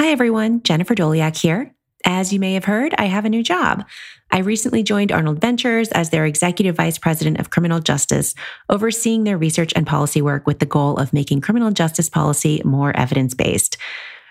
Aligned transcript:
Hi, 0.00 0.12
everyone. 0.12 0.62
Jennifer 0.62 0.94
Doleac 0.94 1.36
here. 1.36 1.74
As 2.06 2.32
you 2.32 2.40
may 2.40 2.54
have 2.54 2.64
heard, 2.64 2.94
I 2.96 3.04
have 3.04 3.26
a 3.26 3.28
new 3.28 3.42
job. 3.42 3.84
I 4.30 4.38
recently 4.38 4.82
joined 4.82 5.12
Arnold 5.12 5.42
Ventures 5.42 5.90
as 5.90 6.08
their 6.08 6.24
executive 6.24 6.74
vice 6.76 6.96
president 6.96 7.38
of 7.38 7.50
criminal 7.50 7.80
justice, 7.80 8.34
overseeing 8.70 9.24
their 9.24 9.36
research 9.36 9.74
and 9.76 9.86
policy 9.86 10.22
work 10.22 10.46
with 10.46 10.58
the 10.58 10.64
goal 10.64 10.96
of 10.96 11.12
making 11.12 11.42
criminal 11.42 11.70
justice 11.70 12.08
policy 12.08 12.62
more 12.64 12.96
evidence 12.96 13.34
based. 13.34 13.76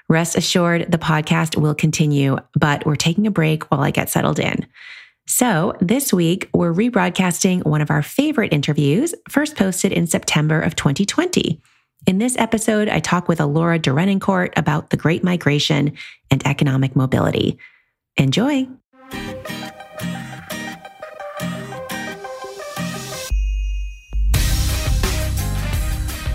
Rest 0.08 0.36
assured, 0.36 0.92
the 0.92 0.98
podcast 0.98 1.56
will 1.56 1.76
continue, 1.76 2.40
but 2.60 2.84
we're 2.88 2.96
taking 2.96 3.28
a 3.28 3.32
break 3.32 3.70
while 3.70 3.82
I 3.82 3.92
get 3.92 4.10
settled 4.10 4.40
in. 4.40 4.66
So, 5.28 5.78
this 5.82 6.12
week, 6.12 6.50
we're 6.52 6.74
rebroadcasting 6.74 7.64
one 7.64 7.82
of 7.82 7.92
our 7.92 8.02
favorite 8.02 8.54
interviews, 8.54 9.14
first 9.30 9.56
posted 9.56 9.92
in 9.92 10.08
September 10.08 10.60
of 10.60 10.76
2020. 10.76 11.62
In 12.08 12.18
this 12.18 12.38
episode, 12.38 12.88
I 12.88 13.02
talk 13.02 13.28
with 13.28 13.40
Ellora 13.40 13.78
Derenoncourt 13.78 14.54
about 14.58 14.90
the 14.90 14.98
Great 14.98 15.24
Migration 15.24 15.94
and 16.32 16.46
economic 16.48 16.96
mobility. 16.96 17.60
Enjoy. 18.16 18.68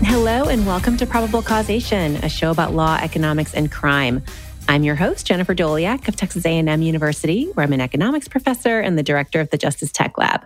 Hello, 0.03 0.45
and 0.45 0.65
welcome 0.67 0.97
to 0.97 1.05
Probable 1.05 1.41
Causation, 1.41 2.17
a 2.17 2.29
show 2.29 2.51
about 2.51 2.73
law, 2.73 2.97
economics, 3.01 3.53
and 3.53 3.71
crime. 3.71 4.23
I'm 4.69 4.83
your 4.83 4.95
host, 4.95 5.25
Jennifer 5.25 5.55
Doleac 5.55 6.07
of 6.07 6.15
Texas 6.15 6.45
A&M 6.45 6.81
University, 6.81 7.45
where 7.53 7.65
I'm 7.65 7.73
an 7.73 7.81
economics 7.81 8.27
professor 8.27 8.79
and 8.79 8.97
the 8.97 9.03
director 9.03 9.41
of 9.41 9.49
the 9.49 9.57
Justice 9.57 9.91
Tech 9.91 10.17
Lab. 10.17 10.45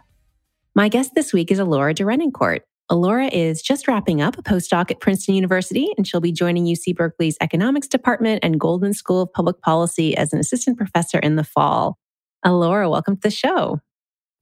My 0.75 0.87
guest 0.87 1.13
this 1.13 1.33
week 1.33 1.51
is 1.51 1.59
Ellora 1.59 1.93
Derenoncourt. 1.93 2.61
Ellora 2.91 3.29
is 3.31 3.61
just 3.61 3.87
wrapping 3.87 4.19
up 4.19 4.37
a 4.37 4.41
postdoc 4.41 4.89
at 4.89 4.99
Princeton 4.99 5.35
University, 5.35 5.89
and 5.95 6.07
she'll 6.07 6.21
be 6.21 6.31
joining 6.31 6.65
UC 6.65 6.95
Berkeley's 6.95 7.37
economics 7.39 7.87
department 7.87 8.39
and 8.43 8.59
Goldman 8.59 8.93
School 8.93 9.21
of 9.21 9.31
Public 9.31 9.61
Policy 9.61 10.17
as 10.17 10.33
an 10.33 10.39
assistant 10.39 10.77
professor 10.77 11.19
in 11.19 11.35
the 11.35 11.43
fall. 11.43 11.99
Ellora, 12.43 12.89
welcome 12.89 13.15
to 13.15 13.21
the 13.21 13.29
show. 13.29 13.79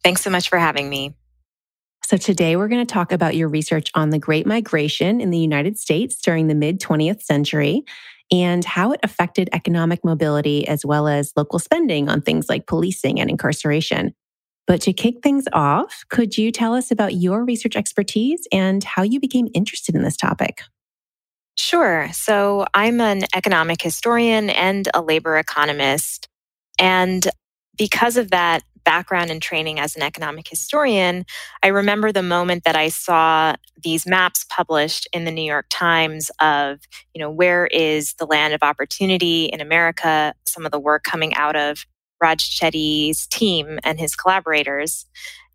Thanks 0.02 0.22
so 0.22 0.30
much 0.30 0.48
for 0.48 0.58
having 0.58 0.90
me. 0.90 1.14
So, 2.06 2.16
today 2.16 2.56
we're 2.56 2.70
going 2.70 2.86
to 2.86 2.94
talk 2.94 3.12
about 3.12 3.36
your 3.36 3.50
research 3.50 3.92
on 3.94 4.12
the 4.12 4.20
Great 4.20 4.48
Migration 4.48 5.20
in 5.20 5.30
the 5.30 5.38
United 5.38 5.78
States 5.78 6.22
during 6.22 6.48
the 6.48 6.56
mid 6.56 6.80
20th 6.80 7.22
century 7.22 7.84
and 8.32 8.64
how 8.64 8.94
it 8.94 9.02
affected 9.04 9.50
economic 9.52 10.06
mobility 10.06 10.66
as 10.70 10.86
well 10.86 11.10
as 11.10 11.34
local 11.36 11.60
spending 11.60 12.08
on 12.08 12.22
things 12.22 12.48
like 12.48 12.66
policing 12.66 13.20
and 13.20 13.30
incarceration. 13.30 14.14
But 14.68 14.82
to 14.82 14.94
kick 14.94 15.24
things 15.24 15.46
off, 15.54 16.04
could 16.10 16.38
you 16.38 16.52
tell 16.52 16.76
us 16.76 16.92
about 16.92 17.16
your 17.16 17.44
research 17.46 17.76
expertise 17.76 18.46
and 18.52 18.84
how 18.84 19.02
you 19.02 19.20
became 19.20 19.48
interested 19.54 19.96
in 19.96 20.04
this 20.04 20.18
topic? 20.18 20.62
Sure. 21.56 22.10
So, 22.12 22.68
I'm 22.76 23.02
an 23.02 23.22
economic 23.34 23.82
historian 23.82 24.52
and 24.52 24.88
a 24.94 25.02
labor 25.02 25.38
economist. 25.38 26.28
And 26.78 27.28
because 27.78 28.18
of 28.18 28.30
that 28.30 28.62
background 28.84 29.32
and 29.32 29.42
training 29.42 29.80
as 29.80 29.96
an 29.96 30.02
economic 30.02 30.48
historian, 30.48 31.26
I 31.64 31.68
remember 31.68 32.12
the 32.12 32.24
moment 32.24 32.64
that 32.64 32.76
I 32.76 32.90
saw 32.90 33.56
these 33.84 34.06
maps 34.06 34.46
published 34.50 35.10
in 35.12 35.26
the 35.26 35.32
New 35.32 35.44
York 35.44 35.66
Times 35.70 36.32
of, 36.40 36.80
you 37.14 37.20
know, 37.20 37.30
where 37.30 37.68
is 37.68 38.14
the 38.14 38.26
land 38.26 38.54
of 38.54 38.64
opportunity 38.64 39.46
in 39.46 39.60
America, 39.60 40.34
some 40.46 40.66
of 40.66 40.72
the 40.72 40.80
work 40.80 41.04
coming 41.04 41.34
out 41.34 41.56
of 41.56 41.86
Raj 42.22 42.60
Chetty's 42.60 43.28
team 43.28 43.80
and 43.84 44.00
his 44.00 44.16
collaborators. 44.16 45.06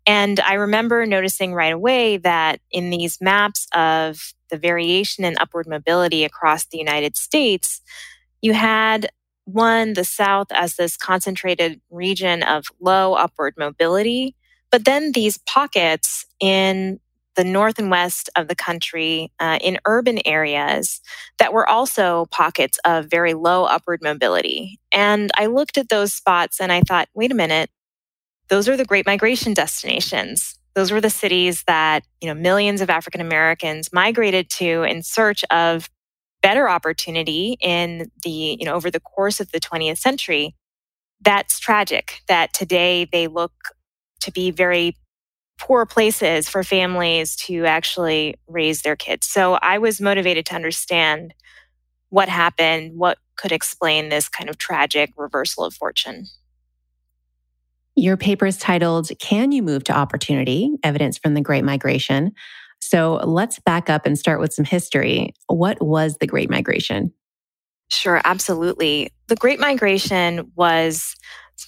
And 0.05 0.39
I 0.41 0.55
remember 0.55 1.05
noticing 1.05 1.53
right 1.53 1.73
away 1.73 2.17
that 2.17 2.59
in 2.71 2.89
these 2.89 3.19
maps 3.21 3.67
of 3.73 4.33
the 4.49 4.57
variation 4.57 5.23
in 5.23 5.35
upward 5.39 5.67
mobility 5.67 6.23
across 6.23 6.65
the 6.65 6.77
United 6.77 7.17
States, 7.17 7.81
you 8.41 8.53
had 8.53 9.09
one, 9.45 9.93
the 9.93 10.03
South 10.03 10.47
as 10.51 10.75
this 10.75 10.97
concentrated 10.97 11.81
region 11.89 12.43
of 12.43 12.65
low 12.79 13.13
upward 13.13 13.55
mobility, 13.57 14.35
but 14.71 14.85
then 14.85 15.11
these 15.11 15.37
pockets 15.37 16.25
in 16.39 16.99
the 17.35 17.43
north 17.43 17.79
and 17.79 17.89
west 17.89 18.29
of 18.35 18.47
the 18.47 18.55
country 18.55 19.31
uh, 19.39 19.57
in 19.61 19.79
urban 19.85 20.19
areas 20.25 21.01
that 21.39 21.53
were 21.53 21.67
also 21.67 22.25
pockets 22.31 22.79
of 22.85 23.05
very 23.05 23.33
low 23.33 23.65
upward 23.65 24.01
mobility. 24.01 24.79
And 24.91 25.31
I 25.37 25.47
looked 25.47 25.77
at 25.77 25.89
those 25.89 26.13
spots 26.13 26.61
and 26.61 26.71
I 26.71 26.81
thought, 26.81 27.09
wait 27.13 27.31
a 27.31 27.35
minute, 27.35 27.69
those 28.49 28.69
are 28.69 28.77
the 28.77 28.85
great 28.85 29.05
migration 29.05 29.53
destinations. 29.53 30.59
Those 30.75 30.91
were 30.91 31.01
the 31.01 31.09
cities 31.09 31.63
that, 31.67 32.03
you 32.21 32.27
know, 32.27 32.33
millions 32.33 32.81
of 32.81 32.89
African 32.89 33.21
Americans 33.21 33.89
migrated 33.93 34.49
to 34.51 34.83
in 34.83 35.03
search 35.03 35.43
of 35.51 35.89
better 36.41 36.67
opportunity 36.67 37.57
in 37.61 38.11
the, 38.23 38.57
you 38.59 38.65
know, 38.65 38.73
over 38.73 38.91
the 38.91 38.99
course 38.99 39.39
of 39.39 39.51
the 39.51 39.59
20th 39.59 39.97
century, 39.97 40.55
that's 41.21 41.57
tragic 41.59 42.21
that 42.27 42.53
today 42.53 43.05
they 43.11 43.27
look 43.27 43.53
to 44.19 44.31
be 44.31 44.51
very 44.51 44.95
poor 45.63 45.85
places 45.85 46.49
for 46.49 46.61
families 46.61 47.37
to 47.37 47.63
actually 47.65 48.35
raise 48.47 48.81
their 48.81 48.97
kids. 48.97 49.25
So 49.25 49.53
I 49.53 49.77
was 49.77 50.01
motivated 50.01 50.45
to 50.47 50.55
understand 50.55 51.33
what 52.09 52.27
happened, 52.27 52.97
what 52.97 53.17
could 53.37 53.53
explain 53.53 54.09
this 54.09 54.27
kind 54.27 54.49
of 54.49 54.57
tragic 54.57 55.13
reversal 55.15 55.63
of 55.63 55.73
fortune. 55.73 56.25
Your 57.95 58.17
paper 58.17 58.45
is 58.45 58.57
titled 58.57 59.09
Can 59.19 59.53
You 59.53 59.63
Move 59.63 59.85
to 59.85 59.93
Opportunity? 59.93 60.75
Evidence 60.83 61.17
from 61.17 61.33
the 61.33 61.41
Great 61.41 61.63
Migration. 61.63 62.33
So 62.81 63.21
let's 63.23 63.59
back 63.59 63.89
up 63.89 64.05
and 64.05 64.19
start 64.19 64.41
with 64.41 64.51
some 64.51 64.65
history. 64.65 65.33
What 65.47 65.81
was 65.81 66.17
the 66.17 66.27
Great 66.27 66.49
Migration? 66.49 67.13
Sure, 67.89 68.19
absolutely. 68.25 69.13
The 69.27 69.37
Great 69.37 69.61
Migration 69.61 70.51
was 70.55 71.15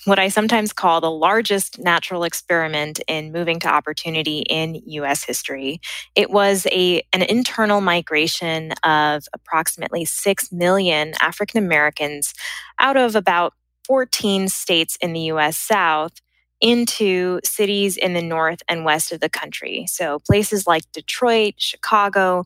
what 0.05 0.19
I 0.19 0.27
sometimes 0.27 0.73
call 0.73 1.01
the 1.01 1.11
largest 1.11 1.79
natural 1.79 2.23
experiment 2.23 2.99
in 3.07 3.31
moving 3.31 3.59
to 3.61 3.67
opportunity 3.67 4.39
in 4.39 4.81
US 4.85 5.23
history. 5.23 5.79
It 6.15 6.29
was 6.29 6.67
a 6.71 7.01
an 7.13 7.23
internal 7.23 7.81
migration 7.81 8.73
of 8.83 9.25
approximately 9.33 10.05
6 10.05 10.51
million 10.51 11.13
African 11.21 11.63
Americans 11.63 12.33
out 12.79 12.97
of 12.97 13.15
about 13.15 13.53
14 13.85 14.47
states 14.49 14.97
in 15.01 15.13
the 15.13 15.21
US 15.31 15.57
South 15.57 16.13
into 16.61 17.39
cities 17.43 17.97
in 17.97 18.13
the 18.13 18.21
north 18.21 18.61
and 18.67 18.85
west 18.85 19.11
of 19.11 19.19
the 19.19 19.29
country. 19.29 19.85
So 19.87 20.19
places 20.19 20.65
like 20.65 20.83
Detroit, 20.93 21.55
Chicago, 21.57 22.45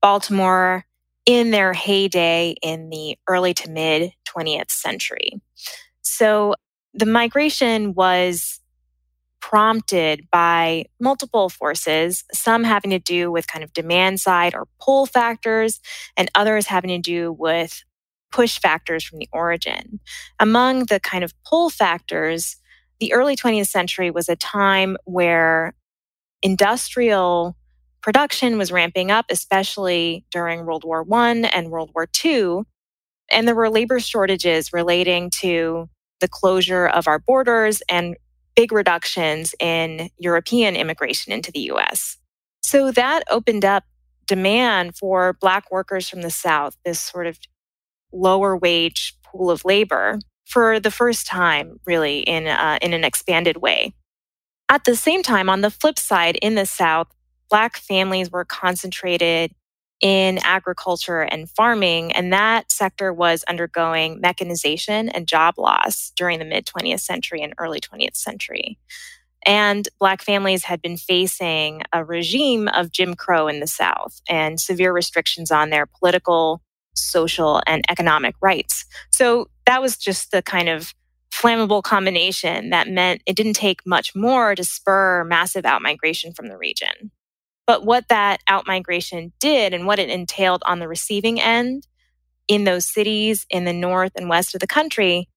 Baltimore, 0.00 0.84
in 1.26 1.50
their 1.50 1.72
heyday 1.72 2.54
in 2.62 2.88
the 2.90 3.16
early 3.28 3.54
to 3.54 3.70
mid 3.70 4.12
20th 4.26 4.70
century. 4.70 5.40
So 6.02 6.54
the 6.94 7.06
migration 7.06 7.94
was 7.94 8.60
prompted 9.40 10.26
by 10.30 10.84
multiple 11.00 11.48
forces, 11.48 12.24
some 12.32 12.62
having 12.62 12.90
to 12.90 12.98
do 12.98 13.30
with 13.30 13.46
kind 13.46 13.64
of 13.64 13.72
demand 13.72 14.20
side 14.20 14.54
or 14.54 14.68
pull 14.80 15.06
factors, 15.06 15.80
and 16.16 16.30
others 16.34 16.66
having 16.66 16.88
to 16.88 16.98
do 16.98 17.32
with 17.32 17.82
push 18.30 18.60
factors 18.60 19.02
from 19.04 19.18
the 19.18 19.28
origin. 19.32 19.98
Among 20.38 20.86
the 20.86 21.00
kind 21.00 21.24
of 21.24 21.32
pull 21.44 21.70
factors, 21.70 22.56
the 23.00 23.12
early 23.12 23.34
20th 23.34 23.68
century 23.68 24.10
was 24.10 24.28
a 24.28 24.36
time 24.36 24.96
where 25.04 25.74
industrial 26.42 27.56
production 28.02 28.56
was 28.56 28.72
ramping 28.72 29.10
up, 29.10 29.26
especially 29.30 30.24
during 30.30 30.64
World 30.64 30.84
War 30.84 31.04
I 31.12 31.30
and 31.52 31.70
World 31.70 31.90
War 31.94 32.08
II. 32.24 32.62
And 33.32 33.46
there 33.46 33.54
were 33.54 33.70
labor 33.70 34.00
shortages 34.00 34.72
relating 34.72 35.30
to 35.40 35.88
the 36.20 36.28
closure 36.28 36.86
of 36.86 37.08
our 37.08 37.18
borders 37.18 37.82
and 37.88 38.16
big 38.54 38.72
reductions 38.72 39.54
in 39.60 40.10
European 40.18 40.76
immigration 40.76 41.32
into 41.32 41.52
the 41.52 41.70
US. 41.72 42.16
So 42.62 42.90
that 42.92 43.24
opened 43.30 43.64
up 43.64 43.84
demand 44.26 44.96
for 44.96 45.32
Black 45.40 45.70
workers 45.72 46.08
from 46.08 46.22
the 46.22 46.30
South, 46.30 46.76
this 46.84 47.00
sort 47.00 47.26
of 47.26 47.38
lower 48.12 48.56
wage 48.56 49.16
pool 49.24 49.50
of 49.50 49.64
labor 49.64 50.18
for 50.46 50.80
the 50.80 50.90
first 50.90 51.26
time, 51.26 51.80
really, 51.86 52.20
in, 52.20 52.46
uh, 52.46 52.78
in 52.82 52.92
an 52.92 53.04
expanded 53.04 53.58
way. 53.58 53.94
At 54.68 54.84
the 54.84 54.96
same 54.96 55.22
time, 55.22 55.48
on 55.48 55.62
the 55.62 55.70
flip 55.70 55.98
side, 55.98 56.36
in 56.36 56.54
the 56.54 56.66
South, 56.66 57.08
Black 57.48 57.76
families 57.76 58.30
were 58.30 58.44
concentrated 58.44 59.52
in 60.00 60.38
agriculture 60.44 61.20
and 61.20 61.50
farming, 61.50 62.12
and 62.12 62.32
that 62.32 62.72
sector 62.72 63.12
was 63.12 63.44
undergoing 63.48 64.20
mechanization 64.20 65.08
and 65.10 65.26
job 65.26 65.58
loss 65.58 66.12
during 66.16 66.38
the 66.38 66.44
mid 66.44 66.66
20th 66.66 67.00
century 67.00 67.42
and 67.42 67.54
early 67.58 67.80
20th 67.80 68.16
century. 68.16 68.78
And 69.46 69.88
Black 69.98 70.22
families 70.22 70.64
had 70.64 70.82
been 70.82 70.96
facing 70.96 71.82
a 71.92 72.04
regime 72.04 72.68
of 72.68 72.92
Jim 72.92 73.14
Crow 73.14 73.48
in 73.48 73.60
the 73.60 73.66
South 73.66 74.20
and 74.28 74.60
severe 74.60 74.92
restrictions 74.92 75.50
on 75.50 75.70
their 75.70 75.86
political, 75.86 76.62
social, 76.94 77.62
and 77.66 77.84
economic 77.88 78.34
rights. 78.42 78.84
So 79.10 79.48
that 79.66 79.80
was 79.80 79.96
just 79.96 80.30
the 80.30 80.42
kind 80.42 80.68
of 80.68 80.94
flammable 81.32 81.82
combination 81.82 82.70
that 82.70 82.88
meant 82.88 83.22
it 83.24 83.36
didn't 83.36 83.54
take 83.54 83.86
much 83.86 84.14
more 84.14 84.54
to 84.54 84.64
spur 84.64 85.24
massive 85.24 85.64
outmigration 85.64 86.34
from 86.34 86.48
the 86.48 86.58
region. 86.58 87.10
But 87.70 87.86
what 87.86 88.08
that 88.08 88.40
outmigration 88.50 89.30
did 89.38 89.72
and 89.72 89.86
what 89.86 90.00
it 90.00 90.10
entailed 90.10 90.60
on 90.66 90.80
the 90.80 90.88
receiving 90.88 91.40
end 91.40 91.86
in 92.48 92.64
those 92.64 92.84
cities 92.84 93.46
in 93.48 93.64
the 93.64 93.72
north 93.72 94.10
and 94.16 94.28
west 94.28 94.56
of 94.56 94.60
the 94.60 94.66
country 94.66 95.28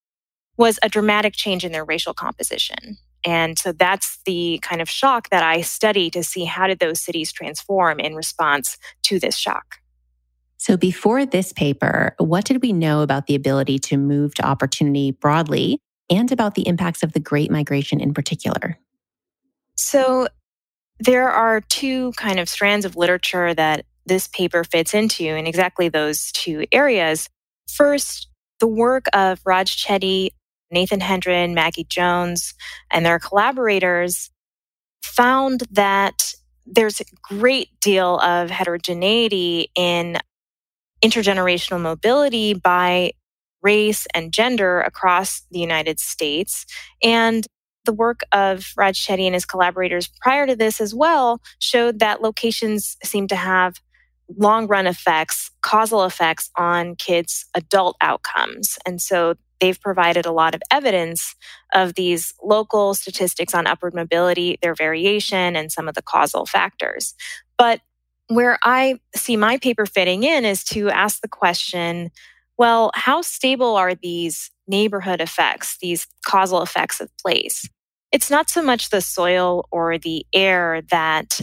was 0.57 0.79
a 0.81 0.89
dramatic 0.89 1.35
change 1.35 1.63
in 1.63 1.71
their 1.71 1.85
racial 1.85 2.15
composition. 2.15 2.97
And 3.23 3.59
so 3.59 3.71
that's 3.71 4.17
the 4.25 4.59
kind 4.63 4.81
of 4.81 4.89
shock 4.89 5.29
that 5.29 5.43
I 5.43 5.61
study 5.61 6.09
to 6.09 6.23
see 6.23 6.45
how 6.45 6.65
did 6.65 6.79
those 6.79 6.99
cities 6.99 7.31
transform 7.31 7.99
in 7.99 8.15
response 8.15 8.79
to 9.03 9.19
this 9.19 9.37
shock. 9.37 9.75
So 10.57 10.75
before 10.75 11.27
this 11.27 11.53
paper, 11.53 12.15
what 12.17 12.45
did 12.45 12.63
we 12.63 12.73
know 12.73 13.03
about 13.03 13.27
the 13.27 13.35
ability 13.35 13.77
to 13.77 13.97
move 13.97 14.33
to 14.33 14.43
opportunity 14.43 15.11
broadly 15.11 15.77
and 16.09 16.31
about 16.31 16.55
the 16.55 16.67
impacts 16.67 17.03
of 17.03 17.13
the 17.13 17.19
Great 17.19 17.51
Migration 17.51 17.99
in 17.99 18.11
particular? 18.11 18.79
So 19.75 20.29
there 20.99 21.29
are 21.29 21.61
two 21.61 22.11
kind 22.13 22.39
of 22.39 22.49
strands 22.49 22.85
of 22.85 22.95
literature 22.95 23.53
that 23.53 23.85
this 24.05 24.27
paper 24.27 24.63
fits 24.63 24.93
into 24.93 25.23
in 25.23 25.47
exactly 25.47 25.89
those 25.89 26.31
two 26.31 26.65
areas. 26.71 27.29
First, 27.69 28.27
the 28.59 28.67
work 28.67 29.05
of 29.13 29.39
Raj 29.45 29.83
Chetty, 29.83 30.29
Nathan 30.71 30.99
Hendren, 30.99 31.53
Maggie 31.53 31.85
Jones, 31.87 32.53
and 32.91 33.05
their 33.05 33.19
collaborators 33.19 34.29
found 35.03 35.63
that 35.71 36.33
there's 36.65 37.01
a 37.01 37.05
great 37.21 37.69
deal 37.81 38.19
of 38.19 38.49
heterogeneity 38.49 39.69
in 39.75 40.17
intergenerational 41.03 41.81
mobility 41.81 42.53
by 42.53 43.11
race 43.61 44.07
and 44.13 44.31
gender 44.31 44.81
across 44.81 45.41
the 45.51 45.59
United 45.59 45.99
States. 45.99 46.65
And 47.01 47.45
the 47.85 47.93
work 47.93 48.21
of 48.31 48.73
Raj 48.77 49.05
Chetty 49.05 49.25
and 49.25 49.33
his 49.33 49.45
collaborators 49.45 50.09
prior 50.21 50.45
to 50.47 50.55
this 50.55 50.79
as 50.79 50.93
well 50.93 51.41
showed 51.59 51.99
that 51.99 52.21
locations 52.21 52.97
seem 53.03 53.27
to 53.27 53.35
have 53.35 53.79
long 54.37 54.67
run 54.67 54.87
effects, 54.87 55.51
causal 55.61 56.03
effects 56.05 56.49
on 56.57 56.95
kids' 56.95 57.45
adult 57.53 57.97
outcomes. 58.01 58.77
And 58.85 59.01
so 59.01 59.35
they've 59.59 59.79
provided 59.79 60.25
a 60.25 60.31
lot 60.31 60.55
of 60.55 60.61
evidence 60.71 61.35
of 61.73 61.93
these 61.95 62.33
local 62.43 62.93
statistics 62.93 63.53
on 63.53 63.67
upward 63.67 63.93
mobility, 63.93 64.57
their 64.61 64.75
variation, 64.75 65.55
and 65.55 65.71
some 65.71 65.87
of 65.87 65.95
the 65.95 66.01
causal 66.01 66.45
factors. 66.45 67.13
But 67.57 67.81
where 68.27 68.57
I 68.63 68.99
see 69.15 69.37
my 69.37 69.57
paper 69.57 69.85
fitting 69.85 70.23
in 70.23 70.45
is 70.45 70.63
to 70.65 70.89
ask 70.89 71.21
the 71.21 71.27
question 71.27 72.11
well, 72.55 72.91
how 72.93 73.21
stable 73.21 73.75
are 73.75 73.95
these 73.95 74.51
neighborhood 74.67 75.21
effects, 75.21 75.77
these 75.81 76.07
causal 76.25 76.61
effects 76.61 76.99
of 76.99 77.09
place? 77.17 77.67
It's 78.11 78.29
not 78.29 78.49
so 78.49 78.61
much 78.61 78.89
the 78.89 79.01
soil 79.01 79.67
or 79.71 79.97
the 79.97 80.25
air 80.33 80.81
that 80.91 81.41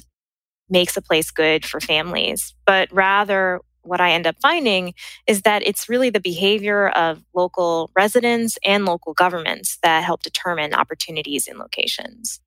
makes 0.68 0.96
a 0.96 1.02
place 1.02 1.30
good 1.30 1.64
for 1.66 1.80
families, 1.80 2.54
but 2.64 2.88
rather 2.92 3.60
what 3.82 4.00
I 4.00 4.12
end 4.12 4.26
up 4.26 4.36
finding 4.40 4.94
is 5.26 5.42
that 5.42 5.66
it's 5.66 5.88
really 5.88 6.10
the 6.10 6.20
behavior 6.20 6.88
of 6.90 7.24
local 7.34 7.90
residents 7.96 8.58
and 8.64 8.84
local 8.84 9.14
governments 9.14 9.78
that 9.82 10.04
help 10.04 10.22
determine 10.22 10.74
opportunities 10.74 11.46
in 11.46 11.58
locations. 11.58 12.40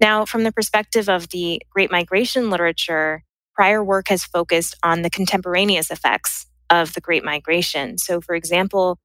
Now, 0.00 0.24
from 0.24 0.44
the 0.44 0.52
perspective 0.52 1.08
of 1.08 1.28
the 1.30 1.60
Great 1.70 1.90
Migration 1.90 2.50
literature, 2.50 3.24
prior 3.54 3.82
work 3.82 4.08
has 4.08 4.24
focused 4.24 4.76
on 4.82 5.02
the 5.02 5.10
contemporaneous 5.10 5.90
effects 5.90 6.46
of 6.70 6.94
the 6.94 7.00
Great 7.00 7.24
Migration. 7.24 7.98
So, 7.98 8.20
for 8.20 8.34
example, 8.34 8.98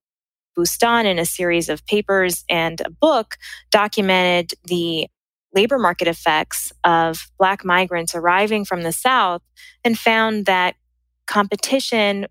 Boustan, 0.57 1.05
in 1.05 1.19
a 1.19 1.25
series 1.25 1.69
of 1.69 1.85
papers 1.85 2.43
and 2.49 2.81
a 2.81 2.89
book, 2.89 3.35
documented 3.71 4.53
the 4.65 5.07
labor 5.53 5.77
market 5.77 6.07
effects 6.07 6.71
of 6.83 7.27
Black 7.37 7.65
migrants 7.65 8.15
arriving 8.15 8.65
from 8.65 8.83
the 8.83 8.91
South 8.91 9.41
and 9.83 9.97
found 9.97 10.45
that 10.45 10.75
competition 11.27 12.27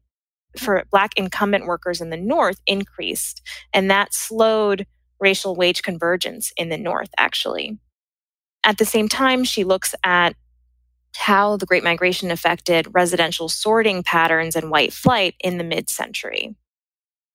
for 0.59 0.85
Black 0.91 1.13
incumbent 1.17 1.67
workers 1.67 2.01
in 2.01 2.11
the 2.11 2.17
North 2.17 2.61
increased. 2.67 3.43
And 3.73 3.91
that 3.91 4.15
slowed 4.15 4.87
racial 5.21 5.55
wage 5.55 5.83
convergence 5.83 6.53
in 6.57 6.71
the 6.71 6.79
North, 6.79 7.11
actually. 7.19 7.79
At 8.65 8.79
the 8.79 8.85
same 8.85 9.09
time, 9.09 9.45
she 9.45 9.65
looks 9.65 9.95
at 10.05 10.35
how 11.17 11.57
the 11.57 11.67
Great 11.67 11.85
Migration 11.85 12.31
affected 12.31 12.87
residential 12.93 13.49
sorting 13.49 14.03
patterns 14.03 14.57
and 14.57 14.71
white 14.71 14.93
flight 14.93 15.35
in 15.41 15.59
the 15.59 15.65
mid 15.65 15.91
century. 15.91 16.55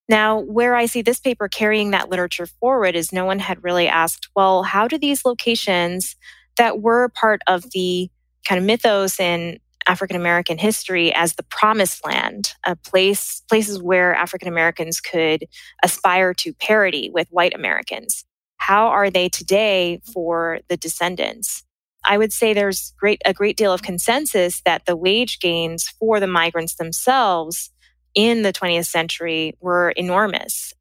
Now, 0.08 0.40
where 0.40 0.76
I 0.76 0.86
see 0.86 1.02
this 1.02 1.20
paper 1.20 1.48
carrying 1.48 1.92
that 1.92 2.10
literature 2.10 2.46
forward 2.46 2.96
is 2.96 3.12
no 3.12 3.26
one 3.26 3.40
had 3.40 3.64
really 3.64 3.88
asked, 3.88 4.30
well, 4.36 4.64
how 4.64 4.88
do 4.88 4.98
these 4.98 5.26
locations 5.26 6.16
that 6.58 6.82
were 6.82 7.10
part 7.10 7.42
of 7.48 7.72
the 7.72 8.10
kind 8.48 8.60
of 8.60 8.66
mythos 8.66 9.20
in 9.20 9.60
African 9.88 10.16
American 10.16 10.58
history 10.58 11.14
as 11.14 11.34
the 11.34 11.44
promised 11.44 12.06
land, 12.06 12.54
a 12.64 12.76
place 12.76 13.42
places 13.50 13.82
where 13.82 14.16
African 14.16 14.48
Americans 14.48 15.00
could 15.00 15.46
aspire 15.84 16.34
to 16.36 16.54
parity 16.54 17.10
with 17.14 17.28
white 17.30 17.54
Americans. 17.54 18.26
How 18.58 18.88
are 18.88 19.10
they 19.10 19.30
today 19.30 20.02
for 20.12 20.60
the 20.70 20.78
descendants? 20.78 21.64
I 22.04 22.18
would 22.18 22.32
say 22.32 22.54
there's 22.54 22.94
great 23.00 23.22
a 23.26 23.34
great 23.34 23.58
deal 23.58 23.74
of 23.74 23.82
consensus 23.82 24.62
that 24.66 24.86
the 24.86 24.96
wage 24.96 25.40
gains 25.40 25.90
for 26.00 26.20
the 26.20 26.28
migrants 26.28 26.76
themselves 26.76 27.72
in 28.16 28.42
the 28.42 28.54
20th 28.54 28.88
century 28.88 29.54
were 29.60 29.92
enormous. 29.92 30.74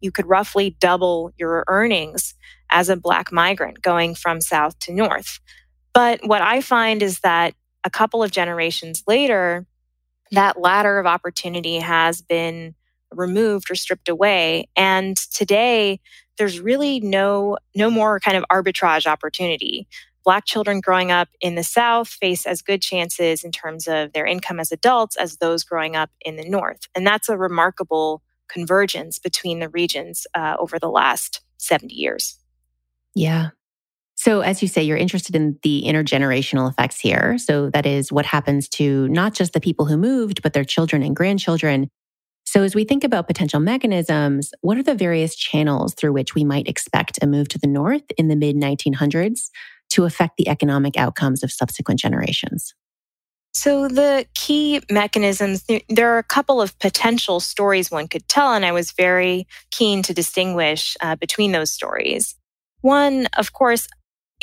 You 0.00 0.12
could 0.12 0.26
roughly 0.26 0.76
double 0.78 1.32
your 1.38 1.64
earnings 1.68 2.34
as 2.70 2.88
a 2.88 2.96
black 2.96 3.32
migrant 3.32 3.82
going 3.82 4.14
from 4.14 4.40
south 4.40 4.78
to 4.80 4.92
north. 4.92 5.40
But 5.92 6.20
what 6.24 6.42
I 6.42 6.60
find 6.60 7.02
is 7.02 7.20
that 7.20 7.54
a 7.82 7.90
couple 7.90 8.22
of 8.22 8.30
generations 8.30 9.02
later, 9.06 9.66
that 10.32 10.60
ladder 10.60 10.98
of 10.98 11.06
opportunity 11.06 11.78
has 11.78 12.20
been 12.20 12.74
removed 13.12 13.70
or 13.70 13.74
stripped 13.74 14.08
away. 14.08 14.68
And 14.76 15.16
today, 15.16 16.00
there's 16.36 16.60
really 16.60 17.00
no, 17.00 17.56
no 17.74 17.90
more 17.90 18.20
kind 18.20 18.36
of 18.36 18.44
arbitrage 18.52 19.06
opportunity. 19.06 19.88
Black 20.26 20.44
children 20.44 20.80
growing 20.80 21.10
up 21.10 21.28
in 21.40 21.54
the 21.54 21.62
South 21.62 22.08
face 22.08 22.46
as 22.46 22.60
good 22.60 22.82
chances 22.82 23.44
in 23.44 23.52
terms 23.52 23.88
of 23.88 24.12
their 24.12 24.26
income 24.26 24.60
as 24.60 24.72
adults 24.72 25.16
as 25.16 25.38
those 25.38 25.64
growing 25.64 25.96
up 25.96 26.10
in 26.20 26.36
the 26.36 26.46
North. 26.46 26.80
And 26.94 27.06
that's 27.06 27.30
a 27.30 27.38
remarkable 27.38 28.22
convergence 28.48 29.18
between 29.18 29.60
the 29.60 29.68
regions 29.68 30.26
uh, 30.34 30.56
over 30.58 30.78
the 30.78 30.90
last 30.90 31.40
70 31.58 31.94
years. 31.94 32.38
Yeah. 33.14 33.50
So, 34.16 34.40
as 34.40 34.62
you 34.62 34.68
say, 34.68 34.82
you're 34.82 34.96
interested 34.96 35.36
in 35.36 35.58
the 35.62 35.84
intergenerational 35.86 36.70
effects 36.70 36.98
here. 36.98 37.38
So, 37.38 37.70
that 37.70 37.86
is 37.86 38.10
what 38.10 38.26
happens 38.26 38.68
to 38.70 39.08
not 39.08 39.34
just 39.34 39.52
the 39.52 39.60
people 39.60 39.86
who 39.86 39.96
moved, 39.96 40.42
but 40.42 40.54
their 40.54 40.64
children 40.64 41.02
and 41.02 41.14
grandchildren. 41.14 41.88
So, 42.46 42.62
as 42.62 42.74
we 42.74 42.84
think 42.84 43.04
about 43.04 43.26
potential 43.26 43.60
mechanisms, 43.60 44.52
what 44.62 44.78
are 44.78 44.82
the 44.82 44.94
various 44.94 45.36
channels 45.36 45.94
through 45.94 46.14
which 46.14 46.34
we 46.34 46.44
might 46.44 46.66
expect 46.66 47.18
a 47.20 47.26
move 47.26 47.48
to 47.48 47.58
the 47.58 47.66
north 47.66 48.04
in 48.16 48.28
the 48.28 48.36
mid 48.36 48.56
1900s? 48.56 49.50
To 49.90 50.04
affect 50.04 50.36
the 50.36 50.48
economic 50.48 50.96
outcomes 50.96 51.42
of 51.42 51.52
subsequent 51.52 52.00
generations? 52.00 52.74
So, 53.56 53.88
the 53.88 54.26
key 54.34 54.82
mechanisms, 54.90 55.64
there 55.88 56.14
are 56.14 56.18
a 56.18 56.22
couple 56.22 56.60
of 56.60 56.78
potential 56.78 57.40
stories 57.40 57.90
one 57.90 58.06
could 58.06 58.28
tell, 58.28 58.52
and 58.52 58.66
I 58.66 58.72
was 58.72 58.92
very 58.92 59.46
keen 59.70 60.02
to 60.02 60.12
distinguish 60.12 60.94
uh, 61.00 61.16
between 61.16 61.52
those 61.52 61.70
stories. 61.70 62.34
One, 62.82 63.28
of 63.38 63.54
course, 63.54 63.88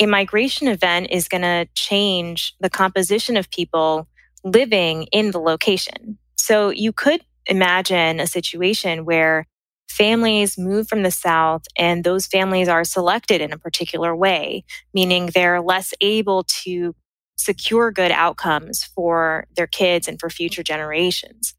a 0.00 0.06
migration 0.06 0.66
event 0.66 1.12
is 1.12 1.28
going 1.28 1.42
to 1.42 1.68
change 1.74 2.56
the 2.58 2.68
composition 2.68 3.36
of 3.36 3.48
people 3.50 4.08
living 4.42 5.04
in 5.12 5.30
the 5.30 5.38
location. 5.38 6.18
So, 6.34 6.70
you 6.70 6.92
could 6.92 7.24
imagine 7.46 8.18
a 8.18 8.26
situation 8.26 9.04
where 9.04 9.46
families 9.94 10.58
move 10.58 10.88
from 10.88 11.02
the 11.02 11.10
South 11.10 11.62
and 11.76 12.02
those 12.02 12.26
families 12.26 12.68
are 12.68 12.84
selected 12.84 13.40
in 13.40 13.52
a 13.52 13.58
particular 13.58 14.14
way, 14.14 14.64
meaning 14.92 15.26
they're 15.26 15.60
less 15.60 15.94
able 16.00 16.44
to 16.44 16.94
secure 17.36 17.90
good 17.90 18.10
outcomes 18.10 18.84
for 18.84 19.46
their 19.56 19.66
kids 19.66 20.08
and 20.08 20.18
for 20.18 20.30
future 20.30 20.62
generations. 20.62 21.54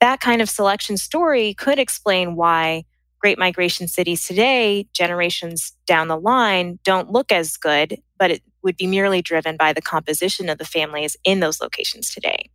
That 0.00 0.20
kind 0.20 0.40
of 0.40 0.48
selection 0.48 0.96
story 0.96 1.54
could 1.54 1.78
explain 1.78 2.36
why 2.36 2.84
great 3.20 3.38
migration 3.38 3.86
cities 3.86 4.26
today, 4.26 4.88
generations 4.92 5.72
down 5.86 6.08
the 6.08 6.18
line, 6.18 6.78
don't 6.84 7.10
look 7.10 7.30
as 7.30 7.56
good, 7.56 8.00
but 8.18 8.30
it 8.30 8.42
would 8.62 8.76
be 8.76 8.86
merely 8.86 9.20
driven 9.20 9.56
by 9.56 9.72
the 9.72 9.82
composition 9.82 10.48
of 10.48 10.58
the 10.58 10.64
families 10.64 11.16
in 11.24 11.40
those 11.40 11.60
locations 11.60 12.12
today. 12.12 12.50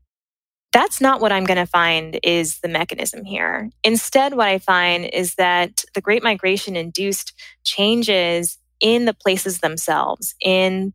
That's 0.75 0.99
not 0.99 1.21
what 1.21 1.31
I'm 1.31 1.45
going 1.45 1.55
to 1.55 1.65
find 1.65 2.19
is 2.21 2.59
the 2.59 2.67
mechanism 2.67 3.23
here. 3.23 3.69
Instead, 3.85 4.33
what 4.33 4.49
I 4.49 4.57
find 4.57 5.05
is 5.05 5.35
that 5.35 5.85
the 5.93 6.01
Great 6.01 6.21
Migration 6.21 6.75
induced 6.75 7.31
changes 7.63 8.57
in 8.81 9.05
the 9.05 9.13
places 9.13 9.59
themselves, 9.59 10.35
in 10.43 10.91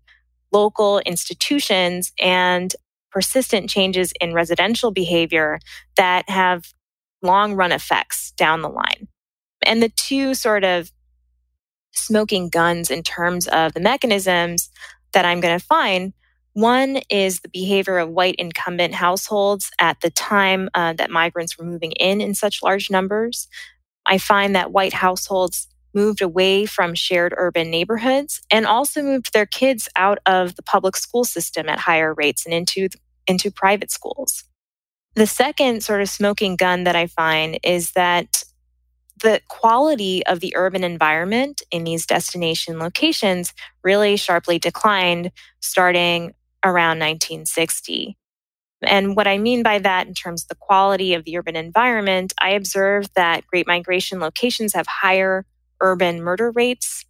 local 0.52 0.98
institutions, 1.06 2.12
and 2.20 2.76
persistent 3.10 3.70
changes 3.70 4.12
in 4.20 4.34
residential 4.34 4.90
behavior 4.90 5.58
that 5.96 6.28
have 6.28 6.74
long 7.22 7.54
run 7.54 7.72
effects 7.72 8.32
down 8.32 8.60
the 8.60 8.68
line. 8.68 9.08
And 9.64 9.82
the 9.82 9.88
two 9.88 10.34
sort 10.34 10.62
of 10.62 10.92
smoking 11.92 12.50
guns 12.50 12.90
in 12.90 13.02
terms 13.02 13.48
of 13.48 13.72
the 13.72 13.80
mechanisms 13.80 14.68
that 15.14 15.24
I'm 15.24 15.40
going 15.40 15.58
to 15.58 15.64
find 15.64 16.12
One 16.60 17.00
is 17.08 17.40
the 17.40 17.48
behavior 17.48 17.96
of 17.96 18.10
white 18.10 18.34
incumbent 18.34 18.92
households 18.92 19.70
at 19.80 19.98
the 20.02 20.10
time 20.10 20.68
uh, 20.74 20.92
that 20.92 21.10
migrants 21.10 21.56
were 21.56 21.64
moving 21.64 21.92
in 21.92 22.20
in 22.20 22.34
such 22.34 22.62
large 22.62 22.90
numbers. 22.90 23.48
I 24.04 24.18
find 24.18 24.54
that 24.54 24.70
white 24.70 24.92
households 24.92 25.68
moved 25.94 26.20
away 26.20 26.66
from 26.66 26.94
shared 26.94 27.32
urban 27.38 27.70
neighborhoods 27.70 28.42
and 28.50 28.66
also 28.66 29.02
moved 29.02 29.32
their 29.32 29.46
kids 29.46 29.88
out 29.96 30.18
of 30.26 30.54
the 30.56 30.62
public 30.62 30.98
school 30.98 31.24
system 31.24 31.66
at 31.66 31.78
higher 31.78 32.12
rates 32.12 32.44
and 32.44 32.52
into, 32.52 32.90
into 33.26 33.50
private 33.50 33.90
schools. 33.90 34.44
The 35.14 35.26
second 35.26 35.82
sort 35.82 36.02
of 36.02 36.10
smoking 36.10 36.56
gun 36.56 36.84
that 36.84 36.94
I 36.94 37.06
find 37.06 37.58
is 37.62 37.92
that 37.92 38.44
the 39.22 39.40
quality 39.48 40.26
of 40.26 40.40
the 40.40 40.54
urban 40.54 40.84
environment 40.84 41.62
in 41.70 41.84
these 41.84 42.04
destination 42.04 42.78
locations 42.78 43.54
really 43.82 44.18
sharply 44.18 44.58
declined 44.58 45.30
starting 45.60 46.34
around 46.64 46.98
1960. 46.98 48.16
And 48.82 49.14
what 49.14 49.26
I 49.26 49.38
mean 49.38 49.62
by 49.62 49.78
that 49.78 50.06
in 50.06 50.14
terms 50.14 50.42
of 50.42 50.48
the 50.48 50.54
quality 50.54 51.14
of 51.14 51.24
the 51.24 51.36
urban 51.36 51.56
environment, 51.56 52.32
I 52.40 52.50
observed 52.50 53.10
that 53.14 53.46
Great 53.46 53.66
Migration 53.66 54.20
locations 54.20 54.72
have 54.72 54.86
higher 54.86 55.44
urban 55.80 56.22
murder 56.22 56.50
rates. 56.50 57.04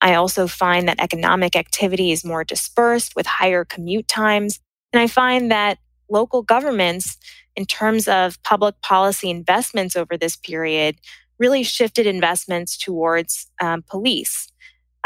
I 0.00 0.14
also 0.14 0.46
find 0.46 0.88
that 0.88 1.00
economic 1.00 1.56
activity 1.56 2.12
is 2.12 2.24
more 2.24 2.44
dispersed 2.44 3.16
with 3.16 3.26
higher 3.26 3.64
commute 3.64 4.06
times. 4.06 4.60
And 4.92 5.00
I 5.00 5.06
find 5.06 5.50
that 5.50 5.78
local 6.08 6.42
governments, 6.42 7.16
in 7.56 7.66
terms 7.66 8.06
of 8.06 8.40
public 8.42 8.80
policy 8.82 9.30
investments 9.30 9.96
over 9.96 10.16
this 10.16 10.36
period, 10.36 10.96
really 11.38 11.62
shifted 11.62 12.06
investments 12.06 12.76
towards 12.76 13.50
um, 13.60 13.82
police 13.82 14.52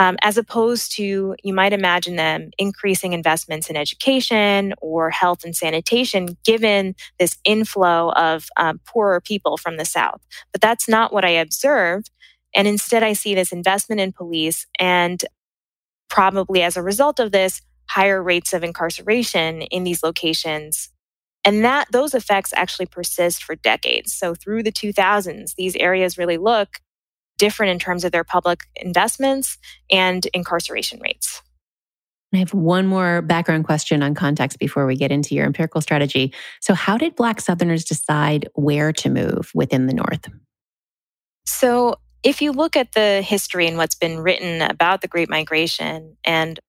um, 0.00 0.16
as 0.22 0.38
opposed 0.38 0.92
to, 0.96 1.36
you 1.44 1.52
might 1.52 1.74
imagine 1.74 2.16
them 2.16 2.52
increasing 2.56 3.12
investments 3.12 3.68
in 3.68 3.76
education 3.76 4.72
or 4.80 5.10
health 5.10 5.44
and 5.44 5.54
sanitation, 5.54 6.38
given 6.42 6.94
this 7.18 7.36
inflow 7.44 8.10
of 8.12 8.48
um, 8.56 8.80
poorer 8.86 9.20
people 9.20 9.58
from 9.58 9.76
the 9.76 9.84
South. 9.84 10.22
But 10.52 10.62
that's 10.62 10.88
not 10.88 11.12
what 11.12 11.26
I 11.26 11.28
observed. 11.32 12.10
And 12.54 12.66
instead, 12.66 13.02
I 13.02 13.12
see 13.12 13.34
this 13.34 13.52
investment 13.52 14.00
in 14.00 14.12
police 14.12 14.66
and 14.78 15.22
probably 16.08 16.62
as 16.62 16.78
a 16.78 16.82
result 16.82 17.20
of 17.20 17.30
this, 17.30 17.60
higher 17.90 18.22
rates 18.22 18.54
of 18.54 18.64
incarceration 18.64 19.60
in 19.60 19.84
these 19.84 20.02
locations. 20.02 20.88
And 21.44 21.62
that 21.62 21.88
those 21.92 22.14
effects 22.14 22.54
actually 22.56 22.86
persist 22.86 23.44
for 23.44 23.54
decades. 23.54 24.14
So 24.14 24.34
through 24.34 24.62
the 24.62 24.72
2000s, 24.72 25.56
these 25.56 25.76
areas 25.76 26.16
really 26.16 26.38
look 26.38 26.78
different 27.40 27.72
in 27.72 27.78
terms 27.78 28.04
of 28.04 28.12
their 28.12 28.22
public 28.22 28.64
investments 28.76 29.56
and 29.90 30.26
incarceration 30.34 31.00
rates. 31.00 31.42
I 32.32 32.36
have 32.36 32.54
one 32.54 32.86
more 32.86 33.22
background 33.22 33.64
question 33.64 34.04
on 34.04 34.14
context 34.14 34.60
before 34.60 34.86
we 34.86 34.94
get 34.94 35.10
into 35.10 35.34
your 35.34 35.46
empirical 35.46 35.80
strategy. 35.80 36.32
So, 36.60 36.74
how 36.74 36.96
did 36.96 37.16
Black 37.16 37.40
Southerners 37.40 37.84
decide 37.84 38.48
where 38.54 38.92
to 38.92 39.10
move 39.10 39.50
within 39.52 39.86
the 39.86 39.94
North? 39.94 40.28
So, 41.46 41.96
if 42.22 42.40
you 42.40 42.52
look 42.52 42.76
at 42.76 42.92
the 42.92 43.22
history 43.22 43.66
and 43.66 43.78
what's 43.78 43.96
been 43.96 44.20
written 44.20 44.62
about 44.62 45.00
the 45.00 45.08
Great 45.08 45.30
Migration 45.30 46.16
and 46.22 46.60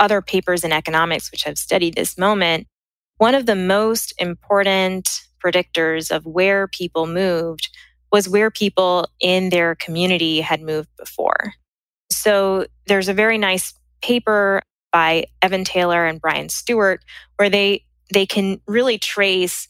other 0.00 0.22
papers 0.22 0.64
in 0.64 0.72
economics 0.72 1.30
which 1.30 1.42
have 1.42 1.58
studied 1.58 1.94
this 1.94 2.16
moment, 2.16 2.66
one 3.18 3.34
of 3.34 3.46
the 3.46 3.56
most 3.56 4.14
important 4.18 5.20
predictors 5.44 6.10
of 6.10 6.24
where 6.24 6.68
people 6.68 7.06
moved 7.06 7.68
was 8.12 8.28
where 8.28 8.50
people 8.50 9.08
in 9.20 9.50
their 9.50 9.74
community 9.74 10.40
had 10.40 10.62
moved 10.62 10.88
before. 10.98 11.52
So 12.10 12.66
there's 12.86 13.08
a 13.08 13.14
very 13.14 13.38
nice 13.38 13.74
paper 14.02 14.62
by 14.92 15.26
Evan 15.42 15.64
Taylor 15.64 16.06
and 16.06 16.20
Bryan 16.20 16.48
Stuart 16.48 17.04
where 17.36 17.50
they 17.50 17.84
they 18.12 18.24
can 18.24 18.60
really 18.66 18.98
trace 18.98 19.68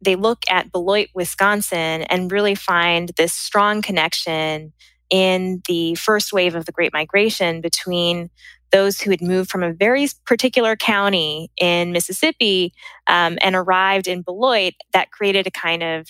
they 0.00 0.16
look 0.16 0.44
at 0.48 0.70
Beloit, 0.72 1.08
Wisconsin 1.14 2.02
and 2.02 2.30
really 2.30 2.54
find 2.54 3.10
this 3.16 3.32
strong 3.32 3.82
connection 3.82 4.72
in 5.10 5.62
the 5.66 5.94
first 5.96 6.32
wave 6.32 6.54
of 6.54 6.66
the 6.66 6.72
Great 6.72 6.92
Migration 6.92 7.60
between 7.60 8.30
those 8.70 9.00
who 9.00 9.10
had 9.10 9.22
moved 9.22 9.50
from 9.50 9.62
a 9.62 9.72
very 9.72 10.06
particular 10.26 10.76
county 10.76 11.50
in 11.56 11.90
Mississippi 11.92 12.72
um, 13.06 13.38
and 13.40 13.56
arrived 13.56 14.06
in 14.06 14.22
Beloit 14.22 14.74
that 14.92 15.10
created 15.10 15.46
a 15.46 15.50
kind 15.50 15.82
of 15.82 16.08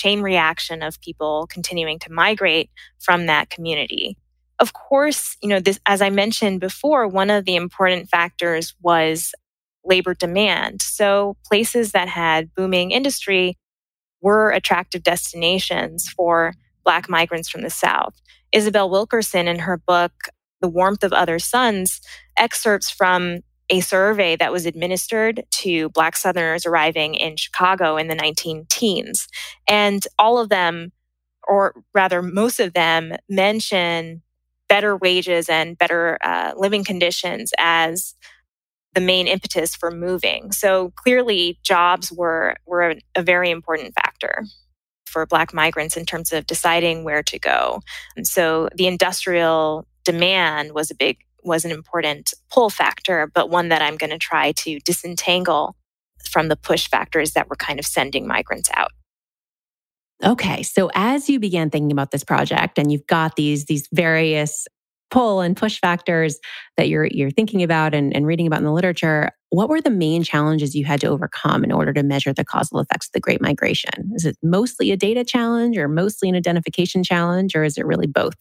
chain 0.00 0.22
reaction 0.22 0.82
of 0.82 1.00
people 1.00 1.46
continuing 1.50 1.98
to 1.98 2.12
migrate 2.12 2.70
from 2.98 3.26
that 3.26 3.50
community. 3.50 4.16
Of 4.58 4.72
course, 4.72 5.36
you 5.42 5.48
know, 5.48 5.60
this, 5.60 5.78
as 5.86 6.00
I 6.00 6.10
mentioned 6.10 6.60
before, 6.60 7.06
one 7.06 7.28
of 7.28 7.44
the 7.44 7.56
important 7.56 8.08
factors 8.08 8.74
was 8.82 9.32
labor 9.84 10.14
demand. 10.14 10.82
So 10.82 11.36
places 11.44 11.92
that 11.92 12.08
had 12.08 12.54
booming 12.54 12.90
industry 12.90 13.58
were 14.22 14.50
attractive 14.50 15.02
destinations 15.02 16.08
for 16.08 16.54
Black 16.84 17.08
migrants 17.08 17.48
from 17.48 17.62
the 17.62 17.70
South. 17.70 18.14
Isabel 18.52 18.88
Wilkerson, 18.90 19.48
in 19.48 19.60
her 19.60 19.76
book, 19.76 20.12
The 20.60 20.68
Warmth 20.68 21.04
of 21.04 21.12
Other 21.12 21.38
Suns, 21.38 22.00
excerpts 22.36 22.90
from 22.90 23.40
a 23.70 23.80
survey 23.80 24.36
that 24.36 24.52
was 24.52 24.66
administered 24.66 25.44
to 25.50 25.88
Black 25.90 26.16
Southerners 26.16 26.66
arriving 26.66 27.14
in 27.14 27.36
Chicago 27.36 27.96
in 27.96 28.08
the 28.08 28.14
19 28.14 28.66
teens. 28.68 29.28
And 29.68 30.06
all 30.18 30.38
of 30.38 30.48
them, 30.48 30.92
or 31.48 31.74
rather, 31.94 32.20
most 32.20 32.58
of 32.58 32.74
them, 32.74 33.14
mention 33.28 34.22
better 34.68 34.96
wages 34.96 35.48
and 35.48 35.78
better 35.78 36.18
uh, 36.22 36.52
living 36.56 36.84
conditions 36.84 37.52
as 37.58 38.14
the 38.94 39.00
main 39.00 39.28
impetus 39.28 39.74
for 39.74 39.90
moving. 39.90 40.50
So 40.50 40.92
clearly, 40.96 41.58
jobs 41.62 42.10
were, 42.10 42.56
were 42.66 42.96
a, 43.14 43.22
very 43.22 43.50
important 43.50 43.94
factor 43.94 44.44
for 45.06 45.26
Black 45.26 45.54
migrants 45.54 45.96
in 45.96 46.06
terms 46.06 46.32
of 46.32 46.46
deciding 46.46 47.04
where 47.04 47.22
to 47.22 47.38
go. 47.38 47.80
And 48.16 48.26
so 48.26 48.68
the 48.74 48.86
industrial 48.88 49.86
demand 50.04 50.72
was 50.72 50.90
a 50.90 50.96
big 50.96 51.18
was 51.42 51.64
an 51.64 51.70
important 51.70 52.32
pull 52.50 52.70
factor, 52.70 53.30
but 53.34 53.50
one 53.50 53.68
that 53.68 53.82
I'm 53.82 53.96
going 53.96 54.10
to 54.10 54.18
try 54.18 54.52
to 54.52 54.78
disentangle 54.80 55.76
from 56.30 56.48
the 56.48 56.56
push 56.56 56.88
factors 56.88 57.32
that 57.32 57.48
were 57.48 57.56
kind 57.56 57.78
of 57.78 57.86
sending 57.86 58.26
migrants 58.26 58.70
out. 58.74 58.92
Okay, 60.22 60.62
so 60.62 60.90
as 60.94 61.30
you 61.30 61.40
began 61.40 61.70
thinking 61.70 61.92
about 61.92 62.10
this 62.10 62.24
project 62.24 62.78
and 62.78 62.92
you've 62.92 63.06
got 63.06 63.36
these 63.36 63.64
these 63.64 63.88
various 63.92 64.66
pull 65.10 65.40
and 65.40 65.56
push 65.56 65.80
factors 65.80 66.38
that 66.76 66.88
you're 66.88 67.06
you're 67.06 67.30
thinking 67.30 67.62
about 67.62 67.94
and, 67.94 68.14
and 68.14 68.26
reading 68.26 68.46
about 68.46 68.58
in 68.58 68.64
the 68.64 68.72
literature, 68.72 69.30
what 69.48 69.68
were 69.68 69.80
the 69.80 69.90
main 69.90 70.22
challenges 70.22 70.74
you 70.74 70.84
had 70.84 71.00
to 71.00 71.08
overcome 71.08 71.64
in 71.64 71.72
order 71.72 71.92
to 71.92 72.02
measure 72.02 72.32
the 72.32 72.44
causal 72.44 72.80
effects 72.80 73.06
of 73.06 73.12
the 73.12 73.20
Great 73.20 73.40
Migration? 73.40 74.12
Is 74.14 74.26
it 74.26 74.36
mostly 74.42 74.90
a 74.90 74.96
data 74.96 75.24
challenge 75.24 75.78
or 75.78 75.88
mostly 75.88 76.28
an 76.28 76.36
identification 76.36 77.02
challenge, 77.02 77.56
or 77.56 77.64
is 77.64 77.78
it 77.78 77.86
really 77.86 78.06
both? 78.06 78.34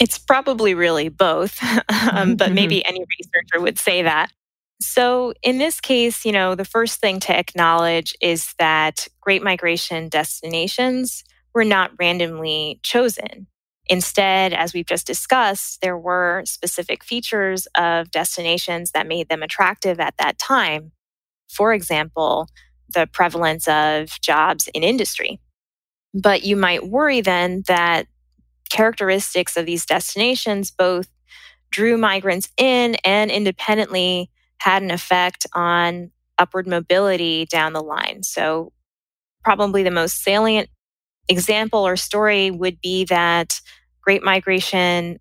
It's 0.00 0.18
probably 0.18 0.74
really 0.74 1.08
both, 1.08 1.62
um, 2.12 2.36
but 2.36 2.46
mm-hmm. 2.46 2.54
maybe 2.54 2.84
any 2.84 3.04
researcher 3.18 3.62
would 3.62 3.78
say 3.78 4.02
that. 4.02 4.32
So, 4.80 5.32
in 5.42 5.58
this 5.58 5.80
case, 5.80 6.24
you 6.24 6.32
know, 6.32 6.56
the 6.56 6.64
first 6.64 7.00
thing 7.00 7.20
to 7.20 7.36
acknowledge 7.36 8.14
is 8.20 8.52
that 8.58 9.06
Great 9.20 9.42
Migration 9.42 10.08
destinations 10.08 11.22
were 11.54 11.64
not 11.64 11.92
randomly 11.98 12.80
chosen. 12.82 13.46
Instead, 13.86 14.52
as 14.52 14.72
we've 14.72 14.86
just 14.86 15.06
discussed, 15.06 15.80
there 15.82 15.98
were 15.98 16.42
specific 16.46 17.04
features 17.04 17.66
of 17.76 18.10
destinations 18.10 18.92
that 18.92 19.06
made 19.06 19.28
them 19.28 19.42
attractive 19.42 20.00
at 20.00 20.14
that 20.18 20.38
time. 20.38 20.92
For 21.48 21.72
example, 21.72 22.48
the 22.88 23.06
prevalence 23.06 23.68
of 23.68 24.20
jobs 24.20 24.68
in 24.68 24.82
industry. 24.82 25.40
But 26.14 26.44
you 26.44 26.56
might 26.56 26.88
worry 26.88 27.20
then 27.20 27.62
that 27.66 28.06
characteristics 28.72 29.56
of 29.56 29.66
these 29.66 29.84
destinations 29.84 30.70
both 30.70 31.08
drew 31.70 31.98
migrants 31.98 32.48
in 32.56 32.96
and 33.04 33.30
independently 33.30 34.30
had 34.58 34.82
an 34.82 34.90
effect 34.90 35.46
on 35.54 36.10
upward 36.38 36.66
mobility 36.66 37.46
down 37.46 37.74
the 37.74 37.82
line. 37.82 38.22
So, 38.22 38.72
probably 39.44 39.82
the 39.82 39.90
most 39.90 40.22
salient 40.22 40.68
example 41.28 41.86
or 41.86 41.96
story 41.96 42.50
would 42.50 42.80
be 42.80 43.04
that 43.06 43.60
Great 44.00 44.22
Migration 44.22 45.18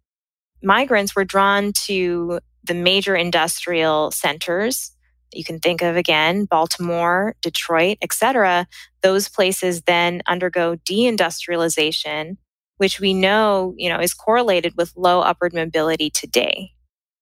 migrants 0.63 1.15
were 1.15 1.25
drawn 1.25 1.73
to 1.73 2.39
the 2.63 2.73
major 2.73 3.15
industrial 3.15 4.11
centers. 4.11 4.91
You 5.33 5.43
can 5.43 5.59
think 5.59 5.81
of 5.81 5.97
again 5.97 6.45
Baltimore, 6.45 7.35
Detroit, 7.41 7.97
etc. 8.01 8.67
Those 9.01 9.27
places 9.27 9.81
then 9.81 10.21
undergo 10.27 10.75
deindustrialization 10.75 12.37
which 12.81 12.99
we 12.99 13.13
know, 13.13 13.75
you 13.77 13.87
know, 13.87 13.99
is 13.99 14.11
correlated 14.11 14.73
with 14.75 14.91
low 14.95 15.21
upward 15.21 15.53
mobility 15.53 16.09
today. 16.09 16.71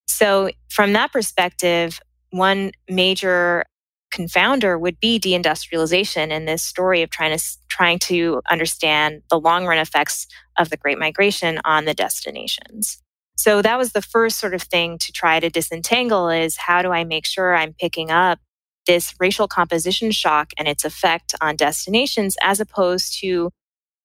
So 0.08 0.52
from 0.70 0.94
that 0.94 1.12
perspective, 1.12 2.00
one 2.30 2.72
major 2.90 3.66
confounder 4.10 4.80
would 4.80 5.02
be 5.02 5.20
deindustrialization 5.20 6.32
and 6.32 6.48
this 6.48 6.64
story 6.64 7.02
of 7.02 7.10
trying 7.10 7.38
to 7.38 7.44
trying 7.68 8.00
to 8.00 8.42
understand 8.50 9.22
the 9.30 9.38
long 9.38 9.66
run 9.66 9.78
effects 9.78 10.28
of 10.58 10.70
the 10.70 10.78
great 10.78 10.98
migration 10.98 11.60
on 11.66 11.84
the 11.84 11.94
destinations. 11.94 13.04
So 13.36 13.62
that 13.62 13.78
was 13.78 13.92
the 13.92 14.02
first 14.02 14.40
sort 14.40 14.54
of 14.54 14.62
thing 14.62 14.98
to 15.00 15.12
try 15.12 15.42
to 15.42 15.50
disentangle 15.50 16.30
is 16.30 16.56
how 16.56 16.82
do 16.82 16.94
I 16.94 17.04
make 17.04 17.26
sure 17.26 17.54
I'm 17.54 17.74
picking 17.74 18.12
up 18.12 18.40
this 18.88 19.14
racial 19.20 19.50
composition 19.50 20.12
shock 20.12 20.54
and 20.58 20.70
its 20.70 20.86
effect 20.86 21.36
on 21.42 21.58
destinations 21.58 22.38
as 22.42 22.62
opposed 22.62 23.20
to 23.20 23.52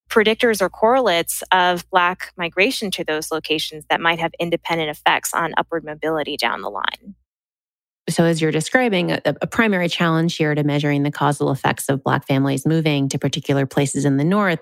predictors 0.09 0.61
or 0.61 0.69
correlates 0.69 1.43
of 1.51 1.89
Black 1.89 2.31
migration 2.37 2.91
to 2.91 3.03
those 3.03 3.31
locations 3.31 3.85
that 3.89 4.01
might 4.01 4.19
have 4.19 4.31
independent 4.39 4.89
effects 4.89 5.33
on 5.33 5.53
upward 5.57 5.83
mobility 5.83 6.37
down 6.37 6.61
the 6.61 6.69
line. 6.69 7.15
So, 8.07 8.23
as 8.23 8.39
you're 8.39 8.51
describing, 8.51 9.11
a, 9.11 9.21
a, 9.25 9.47
primary 9.47 9.89
challenge 9.89 10.35
here 10.37 10.53
to 10.53 10.63
measuring 10.63 11.01
the 11.01 11.11
causal 11.11 11.49
effects 11.49 11.89
of 11.89 12.03
Black 12.03 12.27
families 12.27 12.65
moving 12.65 13.09
to 13.09 13.17
particular 13.17 13.65
places 13.65 14.05
in 14.05 14.17
the 14.17 14.23
North 14.23 14.59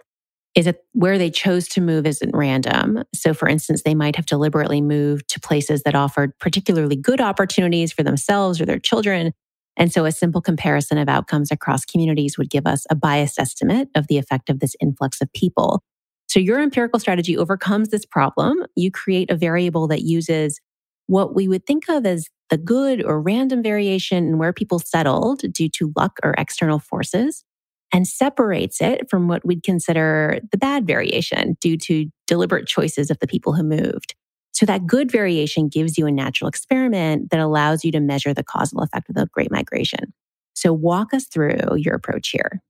is 0.55 0.65
that 0.65 0.83
where 0.93 1.17
they 1.17 1.29
chose 1.29 1.67
to 1.67 1.81
move 1.81 2.05
isn't 2.05 2.33
random. 2.33 3.03
So, 3.13 3.33
for 3.33 3.49
instance, 3.49 3.81
they 3.83 3.95
might 3.95 4.15
have 4.15 4.25
deliberately 4.25 4.81
moved 4.81 5.27
to 5.29 5.41
places 5.41 5.83
that 5.83 5.95
offered 5.95 6.37
particularly 6.39 6.95
good 6.95 7.19
opportunities 7.19 7.91
for 7.91 8.03
themselves 8.03 8.61
or 8.61 8.65
their 8.65 8.79
children. 8.79 9.33
And 9.77 9.91
so, 9.91 10.05
a 10.05 10.11
simple 10.11 10.41
comparison 10.41 10.97
of 10.97 11.09
outcomes 11.09 11.51
across 11.51 11.85
communities 11.85 12.37
would 12.37 12.49
give 12.49 12.67
us 12.67 12.85
a 12.89 12.95
biased 12.95 13.39
estimate 13.39 13.89
of 13.95 14.07
the 14.07 14.17
effect 14.17 14.49
of 14.49 14.59
this 14.59 14.75
influx 14.79 15.21
of 15.21 15.31
people. 15.33 15.81
So, 16.27 16.39
your 16.39 16.59
empirical 16.59 16.99
strategy 16.99 17.37
overcomes 17.37 17.89
this 17.89 18.05
problem. 18.05 18.63
You 18.75 18.91
create 18.91 19.31
a 19.31 19.35
variable 19.35 19.87
that 19.87 20.01
uses 20.01 20.59
what 21.07 21.35
we 21.35 21.47
would 21.47 21.65
think 21.65 21.89
of 21.89 22.05
as 22.05 22.27
the 22.49 22.57
good 22.57 23.03
or 23.03 23.21
random 23.21 23.63
variation 23.63 24.27
in 24.27 24.37
where 24.37 24.53
people 24.53 24.79
settled 24.79 25.41
due 25.51 25.69
to 25.69 25.91
luck 25.95 26.19
or 26.23 26.35
external 26.37 26.79
forces 26.79 27.43
and 27.91 28.07
separates 28.07 28.81
it 28.81 29.09
from 29.09 29.27
what 29.27 29.45
we'd 29.45 29.63
consider 29.63 30.39
the 30.51 30.57
bad 30.57 30.87
variation 30.87 31.57
due 31.61 31.77
to 31.77 32.07
deliberate 32.27 32.67
choices 32.67 33.09
of 33.09 33.19
the 33.19 33.27
people 33.27 33.53
who 33.53 33.63
moved. 33.63 34.15
So 34.53 34.65
that 34.65 34.85
good 34.85 35.11
variation 35.11 35.67
gives 35.67 35.97
you 35.97 36.05
a 36.05 36.11
natural 36.11 36.47
experiment 36.47 37.31
that 37.31 37.39
allows 37.39 37.83
you 37.83 37.91
to 37.91 37.99
measure 37.99 38.33
the 38.33 38.43
causal 38.43 38.81
effect 38.81 39.09
of 39.09 39.15
the 39.15 39.27
Great 39.33 39.51
Migration. 39.51 40.13
So 40.53 40.71
walk 40.71 41.13
us 41.13 41.25
through 41.25 41.75
your 41.77 41.95
approach 41.95 42.29
here. 42.29 42.61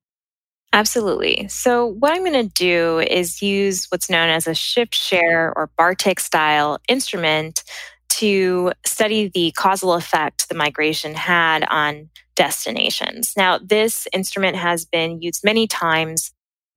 Absolutely. 0.73 1.47
So, 1.49 1.85
what 1.85 2.13
I'm 2.13 2.25
going 2.25 2.49
to 2.49 2.51
do 2.55 2.97
is 2.99 3.43
use 3.43 3.85
what's 3.89 4.09
known 4.09 4.29
as 4.29 4.47
a 4.47 4.55
shift 4.55 4.95
share 4.95 5.53
or 5.55 5.69
Bartik 5.77 6.19
style 6.19 6.79
instrument 6.89 7.63
to 8.09 8.71
study 8.83 9.29
the 9.31 9.51
causal 9.51 9.93
effect 9.93 10.49
the 10.49 10.55
migration 10.55 11.13
had 11.13 11.63
on 11.69 12.09
destinations. 12.35 13.33
Now, 13.37 13.59
this 13.59 14.07
instrument 14.13 14.55
has 14.55 14.85
been 14.85 15.21
used 15.21 15.43
many 15.43 15.67
times, 15.67 16.31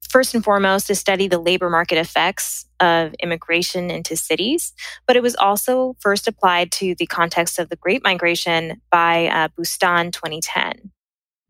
first 0.07 0.35
and 0.35 0.45
foremost, 0.45 0.87
to 0.87 0.95
study 0.95 1.29
the 1.29 1.39
labor 1.39 1.71
market 1.71 1.99
effects 1.99 2.67
of 2.81 3.15
immigration 3.23 3.91
into 3.91 4.17
cities, 4.17 4.73
but 5.07 5.17
it 5.17 5.23
was 5.23 5.37
also 5.37 5.97
first 6.01 6.29
applied 6.29 6.73
to 6.73 6.95
the 6.95 7.07
context 7.07 7.59
of 7.59 7.69
the 7.69 7.77
Great 7.77 8.03
Migration 8.05 8.81
by 8.91 9.27
uh, 9.27 9.49
Boustan 9.49 10.13
2010. 10.13 10.91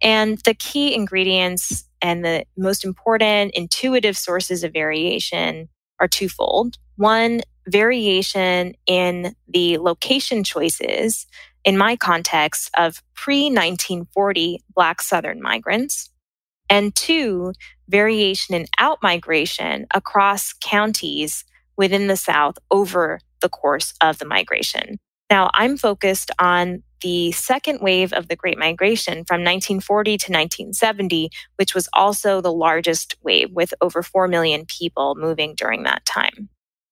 And 0.03 0.39
the 0.45 0.55
key 0.55 0.95
ingredients 0.95 1.89
and 2.03 2.25
the 2.25 2.45
most 2.57 2.85
important 2.85 3.53
intuitive 3.55 4.17
sources 4.17 4.63
of 4.63 4.73
variation 4.73 5.69
are 5.99 6.09
twofold. 6.09 6.77
One, 6.97 7.41
variation 7.67 8.75
in 8.87 9.35
the 9.49 9.79
location 9.79 10.45
choices 10.45 11.27
in 11.65 11.77
my 11.77 11.97
context 11.97 12.71
of 12.77 13.03
pre 13.15 13.47
1940 13.47 14.63
Black 14.75 15.03
Southern 15.03 15.43
migrants, 15.43 16.11
and 16.71 16.95
two, 16.95 17.53
variation 17.89 18.55
in 18.55 18.67
outmigration 18.79 19.87
across 19.95 20.53
counties 20.53 21.45
within 21.77 22.07
the 22.07 22.17
South 22.17 22.59
over 22.71 23.21
the 23.41 23.49
course 23.49 23.95
of 24.01 24.19
the 24.19 24.25
migration. 24.25 24.99
Now, 25.31 25.51
I'm 25.55 25.77
focused 25.77 26.31
on 26.39 26.83
the 27.03 27.33
second 27.33 27.81
wave 27.81 28.13
of 28.13 28.29
the 28.29 28.37
Great 28.37 28.59
Migration 28.59 29.25
from 29.25 29.43
1940 29.43 30.11
to 30.13 30.33
1970, 30.33 31.31
which 31.57 31.75
was 31.75 31.89
also 31.93 32.41
the 32.41 32.53
largest 32.53 33.17
wave 33.23 33.51
with 33.53 33.75
over 33.81 34.03
4 34.03 34.29
million 34.29 34.65
people 34.67 35.15
moving 35.17 35.55
during 35.55 35.83
that 35.83 36.05
time. 36.05 36.49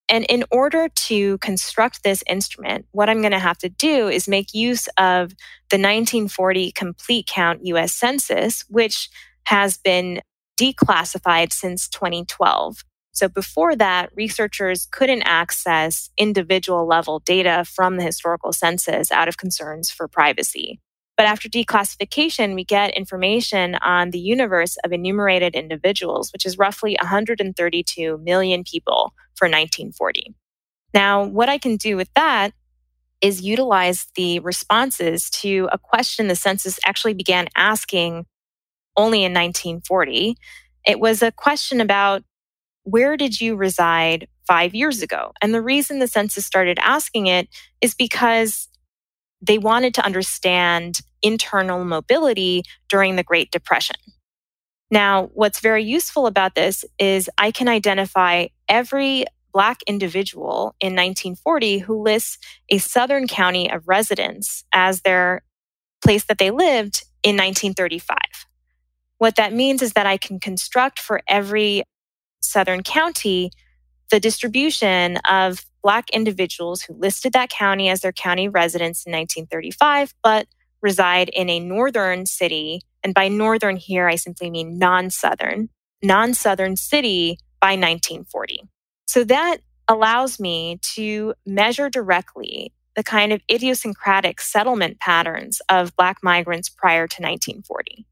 And 0.09 0.25
in 0.27 0.45
order 0.51 0.89
to 0.89 1.39
construct 1.39 2.03
this 2.03 2.23
instrument, 2.27 2.87
what 2.93 3.09
I'm 3.09 3.23
going 3.23 3.33
to 3.33 3.39
have 3.39 3.59
to 3.59 3.71
do 3.71 4.09
is 4.09 4.29
make 4.29 4.53
use 4.53 4.87
of 4.99 5.31
the 5.71 5.79
1940 5.79 6.73
complete 6.73 7.27
count 7.27 7.65
US 7.65 7.95
Census, 7.95 8.65
which 8.69 9.09
has 9.47 9.79
been 9.79 10.21
declassified 10.61 11.53
since 11.53 11.89
2012. 11.89 12.85
So 13.13 13.29
before 13.29 13.77
that, 13.77 14.11
researchers 14.17 14.89
couldn't 14.91 15.23
access 15.23 16.11
individual 16.19 16.87
level 16.87 17.21
data 17.21 17.65
from 17.65 17.97
the 17.97 18.03
historical 18.03 18.53
census 18.53 19.13
out 19.13 19.29
of 19.29 19.37
concerns 19.37 19.91
for 19.91 20.09
privacy. 20.09 20.81
But 21.17 21.27
after 21.27 21.49
declassification, 21.49 22.57
we 22.57 22.65
get 22.65 22.97
information 22.97 23.77
on 23.77 24.11
the 24.11 24.19
universe 24.19 24.77
of 24.85 24.93
enumerated 24.93 25.55
individuals, 25.55 26.33
which 26.33 26.45
is 26.45 26.59
roughly 26.59 26.97
132 27.01 28.19
million 28.19 28.65
people 28.65 29.15
for 29.37 29.47
1940. 29.47 30.35
Now, 30.93 31.25
what 31.25 31.49
I 31.49 31.59
can 31.59 31.77
do 31.77 31.97
with 31.97 32.13
that 32.15 32.53
is 33.21 33.43
utilize 33.43 34.09
the 34.17 34.41
responses 34.41 35.31
to 35.31 35.69
a 35.73 35.79
question 35.79 36.29
the 36.29 36.37
census 36.37 36.81
actually 36.85 37.15
began 37.15 37.47
asking 37.57 38.27
only 38.97 39.19
in 39.19 39.33
1940. 39.33 40.37
It 40.87 41.01
was 41.01 41.23
a 41.23 41.33
question 41.33 41.81
about 41.81 42.23
where 42.85 43.17
did 43.17 43.41
you 43.41 43.57
reside 43.57 44.29
five 44.47 44.75
years 44.75 45.03
ago? 45.03 45.33
And 45.41 45.55
the 45.55 45.63
reason 45.63 45.99
the 45.99 46.09
census 46.09 46.45
started 46.45 46.79
asking 46.81 47.27
it 47.27 47.49
is 47.81 47.95
because 47.95 48.69
they 49.41 49.59
wanted 49.59 49.95
to 49.95 50.05
understand 50.05 51.01
internal 51.23 51.85
mobility 51.85 52.63
during 52.89 53.17
the 53.17 53.23
Great 53.23 53.51
Depression. 53.51 53.97
Now, 54.91 55.31
what's 55.35 55.61
very 55.61 55.83
useful 55.83 56.27
about 56.27 56.55
this 56.55 56.85
is 56.99 57.31
I 57.39 57.51
can 57.51 57.69
identify 57.69 58.47
every 58.69 59.25
Black 59.53 59.83
individual 59.87 60.75
in 60.81 60.95
1940 60.95 61.79
who 61.79 62.03
lists 62.03 62.39
a 62.69 62.79
Southern 62.79 63.29
county 63.29 63.71
of 63.71 63.87
residence 63.87 64.65
as 64.73 65.03
their 65.03 65.43
place 66.03 66.25
that 66.25 66.39
they 66.39 66.51
lived 66.51 67.05
in 67.23 67.37
1935. 67.37 68.19
What 69.25 69.37
that 69.37 69.55
means 69.55 69.81
is 69.81 69.95
that 69.95 70.05
I 70.05 70.19
can 70.19 70.39
construct 70.39 71.01
for 71.01 71.23
every 71.27 71.83
Southern 72.43 72.83
county 72.83 73.51
the 74.11 74.21
distribution 74.21 75.17
of 75.27 75.65
Black 75.83 76.11
individuals 76.11 76.83
who 76.83 76.93
listed 76.93 77.33
that 77.33 77.49
county 77.49 77.89
as 77.89 78.03
their 78.03 78.13
county 78.13 78.51
residence 78.51 79.07
in 79.07 79.13
1935, 79.13 80.13
but 80.23 80.47
reside 80.83 81.31
in 81.31 81.49
a 81.49 81.59
northern 81.59 82.27
city. 82.27 82.83
And 83.03 83.15
by 83.15 83.29
northern 83.29 83.77
here, 83.77 84.09
I 84.09 84.17
simply 84.17 84.51
mean 84.51 84.79
non 84.79 85.09
Southern, 85.09 85.71
non 86.03 86.35
Southern 86.35 86.77
city 86.77 87.39
by 87.63 87.77
1940. 87.77 88.65
So 89.07 89.25
that 89.25 89.57
allows 89.89 90.39
me 90.39 90.81
to 90.97 91.33
measure 91.47 91.89
directly 91.89 92.75
the 92.95 93.03
kind 93.03 93.33
of 93.33 93.41
idiosyncratic 93.51 94.43
settlement 94.43 95.01
patterns 95.01 95.63
of 95.71 95.97
Black 95.97 96.19
migrants 96.23 96.69
prior 96.69 97.07
to 97.07 97.23
1940. 97.23 98.05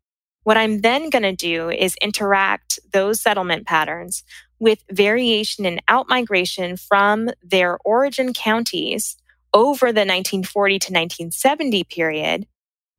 What 0.45 0.57
I'm 0.57 0.81
then 0.81 1.11
going 1.11 1.23
to 1.23 1.35
do 1.35 1.71
is 1.71 1.95
interact 2.03 2.81
those 2.93 3.21
settlement 3.21 3.67
patterns 3.67 4.25
with 4.59 4.83
variation 4.91 5.65
in 5.65 5.81
outmigration 5.89 6.81
from 6.81 7.31
their 7.43 7.79
origin 7.85 8.33
counties 8.33 9.17
over 9.55 9.87
the 9.87 10.01
1940 10.01 10.79
to 10.79 10.93
1970 10.93 11.85
period, 11.85 12.47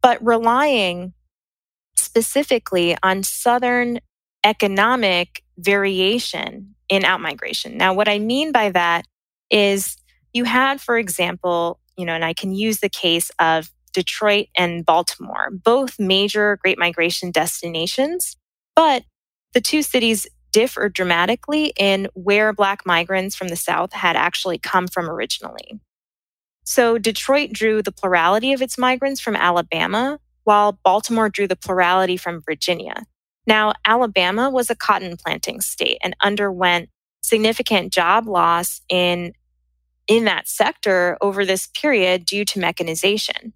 but 0.02 0.24
relying 0.26 1.14
specifically 1.96 2.96
on 3.02 3.24
Southern 3.24 4.00
economic 4.44 5.44
variation 5.58 6.76
in 6.90 7.04
outmigration. 7.04 7.76
Now, 7.76 7.94
what 7.94 8.08
I 8.08 8.20
mean 8.20 8.52
by 8.52 8.70
that 8.72 9.06
is 9.50 9.98
you 10.34 10.44
had, 10.44 10.82
for 10.82 10.98
example, 10.98 11.80
you 11.98 12.06
know, 12.06 12.14
and 12.14 12.26
I 12.26 12.34
can 12.34 12.54
use 12.54 12.80
the 12.80 12.90
case 12.90 13.32
of 13.40 13.72
Detroit 13.94 14.48
and 14.58 14.86
Baltimore, 14.86 15.50
both 15.52 16.00
major 16.00 16.58
Great 16.62 16.78
Migration 16.78 17.32
destinations, 17.32 18.36
but 18.76 19.04
the 19.54 19.62
two 19.62 19.82
cities 19.82 20.28
differ 20.52 20.90
dramatically 20.90 21.74
in 21.78 22.08
where 22.14 22.54
Black 22.54 22.86
migrants 22.86 23.36
from 23.36 23.50
the 23.50 23.56
South 23.56 23.94
had 23.94 24.16
actually 24.16 24.58
come 24.58 24.88
from 24.88 25.10
originally. 25.10 25.80
So 26.64 26.98
Detroit 26.98 27.52
drew 27.52 27.82
the 27.82 27.92
plurality 27.92 28.54
of 28.54 28.62
its 28.62 28.78
migrants 28.78 29.20
from 29.20 29.36
Alabama, 29.36 30.20
while 30.44 30.80
Baltimore 30.84 31.30
drew 31.30 31.48
the 31.48 31.56
plurality 31.56 32.18
from 32.18 32.42
Virginia. 32.42 33.06
Now, 33.46 33.74
Alabama 33.84 34.50
was 34.50 34.70
a 34.70 34.76
cotton 34.76 35.18
planting 35.18 35.60
state 35.60 35.98
and 36.04 36.16
underwent 36.22 36.90
significant 37.22 37.92
job 37.92 38.28
loss 38.28 38.82
in, 38.90 39.34
in 40.08 40.26
that 40.26 40.48
sector 40.48 41.18
over 41.22 41.46
this 41.46 41.68
period 41.68 42.26
due 42.26 42.46
to 42.46 42.60
mechanization. 42.60 43.54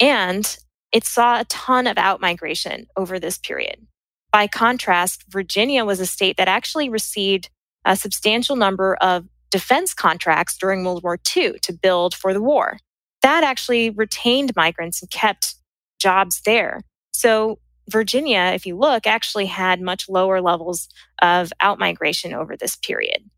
And 0.00 0.56
it 0.92 1.04
saw 1.04 1.40
a 1.40 1.44
ton 1.44 1.86
of 1.86 1.96
outmigration 1.96 2.86
over 2.96 3.18
this 3.18 3.38
period. 3.38 3.86
By 4.32 4.46
contrast, 4.46 5.24
Virginia 5.28 5.84
was 5.84 6.00
a 6.00 6.06
state 6.06 6.36
that 6.36 6.48
actually 6.48 6.88
received 6.88 7.50
a 7.84 7.96
substantial 7.96 8.56
number 8.56 8.96
of 8.96 9.26
defense 9.50 9.94
contracts 9.94 10.56
during 10.58 10.84
World 10.84 11.02
War 11.02 11.18
II 11.36 11.58
to 11.60 11.72
build 11.72 12.14
for 12.14 12.34
the 12.34 12.42
war. 12.42 12.78
That 13.22 13.44
actually 13.44 13.90
retained 13.90 14.54
migrants 14.56 15.00
and 15.00 15.10
kept 15.10 15.54
jobs 15.98 16.42
there. 16.44 16.82
So 17.12 17.58
Virginia, 17.88 18.52
if 18.54 18.66
you 18.66 18.76
look, 18.76 19.06
actually 19.06 19.46
had 19.46 19.80
much 19.80 20.08
lower 20.08 20.40
levels 20.40 20.88
of 21.22 21.52
outmigration 21.62 22.32
over 22.34 22.56
this 22.56 22.76
period. 22.76 23.30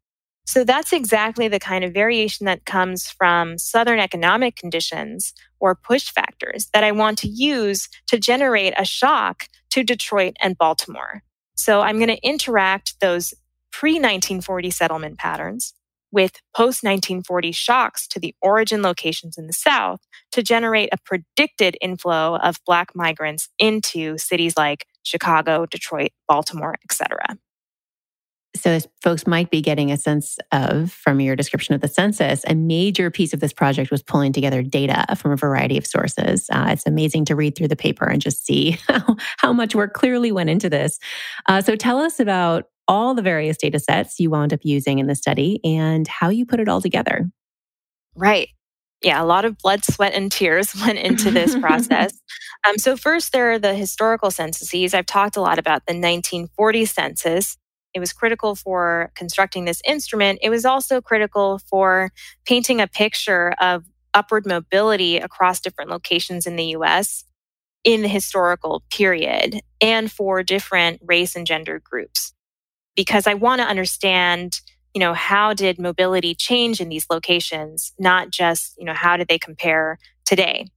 So 0.48 0.64
that's 0.64 0.94
exactly 0.94 1.46
the 1.48 1.60
kind 1.60 1.84
of 1.84 1.92
variation 1.92 2.46
that 2.46 2.64
comes 2.64 3.10
from 3.10 3.58
Southern 3.58 3.98
economic 3.98 4.56
conditions 4.56 5.34
or 5.60 5.74
push 5.74 6.10
factors 6.10 6.68
that 6.72 6.82
I 6.82 6.90
want 6.90 7.18
to 7.18 7.28
use 7.28 7.90
to 8.06 8.18
generate 8.18 8.72
a 8.78 8.84
shock 8.86 9.48
to 9.72 9.84
Detroit 9.84 10.38
and 10.40 10.56
Baltimore. 10.56 11.22
So 11.54 11.82
I'm 11.82 11.98
going 11.98 12.08
to 12.08 12.26
interact 12.26 12.98
those 13.02 13.34
pre 13.70 13.96
1940 13.96 14.70
settlement 14.70 15.18
patterns 15.18 15.74
with 16.12 16.40
post 16.56 16.82
1940 16.82 17.52
shocks 17.52 18.08
to 18.08 18.18
the 18.18 18.34
origin 18.40 18.80
locations 18.80 19.36
in 19.36 19.48
the 19.48 19.52
South 19.52 20.00
to 20.32 20.42
generate 20.42 20.88
a 20.92 20.98
predicted 21.04 21.76
inflow 21.82 22.36
of 22.36 22.56
Black 22.64 22.92
migrants 22.94 23.50
into 23.58 24.16
cities 24.16 24.54
like 24.56 24.86
Chicago, 25.02 25.66
Detroit, 25.66 26.12
Baltimore, 26.26 26.76
etc. 26.84 27.36
So, 28.56 28.70
as 28.70 28.88
folks 29.02 29.26
might 29.26 29.50
be 29.50 29.60
getting 29.60 29.92
a 29.92 29.96
sense 29.96 30.38
of 30.52 30.90
from 30.90 31.20
your 31.20 31.36
description 31.36 31.74
of 31.74 31.80
the 31.80 31.88
census, 31.88 32.44
a 32.46 32.54
major 32.54 33.10
piece 33.10 33.34
of 33.34 33.40
this 33.40 33.52
project 33.52 33.90
was 33.90 34.02
pulling 34.02 34.32
together 34.32 34.62
data 34.62 35.04
from 35.16 35.32
a 35.32 35.36
variety 35.36 35.76
of 35.76 35.86
sources. 35.86 36.48
Uh, 36.50 36.68
it's 36.70 36.86
amazing 36.86 37.26
to 37.26 37.36
read 37.36 37.56
through 37.56 37.68
the 37.68 37.76
paper 37.76 38.06
and 38.06 38.22
just 38.22 38.44
see 38.46 38.78
how, 38.88 39.16
how 39.36 39.52
much 39.52 39.74
work 39.74 39.92
clearly 39.92 40.32
went 40.32 40.50
into 40.50 40.70
this. 40.70 40.98
Uh, 41.46 41.60
so, 41.60 41.76
tell 41.76 41.98
us 41.98 42.18
about 42.18 42.64
all 42.88 43.14
the 43.14 43.22
various 43.22 43.58
data 43.58 43.78
sets 43.78 44.18
you 44.18 44.30
wound 44.30 44.52
up 44.54 44.60
using 44.62 44.98
in 44.98 45.06
the 45.06 45.14
study 45.14 45.60
and 45.62 46.08
how 46.08 46.30
you 46.30 46.46
put 46.46 46.58
it 46.58 46.68
all 46.68 46.80
together. 46.80 47.30
Right. 48.16 48.48
Yeah, 49.02 49.22
a 49.22 49.26
lot 49.26 49.44
of 49.44 49.58
blood, 49.58 49.84
sweat, 49.84 50.14
and 50.14 50.32
tears 50.32 50.74
went 50.80 50.98
into 50.98 51.30
this 51.30 51.56
process. 51.56 52.12
Um, 52.66 52.76
so, 52.76 52.96
first, 52.96 53.32
there 53.32 53.52
are 53.52 53.58
the 53.60 53.72
historical 53.72 54.32
censuses. 54.32 54.92
I've 54.92 55.06
talked 55.06 55.36
a 55.36 55.40
lot 55.40 55.60
about 55.60 55.86
the 55.86 55.92
1940 55.92 56.86
census. 56.86 57.56
It 57.98 58.00
was 58.00 58.12
critical 58.12 58.54
for 58.54 59.10
constructing 59.16 59.64
this 59.64 59.82
instrument. 59.84 60.38
It 60.40 60.50
was 60.50 60.64
also 60.64 61.00
critical 61.00 61.58
for 61.68 62.12
painting 62.46 62.80
a 62.80 62.86
picture 62.86 63.56
of 63.60 63.86
upward 64.14 64.46
mobility 64.46 65.16
across 65.16 65.58
different 65.58 65.90
locations 65.90 66.46
in 66.46 66.54
the 66.54 66.66
US 66.76 67.24
in 67.82 68.02
the 68.02 68.08
historical 68.08 68.84
period 68.92 69.60
and 69.80 70.12
for 70.12 70.44
different 70.44 71.00
race 71.04 71.34
and 71.34 71.44
gender 71.44 71.82
groups 71.82 72.32
because 72.94 73.26
I 73.26 73.34
want 73.34 73.60
to 73.62 73.66
understand, 73.66 74.60
you 74.94 75.00
know, 75.00 75.12
how 75.12 75.54
did 75.54 75.80
mobility 75.80 76.36
change 76.36 76.80
in 76.80 76.88
these 76.88 77.06
locations, 77.10 77.92
not 77.98 78.30
just, 78.30 78.76
you 78.78 78.84
know, 78.84 78.94
how 78.94 79.16
did 79.16 79.26
they 79.26 79.40
compare 79.40 79.98
today? 80.24 80.68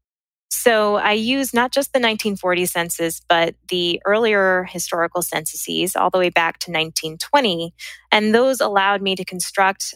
So 0.52 0.96
I 0.96 1.14
use 1.14 1.54
not 1.54 1.72
just 1.72 1.94
the 1.94 1.98
1940 2.00 2.66
census, 2.66 3.22
but 3.28 3.56
the 3.70 4.02
earlier 4.06 4.66
historical 4.66 5.22
censuses 5.22 5.96
all 5.96 6.10
the 6.10 6.18
way 6.18 6.30
back 6.30 6.60
to 6.60 6.72
1920. 6.72 7.74
And 8.12 8.36
those 8.36 8.60
allowed 8.60 9.02
me 9.02 9.16
to 9.16 9.24
construct 9.24 9.96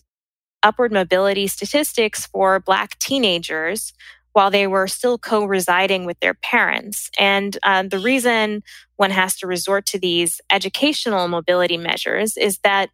upward 0.63 0.93
mobility 0.93 1.47
statistics 1.47 2.25
for 2.25 2.61
Black 2.61 2.97
teenagers 2.99 3.91
while 4.31 4.49
they 4.49 4.65
were 4.65 4.87
still 4.87 5.17
co 5.17 5.43
residing 5.43 6.05
with 6.05 6.19
their 6.21 6.33
parents. 6.33 7.09
And 7.19 7.57
uh, 7.61 7.83
the 7.83 7.99
reason 7.99 8.63
one 8.95 9.11
has 9.11 9.37
to 9.37 9.47
resort 9.47 9.85
to 9.87 9.99
these 9.99 10.39
educational 10.49 11.27
mobility 11.27 11.77
measures 11.77 12.37
is 12.37 12.59
that 12.59 12.89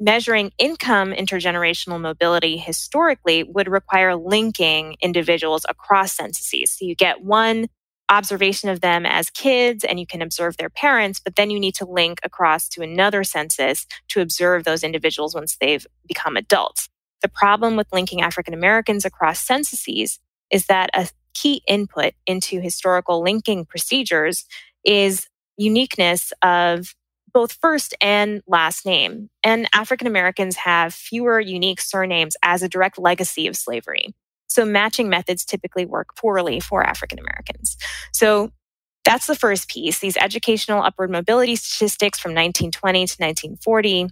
measuring 0.00 0.50
income 0.58 1.12
intergenerational 1.12 2.00
mobility 2.00 2.56
historically 2.56 3.42
would 3.42 3.68
require 3.68 4.16
linking 4.16 4.96
individuals 5.00 5.64
across 5.68 6.12
censuses. 6.12 6.72
So 6.72 6.84
you 6.84 6.94
get 6.94 7.22
one 7.22 7.68
observation 8.08 8.68
of 8.68 8.80
them 8.80 9.06
as 9.06 9.30
kids 9.30 9.84
and 9.84 9.98
you 9.98 10.06
can 10.06 10.20
observe 10.20 10.56
their 10.56 10.68
parents, 10.68 11.20
but 11.20 11.36
then 11.36 11.50
you 11.50 11.58
need 11.58 11.74
to 11.76 11.86
link 11.86 12.18
across 12.22 12.68
to 12.70 12.82
another 12.82 13.24
census 13.24 13.86
to 14.08 14.20
observe 14.20 14.64
those 14.64 14.82
individuals 14.82 15.34
once 15.34 15.56
they've 15.56 15.86
become 16.06 16.36
adults. 16.36 16.88
The 17.22 17.28
problem 17.28 17.76
with 17.76 17.86
linking 17.92 18.20
African 18.20 18.52
Americans 18.52 19.04
across 19.04 19.40
censuses 19.40 20.18
is 20.50 20.66
that 20.66 20.90
a 20.92 21.08
key 21.32 21.62
input 21.66 22.12
into 22.26 22.60
historical 22.60 23.22
linking 23.22 23.64
procedures 23.64 24.44
is 24.84 25.26
uniqueness 25.56 26.32
of 26.42 26.94
both 27.34 27.52
first 27.60 27.94
and 28.00 28.40
last 28.46 28.86
name. 28.86 29.28
And 29.42 29.68
African 29.74 30.06
Americans 30.06 30.56
have 30.56 30.94
fewer 30.94 31.40
unique 31.40 31.80
surnames 31.80 32.36
as 32.42 32.62
a 32.62 32.68
direct 32.68 32.98
legacy 32.98 33.46
of 33.46 33.56
slavery. 33.56 34.14
So 34.46 34.64
matching 34.64 35.08
methods 35.08 35.44
typically 35.44 35.84
work 35.84 36.16
poorly 36.16 36.60
for 36.60 36.82
African 36.82 37.18
Americans. 37.18 37.76
So 38.12 38.52
that's 39.04 39.26
the 39.26 39.34
first 39.34 39.68
piece. 39.68 39.98
These 39.98 40.16
educational 40.16 40.82
upward 40.82 41.10
mobility 41.10 41.56
statistics 41.56 42.18
from 42.18 42.30
1920 42.30 42.98
to 43.00 43.16
1940 43.18 44.08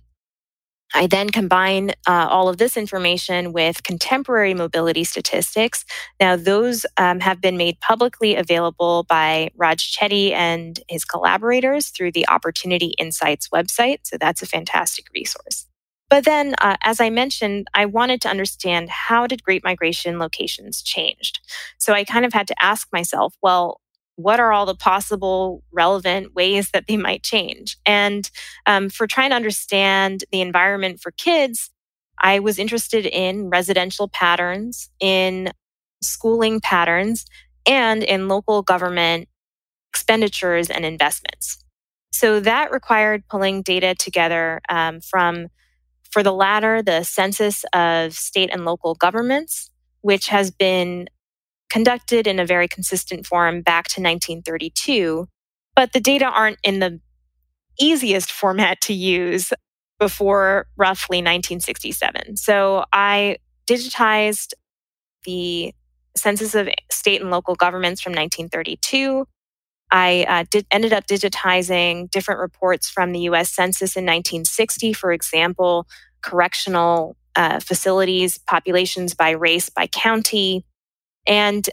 I 0.94 1.06
then 1.06 1.30
combine 1.30 1.90
uh, 2.06 2.28
all 2.30 2.48
of 2.48 2.58
this 2.58 2.76
information 2.76 3.52
with 3.52 3.82
contemporary 3.82 4.54
mobility 4.54 5.04
statistics. 5.04 5.84
Now, 6.20 6.36
those 6.36 6.84
um, 6.96 7.20
have 7.20 7.40
been 7.40 7.56
made 7.56 7.80
publicly 7.80 8.36
available 8.36 9.04
by 9.08 9.50
Raj 9.56 9.96
Chetty 9.96 10.32
and 10.32 10.78
his 10.88 11.04
collaborators 11.04 11.88
through 11.88 12.12
the 12.12 12.28
Opportunity 12.28 12.94
Insights 12.98 13.48
website. 13.48 13.98
So 14.04 14.16
that's 14.18 14.42
a 14.42 14.46
fantastic 14.46 15.06
resource. 15.14 15.66
But 16.12 16.26
then, 16.26 16.54
uh, 16.60 16.76
as 16.84 17.00
I 17.00 17.08
mentioned, 17.08 17.68
I 17.72 17.86
wanted 17.86 18.20
to 18.20 18.28
understand 18.28 18.90
how 18.90 19.26
did 19.26 19.42
Great 19.42 19.64
Migration 19.64 20.18
locations 20.18 20.82
changed? 20.82 21.40
So 21.78 21.94
I 21.94 22.04
kind 22.04 22.26
of 22.26 22.34
had 22.34 22.46
to 22.48 22.62
ask 22.62 22.86
myself, 22.92 23.34
well, 23.42 23.80
what 24.22 24.40
are 24.40 24.52
all 24.52 24.66
the 24.66 24.74
possible 24.74 25.62
relevant 25.72 26.34
ways 26.34 26.70
that 26.70 26.86
they 26.86 26.96
might 26.96 27.22
change? 27.22 27.76
And 27.84 28.28
um, 28.66 28.88
for 28.88 29.06
trying 29.06 29.30
to 29.30 29.36
understand 29.36 30.24
the 30.32 30.40
environment 30.40 31.00
for 31.00 31.10
kids, 31.12 31.70
I 32.18 32.38
was 32.38 32.58
interested 32.58 33.06
in 33.06 33.50
residential 33.50 34.08
patterns, 34.08 34.90
in 35.00 35.52
schooling 36.02 36.60
patterns, 36.60 37.26
and 37.66 38.02
in 38.02 38.28
local 38.28 38.62
government 38.62 39.28
expenditures 39.92 40.70
and 40.70 40.84
investments. 40.84 41.62
So 42.12 42.40
that 42.40 42.70
required 42.70 43.24
pulling 43.28 43.62
data 43.62 43.94
together 43.94 44.60
um, 44.68 45.00
from, 45.00 45.48
for 46.10 46.22
the 46.22 46.32
latter, 46.32 46.82
the 46.82 47.02
census 47.02 47.64
of 47.72 48.12
state 48.12 48.50
and 48.52 48.64
local 48.64 48.94
governments, 48.94 49.70
which 50.02 50.28
has 50.28 50.50
been 50.50 51.08
conducted 51.72 52.26
in 52.26 52.38
a 52.38 52.44
very 52.44 52.68
consistent 52.68 53.24
form 53.24 53.62
back 53.62 53.88
to 53.88 54.02
1932, 54.02 55.26
but 55.74 55.94
the 55.94 56.00
data 56.00 56.26
aren't 56.26 56.58
in 56.62 56.80
the 56.80 57.00
easiest 57.80 58.30
format 58.40 58.78
to 58.82 58.92
use 58.92 59.54
before 59.98 60.66
roughly 60.76 61.18
1967. 61.18 62.36
So 62.36 62.84
I 62.92 63.38
digitized 63.66 64.52
the 65.24 65.72
census 66.14 66.54
of 66.54 66.68
state 66.90 67.22
and 67.22 67.30
local 67.30 67.54
governments 67.54 68.02
from 68.02 68.10
1932. 68.10 69.26
I 69.90 70.26
uh, 70.28 70.44
did, 70.50 70.66
ended 70.70 70.92
up 70.92 71.06
digitizing 71.06 72.10
different 72.10 72.40
reports 72.40 72.90
from 72.90 73.12
the 73.12 73.20
US 73.20 73.48
Census 73.48 73.96
in 73.96 74.04
1960, 74.04 74.92
for 74.92 75.10
example, 75.10 75.86
correctional 76.22 77.16
uh, 77.34 77.60
facilities, 77.60 78.36
populations 78.36 79.14
by 79.14 79.30
race, 79.30 79.70
by 79.70 79.86
county, 79.86 80.66
and 81.26 81.68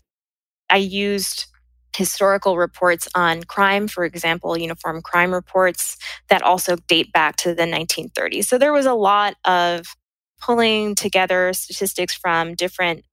I 0.69 0.77
used 0.77 1.47
historical 1.95 2.57
reports 2.57 3.07
on 3.15 3.43
crime, 3.43 3.87
for 3.87 4.05
example, 4.05 4.57
uniform 4.57 5.01
crime 5.01 5.33
reports 5.33 5.97
that 6.29 6.43
also 6.43 6.75
date 6.87 7.11
back 7.11 7.35
to 7.37 7.55
the 7.55 7.63
1930s. 7.63 8.45
So 8.45 8.57
there 8.57 8.73
was 8.73 8.85
a 8.85 8.93
lot 8.93 9.35
of 9.45 9.87
pulling 10.41 10.95
together 10.95 11.51
statistics 11.53 12.13
from 12.15 12.55
different 12.55 13.03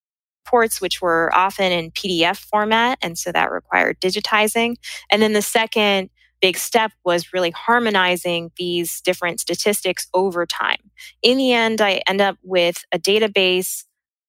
reports, 0.44 0.81
which 0.81 1.01
were 1.03 1.31
often 1.35 1.72
in 1.72 1.90
PDF 1.90 2.38
format. 2.38 2.99
And 3.03 3.18
so 3.18 3.33
that 3.33 3.51
required 3.51 4.01
digitizing. 4.01 4.77
And 5.11 5.22
then 5.22 5.33
the 5.33 5.42
second 5.42 6.11
big 6.40 6.57
step 6.59 6.92
was 7.05 7.33
really 7.33 7.51
harmonizing 7.51 8.51
these 8.57 9.01
different 9.01 9.40
statistics 9.40 10.07
over 10.14 10.46
time. 10.46 10.90
In 11.22 11.38
the 11.38 11.53
end, 11.53 11.81
I 11.81 12.03
end 12.07 12.20
up 12.20 12.37
with 12.42 12.85
a 12.92 12.99
database 12.99 13.85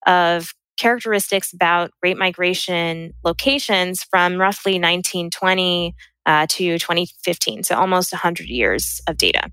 of 0.07 0.53
characteristics 0.77 1.53
about 1.53 1.91
Great 2.01 2.17
Migration 2.17 3.13
locations 3.23 4.03
from 4.03 4.37
roughly 4.37 4.73
1920 4.73 5.95
uh, 6.25 6.45
to 6.47 6.77
2015, 6.77 7.63
so 7.63 7.75
almost 7.75 8.11
100 8.11 8.47
years 8.47 9.01
of 9.07 9.17
data. 9.17 9.49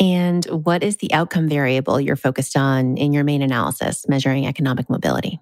And 0.00 0.44
what 0.46 0.82
is 0.82 0.96
the 0.96 1.12
outcome 1.12 1.48
variable 1.48 2.00
you're 2.00 2.16
focused 2.16 2.56
on 2.56 2.96
in 2.96 3.12
your 3.12 3.24
main 3.24 3.42
analysis, 3.42 4.04
measuring 4.08 4.46
economic 4.46 4.88
mobility? 4.88 5.38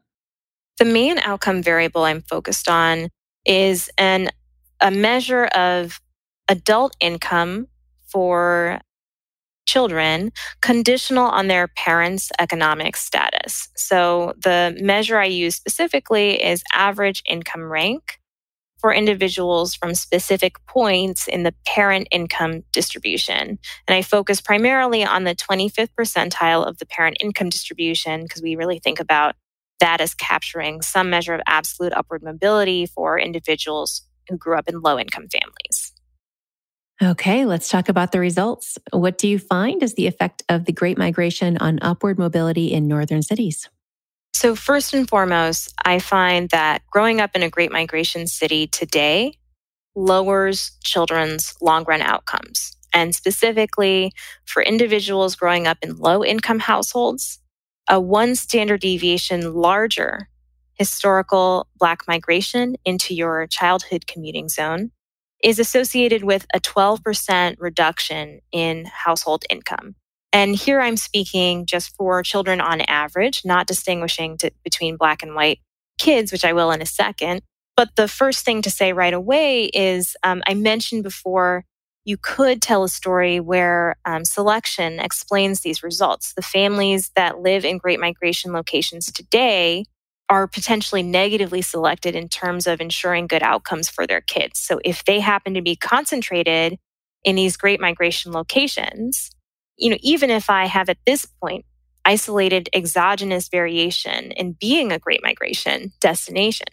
The 0.79 0.85
main 0.85 1.19
outcome 1.19 1.63
variable 1.63 2.05
I'm 2.05 2.23
focused 2.23 2.69
on 2.69 3.09
is 3.45 3.91
an, 3.97 4.31
a 4.81 4.91
measure 4.91 5.45
of 5.47 6.01
adult 6.49 6.97
income 7.01 7.69
for 8.07 8.81
children 9.71 10.33
conditional 10.63 11.27
on 11.27 11.47
their 11.47 11.69
parents' 11.69 12.31
economic 12.41 12.97
status. 12.97 13.69
So 13.77 14.33
the 14.43 14.77
measure 14.81 15.19
I 15.19 15.27
use 15.27 15.55
specifically 15.55 16.43
is 16.43 16.65
average 16.75 17.23
income 17.29 17.71
rank 17.71 18.19
for 18.81 18.93
individuals 18.93 19.75
from 19.75 19.95
specific 19.95 20.55
points 20.67 21.29
in 21.29 21.45
the 21.45 21.55
parent 21.67 22.09
income 22.11 22.63
distribution. 22.73 23.59
And 23.87 23.95
I 23.95 24.03
focus 24.03 24.41
primarily 24.41 25.05
on 25.05 25.25
the 25.25 25.37
25th 25.37 25.91
percentile 25.99 26.67
of 26.67 26.79
the 26.79 26.87
parent 26.87 27.19
income 27.21 27.51
distribution 27.51 28.23
because 28.23 28.43
we 28.43 28.57
really 28.57 28.81
think 28.81 28.99
about 28.99 29.37
that 29.79 30.01
as 30.01 30.15
capturing 30.15 30.83
some 30.83 31.11
measure 31.11 31.35
of 31.35 31.43
absolute 31.47 31.93
upward 31.93 32.23
mobility 32.23 32.87
for 32.87 33.19
individuals 33.19 34.03
who 34.29 34.37
grew 34.37 34.57
up 34.57 34.69
in 34.69 34.81
low 34.81 34.99
income 34.99 35.29
families. 35.29 35.93
Okay, 37.03 37.47
let's 37.47 37.71
talk 37.71 37.89
about 37.89 38.13
the 38.13 38.21
results. 38.21 38.77
What 38.93 39.17
do 39.17 39.27
you 39.27 39.39
find 39.39 39.83
is 39.83 39.95
the 39.95 40.07
effect 40.07 40.43
of 40.51 40.67
the 40.67 40.73
Great 40.73 40.99
Migration 40.99 41.57
on 41.57 41.79
upward 41.81 42.19
mobility 42.19 42.75
in 42.75 42.89
northern 42.89 43.23
cities? 43.23 43.71
So, 44.35 44.55
first 44.55 44.93
and 44.93 45.09
foremost, 45.09 45.73
I 45.83 45.99
find 45.99 46.51
that 46.51 46.83
growing 46.91 47.19
up 47.19 47.31
in 47.35 47.43
a 47.43 47.49
Great 47.49 47.73
Migration 47.73 48.27
city 48.27 48.67
today 48.67 49.33
lowers 49.95 50.73
children's 50.85 51.55
long 51.63 51.85
run 51.85 52.03
outcomes. 52.03 52.77
And 52.93 53.15
specifically 53.15 54.13
for 54.45 54.63
individuals 54.63 55.37
growing 55.37 55.67
up 55.67 55.79
in 55.81 55.97
low 55.97 56.23
income 56.23 56.59
households, 56.59 57.39
a 57.89 57.99
one 57.99 58.35
standard 58.35 58.81
deviation 58.83 59.55
larger 59.55 60.29
historical 60.75 61.67
Black 61.79 62.03
migration 62.07 62.77
into 62.85 63.15
your 63.15 63.47
childhood 63.47 64.07
commuting 64.07 64.51
zone 64.51 64.91
is 65.43 65.59
associated 65.59 66.25
with 66.25 66.47
a 66.55 66.61
12% 66.61 67.57
reduction 67.59 68.41
in 68.53 68.85
household 68.87 69.45
income. 69.51 69.95
And 70.33 70.55
here 70.55 70.81
I'm 70.81 70.97
speaking 70.97 71.67
just 71.67 71.95
for 71.97 72.23
children 72.23 72.61
on 72.61 72.83
average, 72.83 73.43
not 73.45 73.67
distinguishing 73.67 74.37
to, 74.39 74.51
between 74.63 74.97
black 74.97 75.23
and 75.23 75.35
white 75.35 75.59
kids, 75.99 76.31
which 76.31 76.45
I 76.45 76.53
will 76.53 76.71
in 76.71 76.83
a 76.83 76.87
second. 76.87 77.43
But 77.77 77.97
the 77.97 78.09
first 78.09 78.45
thing 78.45 78.63
to 78.63 78.71
say 78.71 78.93
right 78.93 79.15
away 79.15 79.65
is 79.67 80.17
um, 80.23 80.43
I 80.47 80.55
mentioned 80.55 81.03
before 81.03 81.65
you 82.05 82.17
could 82.17 82.63
tell 82.63 82.85
a 82.85 82.89
story 82.89 83.41
where 83.41 83.97
um, 84.05 84.25
selection 84.25 85.01
explains 85.01 85.61
these 85.61 85.83
results. 85.83 86.33
The 86.35 86.43
families 86.43 87.11
that 87.17 87.41
live 87.41 87.65
in 87.65 87.79
great 87.79 88.01
migration 88.01 88.53
locations 88.53 89.13
today 89.13 89.85
are 90.31 90.47
potentially 90.47 91.03
negatively 91.03 91.61
selected 91.61 92.15
in 92.15 92.29
terms 92.29 92.67
of 92.69 92.81
ensuring 92.81 93.27
good 93.27 93.43
outcomes 93.43 93.89
for 93.91 94.07
their 94.07 94.21
kids. 94.21 94.61
So 94.61 94.81
if 94.85 95.05
they 95.05 95.19
happen 95.19 95.55
to 95.55 95.61
be 95.61 95.75
concentrated 95.75 96.79
in 97.25 97.35
these 97.37 97.57
great 97.57 97.81
migration 97.81 98.31
locations, 98.33 99.31
you 99.77 99.91
know, 99.91 99.99
even 100.01 100.31
if 100.31 100.49
I 100.49 100.67
have 100.67 100.89
at 100.89 100.99
this 101.05 101.27
point 101.27 101.65
isolated 102.05 102.69
exogenous 102.73 103.49
variation 103.49 104.31
in 104.33 104.53
being 104.53 104.93
a 104.93 104.99
great 104.99 105.21
migration 105.23 105.93
destination, 106.01 106.69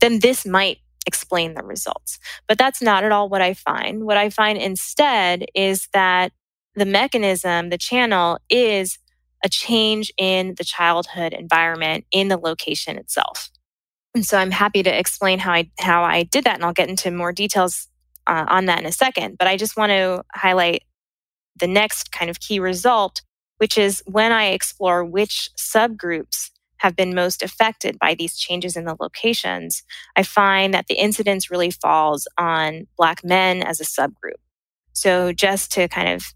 then 0.00 0.20
this 0.20 0.46
might 0.46 0.78
explain 1.06 1.54
the 1.54 1.64
results. 1.64 2.18
But 2.46 2.58
that's 2.58 2.80
not 2.80 3.02
at 3.02 3.12
all 3.12 3.28
what 3.28 3.42
I 3.42 3.54
find. 3.54 4.04
What 4.04 4.16
I 4.16 4.30
find 4.30 4.56
instead 4.56 5.46
is 5.54 5.88
that 5.92 6.32
the 6.76 6.86
mechanism, 6.86 7.70
the 7.70 7.78
channel 7.78 8.38
is 8.48 8.98
a 9.44 9.48
change 9.48 10.12
in 10.18 10.54
the 10.56 10.64
childhood 10.64 11.32
environment 11.32 12.04
in 12.12 12.28
the 12.28 12.36
location 12.36 12.98
itself. 12.98 13.50
And 14.14 14.26
so 14.26 14.38
I'm 14.38 14.50
happy 14.50 14.82
to 14.82 14.98
explain 14.98 15.38
how 15.38 15.52
I 15.52 15.70
how 15.78 16.02
I 16.02 16.24
did 16.24 16.44
that 16.44 16.56
and 16.56 16.64
I'll 16.64 16.72
get 16.72 16.88
into 16.88 17.10
more 17.10 17.32
details 17.32 17.88
uh, 18.26 18.44
on 18.48 18.66
that 18.66 18.80
in 18.80 18.86
a 18.86 18.92
second, 18.92 19.38
but 19.38 19.48
I 19.48 19.56
just 19.56 19.76
want 19.76 19.90
to 19.90 20.24
highlight 20.34 20.82
the 21.58 21.66
next 21.66 22.12
kind 22.12 22.30
of 22.30 22.40
key 22.40 22.58
result, 22.58 23.22
which 23.58 23.78
is 23.78 24.02
when 24.06 24.32
I 24.32 24.46
explore 24.46 25.04
which 25.04 25.50
subgroups 25.56 26.50
have 26.78 26.96
been 26.96 27.14
most 27.14 27.42
affected 27.42 27.98
by 27.98 28.14
these 28.14 28.38
changes 28.38 28.74
in 28.74 28.84
the 28.84 28.96
locations, 28.98 29.82
I 30.16 30.22
find 30.22 30.72
that 30.72 30.86
the 30.88 30.94
incidence 30.94 31.50
really 31.50 31.70
falls 31.70 32.26
on 32.38 32.86
Black 32.96 33.22
men 33.22 33.62
as 33.62 33.80
a 33.80 33.84
subgroup. 33.84 34.40
So, 34.92 35.32
just 35.32 35.72
to 35.72 35.88
kind 35.88 36.08
of 36.08 36.34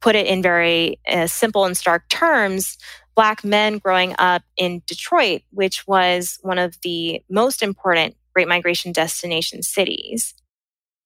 put 0.00 0.16
it 0.16 0.26
in 0.26 0.42
very 0.42 0.98
uh, 1.08 1.26
simple 1.26 1.64
and 1.64 1.76
stark 1.76 2.08
terms, 2.08 2.78
Black 3.14 3.44
men 3.44 3.78
growing 3.78 4.14
up 4.18 4.42
in 4.56 4.82
Detroit, 4.86 5.42
which 5.50 5.86
was 5.86 6.38
one 6.42 6.58
of 6.58 6.78
the 6.82 7.22
most 7.28 7.62
important 7.62 8.16
Great 8.34 8.48
Migration 8.48 8.92
destination 8.92 9.62
cities, 9.62 10.34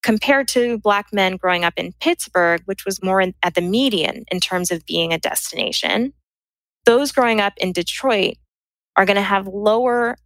compared 0.03 0.47
to 0.49 0.79
Black 0.79 1.07
men 1.13 1.37
growing 1.37 1.65
up 1.65 1.75
in 1.77 1.95
Pittsburgh, 2.01 2.63
which 2.67 2.85
was 2.85 3.03
more 3.03 3.21
in, 3.21 3.35
at 3.43 3.55
the 3.55 3.63
median 3.63 4.25
in 4.31 4.39
terms 4.39 4.71
of 4.71 4.87
being 4.87 5.13
a 5.13 5.19
destination, 5.19 6.13
those 6.85 7.11
growing 7.11 7.41
up 7.41 7.55
in 7.57 7.73
Detroit 7.73 8.37
are 8.97 9.07
going 9.07 9.17
to 9.17 9.23
have 9.23 9.47
lower 9.47 10.17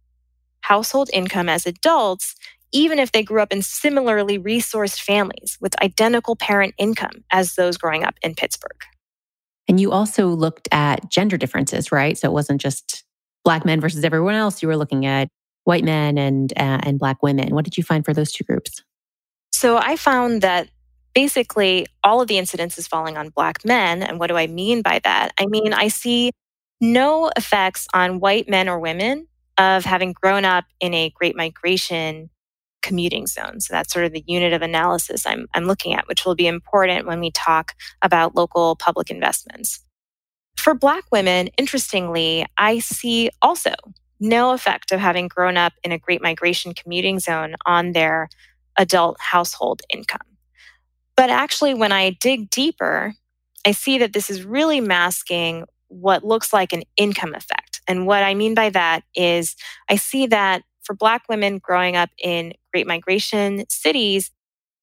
household 0.61 1.09
income 1.13 1.49
as 1.49 1.65
adults, 1.65 2.35
even 2.71 2.99
if 2.99 3.11
they 3.11 3.23
grew 3.23 3.41
up 3.41 3.51
in 3.51 3.61
similarly 3.61 4.37
resourced 4.37 5.01
families 5.01 5.57
with 5.59 5.81
identical 5.81 6.35
parent 6.35 6.73
income 6.77 7.23
as 7.31 7.55
those 7.55 7.77
growing 7.77 8.03
up 8.03 8.15
in 8.21 8.35
Pittsburgh. 8.35 8.81
And 9.67 9.79
you 9.79 9.91
also 9.91 10.27
looked 10.27 10.67
at 10.71 11.09
gender 11.09 11.37
differences, 11.37 11.91
right? 11.91 12.17
So 12.17 12.27
it 12.27 12.33
wasn't 12.33 12.61
just 12.61 13.03
Black 13.43 13.65
men 13.65 13.79
versus 13.79 14.03
everyone 14.03 14.35
else. 14.35 14.61
You 14.61 14.67
were 14.67 14.77
looking 14.77 15.05
at 15.05 15.29
white 15.63 15.83
men 15.83 16.17
and 16.17 16.51
uh, 16.57 16.79
and 16.83 16.99
Black 16.99 17.21
women. 17.21 17.53
What 17.53 17.65
did 17.65 17.77
you 17.77 17.83
find 17.83 18.03
for 18.03 18.13
those 18.13 18.31
two 18.31 18.43
groups? 18.43 18.83
So 19.51 19.77
I 19.77 19.95
found 19.95 20.41
that 20.41 20.69
basically 21.13 21.85
all 22.03 22.21
of 22.21 22.27
the 22.27 22.37
incidence 22.37 22.77
is 22.77 22.87
falling 22.87 23.17
on 23.17 23.29
Black 23.29 23.63
men. 23.65 24.03
And 24.03 24.19
what 24.19 24.27
do 24.27 24.37
I 24.37 24.47
mean 24.47 24.81
by 24.81 24.99
that? 25.03 25.33
I 25.39 25.45
mean, 25.45 25.73
I 25.73 25.87
see 25.87 26.31
no 26.81 27.29
effects 27.35 27.87
on 27.93 28.19
white 28.19 28.49
men 28.49 28.69
or 28.69 28.79
women 28.79 29.27
of 29.57 29.83
having 29.83 30.13
grown 30.13 30.45
up 30.45 30.65
in 30.79 30.93
a 30.93 31.09
great 31.09 31.35
migration 31.35 32.29
commuting 32.81 33.27
zone. 33.27 33.59
So 33.59 33.73
that's 33.73 33.91
sort 33.91 34.05
of 34.05 34.13
the 34.13 34.23
unit 34.27 34.53
of 34.53 34.61
analysis 34.61 35.25
I'm, 35.25 35.47
I'm 35.53 35.65
looking 35.65 35.93
at, 35.93 36.07
which 36.07 36.25
will 36.25 36.35
be 36.35 36.47
important 36.47 37.07
when 37.07 37.19
we 37.19 37.31
talk 37.31 37.73
about 38.01 38.35
local 38.35 38.75
public 38.75 39.09
investments. 39.09 39.83
For 40.57 40.73
Black 40.73 41.05
women, 41.11 41.47
interestingly, 41.57 42.45
I 42.57 42.79
see 42.79 43.29
also 43.41 43.73
no 44.19 44.51
effect 44.51 44.91
of 44.91 44.99
having 44.99 45.27
grown 45.27 45.55
up 45.55 45.73
in 45.83 45.91
a 45.91 45.97
great 45.97 46.21
migration 46.21 46.73
commuting 46.73 47.19
zone 47.19 47.55
on 47.65 47.93
their 47.93 48.29
adult 48.77 49.17
household 49.19 49.81
income. 49.89 50.19
But 51.15 51.29
actually, 51.29 51.73
when 51.73 51.91
I 51.91 52.11
dig 52.11 52.49
deeper, 52.49 53.13
I 53.65 53.71
see 53.71 53.97
that 53.99 54.13
this 54.13 54.29
is 54.29 54.43
really 54.43 54.81
masking 54.81 55.65
what 55.89 56.23
looks 56.23 56.53
like 56.53 56.71
an 56.71 56.83
income 56.97 57.33
effect. 57.33 57.81
And 57.87 58.05
what 58.05 58.23
I 58.23 58.33
mean 58.35 58.53
by 58.53 58.69
that 58.69 59.03
is 59.15 59.55
I 59.89 59.95
see 59.95 60.27
that 60.27 60.63
for 60.83 60.95
Black 60.95 61.23
women 61.29 61.57
growing 61.57 61.95
up 61.95 62.09
in 62.23 62.53
Great 62.71 62.87
Migration 62.87 63.65
cities, 63.69 64.31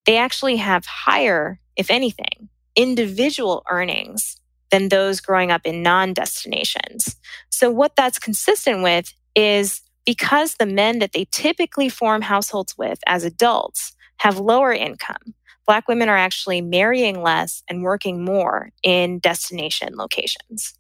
they 0.05 0.17
actually 0.17 0.57
have 0.57 0.87
higher, 0.87 1.61
if 1.77 1.91
anything, 1.91 2.49
individual 2.75 3.65
earnings 3.71 4.41
than 4.71 4.89
those 4.89 5.21
growing 5.21 5.51
up 5.51 5.63
in 5.65 5.83
non 5.83 6.13
destinations. 6.13 7.17
So, 7.51 7.71
what 7.71 7.97
that's 7.97 8.19
consistent 8.19 8.83
with 8.83 9.13
is 9.35 9.83
because 10.05 10.55
the 10.55 10.67
men 10.67 11.01
that 11.01 11.13
they 11.13 11.27
typically 11.31 11.89
form 11.89 12.23
households 12.23 12.77
with 12.79 12.99
as 13.07 13.25
adults 13.25 13.95
have 14.19 14.39
lower 14.39 14.73
income, 14.73 15.35
Black 15.67 15.89
women 15.89 16.09
are 16.09 16.17
actually 16.17 16.61
marrying 16.61 17.21
less 17.23 17.63
and 17.69 17.83
working 17.83 18.25
more 18.25 18.71
in 18.83 19.19
destination 19.19 19.97
locations. 19.97 20.75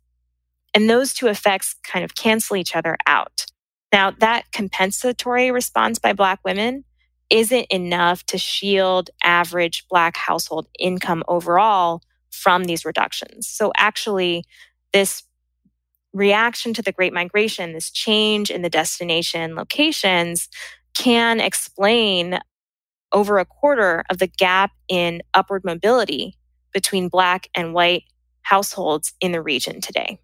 And 0.74 0.88
those 0.88 1.12
two 1.12 1.26
effects 1.26 1.74
kind 1.82 2.04
of 2.04 2.14
cancel 2.14 2.56
each 2.56 2.76
other 2.76 2.96
out. 3.06 3.46
Now, 3.92 4.10
that 4.10 4.52
compensatory 4.52 5.50
response 5.50 5.98
by 5.98 6.12
Black 6.12 6.38
women 6.44 6.84
isn't 7.30 7.66
enough 7.70 8.24
to 8.26 8.38
shield 8.38 9.10
average 9.22 9.86
Black 9.88 10.16
household 10.16 10.66
income 10.78 11.24
overall 11.28 12.02
from 12.30 12.64
these 12.64 12.84
reductions. 12.84 13.48
So, 13.48 13.72
actually, 13.76 14.44
this 14.92 15.22
reaction 16.12 16.72
to 16.74 16.82
the 16.82 16.92
Great 16.92 17.12
Migration, 17.12 17.72
this 17.72 17.90
change 17.90 18.50
in 18.50 18.62
the 18.62 18.70
destination 18.70 19.54
locations, 19.54 20.48
can 20.94 21.40
explain 21.40 22.38
over 23.12 23.38
a 23.38 23.44
quarter 23.44 24.04
of 24.10 24.18
the 24.18 24.26
gap 24.26 24.72
in 24.88 25.22
upward 25.34 25.64
mobility 25.64 26.36
between 26.72 27.08
Black 27.08 27.48
and 27.54 27.74
white 27.74 28.04
households 28.42 29.12
in 29.20 29.32
the 29.32 29.42
region 29.42 29.80
today. 29.80 30.18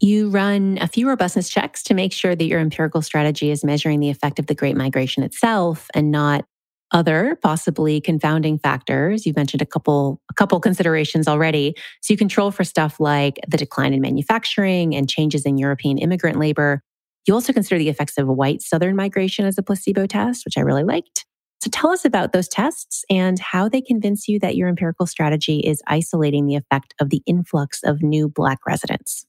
You 0.00 0.28
run 0.28 0.78
a 0.80 0.88
few 0.88 1.08
robustness 1.08 1.48
checks 1.48 1.82
to 1.84 1.94
make 1.94 2.12
sure 2.12 2.34
that 2.34 2.44
your 2.44 2.60
empirical 2.60 3.02
strategy 3.02 3.50
is 3.50 3.64
measuring 3.64 4.00
the 4.00 4.10
effect 4.10 4.38
of 4.38 4.46
the 4.46 4.54
Great 4.54 4.76
Migration 4.76 5.22
itself 5.22 5.88
and 5.94 6.10
not 6.10 6.44
other 6.92 7.38
possibly 7.42 8.00
confounding 8.00 8.58
factors. 8.58 9.26
You've 9.26 9.36
mentioned 9.36 9.62
a 9.62 9.66
couple 9.66 10.20
a 10.30 10.34
couple 10.34 10.60
considerations 10.60 11.26
already. 11.26 11.74
So 12.00 12.12
you 12.12 12.16
control 12.16 12.50
for 12.50 12.62
stuff 12.62 13.00
like 13.00 13.40
the 13.48 13.56
decline 13.56 13.92
in 13.92 14.00
manufacturing 14.00 14.94
and 14.94 15.08
changes 15.08 15.44
in 15.44 15.58
European 15.58 15.98
immigrant 15.98 16.38
labor. 16.38 16.82
You 17.26 17.34
also 17.34 17.52
consider 17.52 17.78
the 17.78 17.88
effects 17.88 18.18
of 18.18 18.28
white 18.28 18.62
southern 18.62 18.94
migration 18.94 19.46
as 19.46 19.58
a 19.58 19.62
placebo 19.62 20.06
test, 20.06 20.44
which 20.44 20.56
I 20.56 20.60
really 20.60 20.84
liked. 20.84 21.24
So 21.60 21.70
tell 21.70 21.90
us 21.90 22.04
about 22.04 22.32
those 22.32 22.46
tests 22.46 23.04
and 23.10 23.38
how 23.40 23.68
they 23.68 23.80
convince 23.80 24.28
you 24.28 24.38
that 24.40 24.54
your 24.54 24.68
empirical 24.68 25.06
strategy 25.06 25.58
is 25.58 25.82
isolating 25.88 26.46
the 26.46 26.54
effect 26.54 26.94
of 27.00 27.10
the 27.10 27.22
influx 27.26 27.82
of 27.82 28.02
new 28.02 28.28
Black 28.28 28.60
residents. 28.66 29.26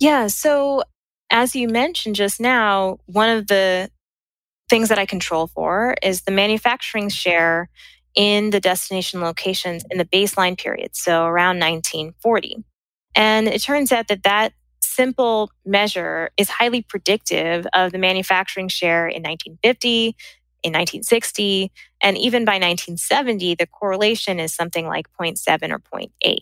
Yeah. 0.00 0.26
So 0.26 0.82
as 1.30 1.54
you 1.54 1.68
mentioned 1.68 2.16
just 2.16 2.40
now, 2.40 2.98
one 3.06 3.28
of 3.28 3.46
the 3.46 3.90
things 4.68 4.88
that 4.88 4.98
I 4.98 5.06
control 5.06 5.46
for 5.48 5.94
is 6.02 6.22
the 6.22 6.32
manufacturing 6.32 7.08
share 7.08 7.68
in 8.14 8.50
the 8.50 8.60
destination 8.60 9.20
locations 9.20 9.84
in 9.90 9.98
the 9.98 10.04
baseline 10.04 10.58
period, 10.58 10.94
so 10.94 11.24
around 11.24 11.58
1940. 11.58 12.64
And 13.16 13.48
it 13.48 13.62
turns 13.62 13.92
out 13.92 14.08
that 14.08 14.22
that 14.22 14.52
simple 14.80 15.50
measure 15.66 16.30
is 16.36 16.48
highly 16.48 16.82
predictive 16.82 17.66
of 17.74 17.92
the 17.92 17.98
manufacturing 17.98 18.68
share 18.68 19.08
in 19.08 19.22
1950, 19.22 20.16
in 20.62 20.72
1960, 20.72 21.72
and 22.00 22.16
even 22.16 22.44
by 22.44 22.52
1970, 22.54 23.56
the 23.56 23.66
correlation 23.66 24.38
is 24.40 24.54
something 24.54 24.86
like 24.86 25.06
0.7 25.20 25.72
or 25.72 25.80
0.8. 25.80 26.38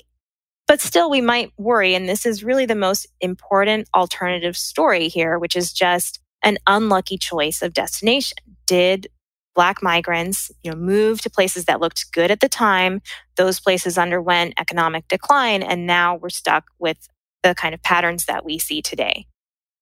But 0.72 0.80
still, 0.80 1.10
we 1.10 1.20
might 1.20 1.52
worry, 1.58 1.94
and 1.94 2.08
this 2.08 2.24
is 2.24 2.42
really 2.42 2.64
the 2.64 2.74
most 2.74 3.06
important 3.20 3.90
alternative 3.94 4.56
story 4.56 5.08
here, 5.08 5.38
which 5.38 5.54
is 5.54 5.70
just 5.70 6.18
an 6.42 6.56
unlucky 6.66 7.18
choice 7.18 7.60
of 7.60 7.74
destination. 7.74 8.38
Did 8.66 9.08
black 9.54 9.82
migrants 9.82 10.50
you 10.62 10.70
know 10.70 10.76
move 10.78 11.20
to 11.20 11.28
places 11.28 11.66
that 11.66 11.78
looked 11.78 12.10
good 12.12 12.30
at 12.30 12.40
the 12.40 12.48
time 12.48 13.02
those 13.36 13.60
places 13.60 13.98
underwent 13.98 14.54
economic 14.58 15.06
decline 15.08 15.62
and 15.62 15.86
now 15.86 16.16
we're 16.16 16.30
stuck 16.30 16.64
with 16.78 17.06
the 17.42 17.54
kind 17.54 17.74
of 17.74 17.82
patterns 17.82 18.24
that 18.24 18.42
we 18.42 18.58
see 18.58 18.80
today 18.80 19.26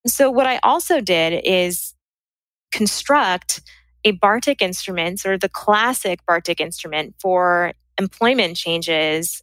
so 0.09 0.29
what 0.29 0.49
i 0.49 0.59
also 0.65 1.01
did 1.01 1.41
is 1.45 1.95
construct 2.73 3.61
a 4.05 4.11
bartik 4.11 4.61
instrument 4.61 5.21
sort 5.21 5.37
of 5.37 5.41
the 5.41 5.49
classic 5.49 6.19
bartik 6.29 6.59
instrument 6.59 7.15
for 7.21 7.73
employment 7.97 8.57
changes 8.57 9.41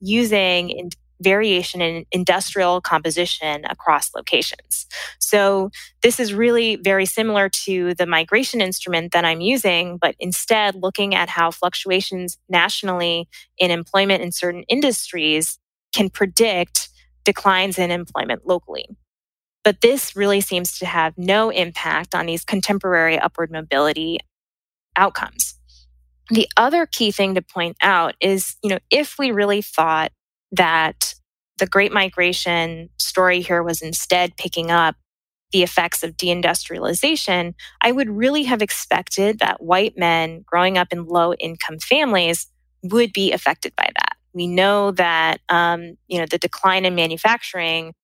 using 0.00 0.90
variation 1.22 1.80
in 1.80 2.06
industrial 2.12 2.80
composition 2.80 3.64
across 3.66 4.14
locations. 4.14 4.86
So 5.18 5.70
this 6.02 6.18
is 6.18 6.32
really 6.32 6.76
very 6.76 7.06
similar 7.06 7.48
to 7.64 7.94
the 7.94 8.06
migration 8.06 8.60
instrument 8.60 9.12
that 9.12 9.24
I'm 9.24 9.40
using, 9.40 9.98
but 9.98 10.14
instead 10.18 10.76
looking 10.76 11.14
at 11.14 11.28
how 11.28 11.50
fluctuations 11.50 12.38
nationally 12.48 13.28
in 13.58 13.70
employment 13.70 14.22
in 14.22 14.32
certain 14.32 14.64
industries 14.64 15.58
can 15.92 16.08
predict 16.08 16.88
declines 17.24 17.78
in 17.78 17.90
employment 17.90 18.46
locally. 18.46 18.88
But 19.62 19.82
this 19.82 20.16
really 20.16 20.40
seems 20.40 20.78
to 20.78 20.86
have 20.86 21.18
no 21.18 21.50
impact 21.50 22.14
on 22.14 22.26
these 22.26 22.44
contemporary 22.44 23.18
upward 23.18 23.50
mobility 23.50 24.20
outcomes. 24.96 25.49
The 26.30 26.48
other 26.56 26.86
key 26.86 27.10
thing 27.10 27.34
to 27.34 27.42
point 27.42 27.76
out 27.82 28.14
is, 28.20 28.56
you 28.62 28.70
know, 28.70 28.78
if 28.90 29.18
we 29.18 29.32
really 29.32 29.62
thought 29.62 30.12
that 30.52 31.14
the 31.58 31.66
Great 31.66 31.92
Migration 31.92 32.88
story 32.98 33.40
here 33.40 33.62
was 33.62 33.82
instead 33.82 34.36
picking 34.36 34.70
up 34.70 34.96
the 35.52 35.62
effects 35.64 36.04
of 36.04 36.16
deindustrialization, 36.16 37.54
I 37.82 37.90
would 37.90 38.08
really 38.08 38.44
have 38.44 38.62
expected 38.62 39.40
that 39.40 39.62
white 39.62 39.94
men 39.96 40.44
growing 40.46 40.78
up 40.78 40.92
in 40.92 41.06
low 41.06 41.34
income 41.34 41.80
families 41.80 42.46
would 42.84 43.12
be 43.12 43.32
affected 43.32 43.74
by 43.76 43.90
that. 43.96 44.16
We 44.32 44.46
know 44.46 44.92
that 44.92 45.40
um, 45.48 45.96
you 46.06 46.18
know 46.20 46.26
the 46.26 46.38
decline 46.38 46.84
in 46.84 46.94
manufacturing 46.94 47.94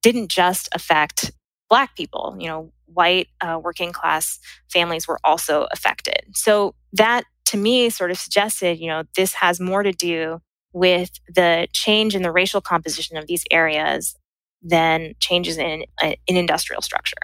didn't 0.00 0.30
just 0.30 0.68
affect 0.72 1.32
Black 1.68 1.96
people. 1.96 2.36
You 2.38 2.46
know, 2.46 2.72
white 2.86 3.28
uh, 3.40 3.58
working 3.62 3.92
class 3.92 4.38
families 4.72 5.08
were 5.08 5.18
also 5.24 5.66
affected. 5.72 6.22
So 6.34 6.74
that 6.92 7.24
to 7.52 7.58
me 7.58 7.90
sort 7.90 8.10
of 8.10 8.16
suggested, 8.16 8.80
you 8.80 8.88
know, 8.88 9.02
this 9.14 9.34
has 9.34 9.60
more 9.60 9.82
to 9.82 9.92
do 9.92 10.40
with 10.72 11.10
the 11.28 11.68
change 11.72 12.14
in 12.14 12.22
the 12.22 12.32
racial 12.32 12.62
composition 12.62 13.18
of 13.18 13.26
these 13.26 13.44
areas 13.50 14.16
than 14.62 15.12
changes 15.20 15.58
in, 15.58 15.84
uh, 16.02 16.14
in 16.26 16.38
industrial 16.38 16.80
structure. 16.80 17.18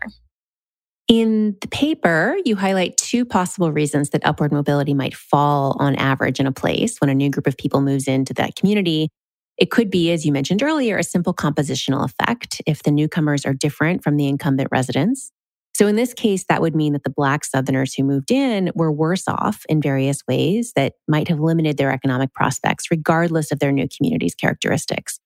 In 1.08 1.56
the 1.62 1.68
paper, 1.68 2.36
you 2.44 2.56
highlight 2.56 2.98
two 2.98 3.24
possible 3.24 3.72
reasons 3.72 4.10
that 4.10 4.26
upward 4.26 4.52
mobility 4.52 4.92
might 4.92 5.16
fall 5.16 5.74
on 5.78 5.94
average 5.94 6.38
in 6.38 6.46
a 6.46 6.52
place 6.52 6.98
when 6.98 7.08
a 7.08 7.14
new 7.14 7.30
group 7.30 7.46
of 7.46 7.56
people 7.56 7.80
moves 7.80 8.06
into 8.06 8.34
that 8.34 8.54
community. 8.54 9.08
It 9.56 9.70
could 9.70 9.90
be, 9.90 10.12
as 10.12 10.26
you 10.26 10.32
mentioned 10.32 10.62
earlier, 10.62 10.98
a 10.98 11.02
simple 11.02 11.32
compositional 11.32 12.04
effect 12.04 12.60
if 12.66 12.82
the 12.82 12.90
newcomers 12.90 13.46
are 13.46 13.54
different 13.54 14.04
from 14.04 14.18
the 14.18 14.28
incumbent 14.28 14.68
residents. 14.70 15.32
So 15.78 15.86
in 15.86 15.94
this 15.94 16.12
case, 16.12 16.44
that 16.48 16.60
would 16.60 16.74
mean 16.74 16.92
that 16.94 17.04
the 17.04 17.10
Black 17.10 17.44
Southerners 17.44 17.94
who 17.94 18.02
moved 18.02 18.32
in 18.32 18.72
were 18.74 18.90
worse 18.90 19.28
off 19.28 19.64
in 19.68 19.80
various 19.80 20.24
ways 20.26 20.72
that 20.74 20.94
might 21.06 21.28
have 21.28 21.38
limited 21.38 21.76
their 21.76 21.92
economic 21.92 22.34
prospects, 22.34 22.90
regardless 22.90 23.52
of 23.52 23.60
their 23.60 23.70
new 23.70 23.86
community's 23.86 24.34
characteristics. 24.34 25.20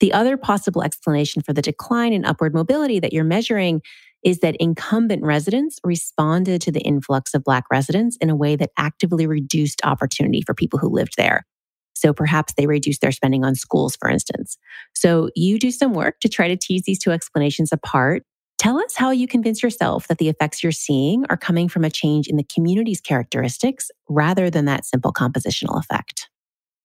The 0.00 0.12
other 0.12 0.36
possible 0.36 0.82
explanation 0.82 1.40
for 1.40 1.52
the 1.52 1.62
decline 1.62 2.12
in 2.12 2.24
upward 2.24 2.52
mobility 2.52 2.98
that 2.98 3.12
you're 3.12 3.22
measuring 3.22 3.80
is 4.24 4.40
that 4.40 4.56
incumbent 4.58 5.22
residents 5.22 5.78
responded 5.84 6.60
to 6.62 6.72
the 6.72 6.80
influx 6.80 7.32
of 7.32 7.44
Black 7.44 7.66
residents 7.70 8.16
in 8.20 8.28
a 8.28 8.34
way 8.34 8.56
that 8.56 8.70
actively 8.76 9.28
reduced 9.28 9.80
opportunity 9.84 10.42
for 10.42 10.52
people 10.52 10.80
who 10.80 10.88
lived 10.88 11.14
there. 11.16 11.46
So 11.94 12.12
perhaps 12.12 12.54
they 12.54 12.66
reduced 12.66 13.02
their 13.02 13.12
spending 13.12 13.44
on 13.44 13.54
schools, 13.54 13.94
for 13.94 14.10
instance. 14.10 14.58
So 14.96 15.30
you 15.36 15.60
do 15.60 15.70
some 15.70 15.94
work 15.94 16.18
to 16.22 16.28
try 16.28 16.48
to 16.48 16.56
tease 16.56 16.82
these 16.86 16.98
two 16.98 17.12
explanations 17.12 17.70
apart 17.70 18.24
Tell 18.62 18.78
us 18.78 18.94
how 18.94 19.10
you 19.10 19.26
convince 19.26 19.60
yourself 19.60 20.06
that 20.06 20.18
the 20.18 20.28
effects 20.28 20.62
you're 20.62 20.70
seeing 20.70 21.24
are 21.28 21.36
coming 21.36 21.68
from 21.68 21.82
a 21.82 21.90
change 21.90 22.28
in 22.28 22.36
the 22.36 22.44
community's 22.44 23.00
characteristics 23.00 23.90
rather 24.08 24.50
than 24.50 24.66
that 24.66 24.84
simple 24.84 25.12
compositional 25.12 25.80
effect. 25.80 26.28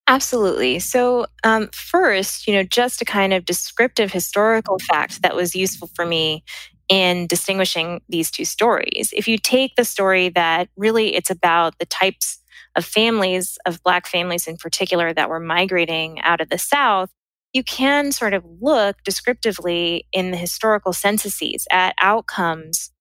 Absolutely. 0.08 0.80
So, 0.80 1.28
um, 1.44 1.70
first, 1.72 2.48
you 2.48 2.56
know, 2.56 2.64
just 2.64 3.04
a 3.04 3.06
kind 3.06 3.32
of 3.32 3.46
descriptive 3.46 4.12
historical 4.12 4.80
fact 4.80 5.22
that 5.22 5.36
was 5.36 5.54
useful 5.54 5.88
for 5.94 6.04
me 6.04 6.44
in 6.90 7.28
distinguishing 7.28 8.02
these 8.10 8.32
two 8.32 8.44
stories. 8.44 9.14
If 9.16 9.28
you 9.28 9.38
take 9.38 9.76
the 9.76 9.86
story 9.86 10.30
that 10.30 10.70
really 10.78 11.14
it's 11.14 11.30
about 11.30 11.78
the 11.78 11.86
types 11.86 12.40
of 12.76 12.86
families, 12.86 13.60
of 13.68 13.84
Black 13.84 14.08
families 14.08 14.48
in 14.48 14.58
particular, 14.58 15.14
that 15.14 15.30
were 15.30 15.40
migrating 15.40 16.20
out 16.22 16.42
of 16.42 16.50
the 16.50 16.58
South, 16.58 17.12
you 17.58 17.64
can 17.64 18.12
sort 18.12 18.36
of 18.36 18.46
look 18.62 18.98
descriptively 19.04 20.06
in 20.14 20.30
the 20.30 20.38
historical 20.38 20.94
censuses 20.94 21.66
at 21.72 21.96
outcomes 22.00 22.92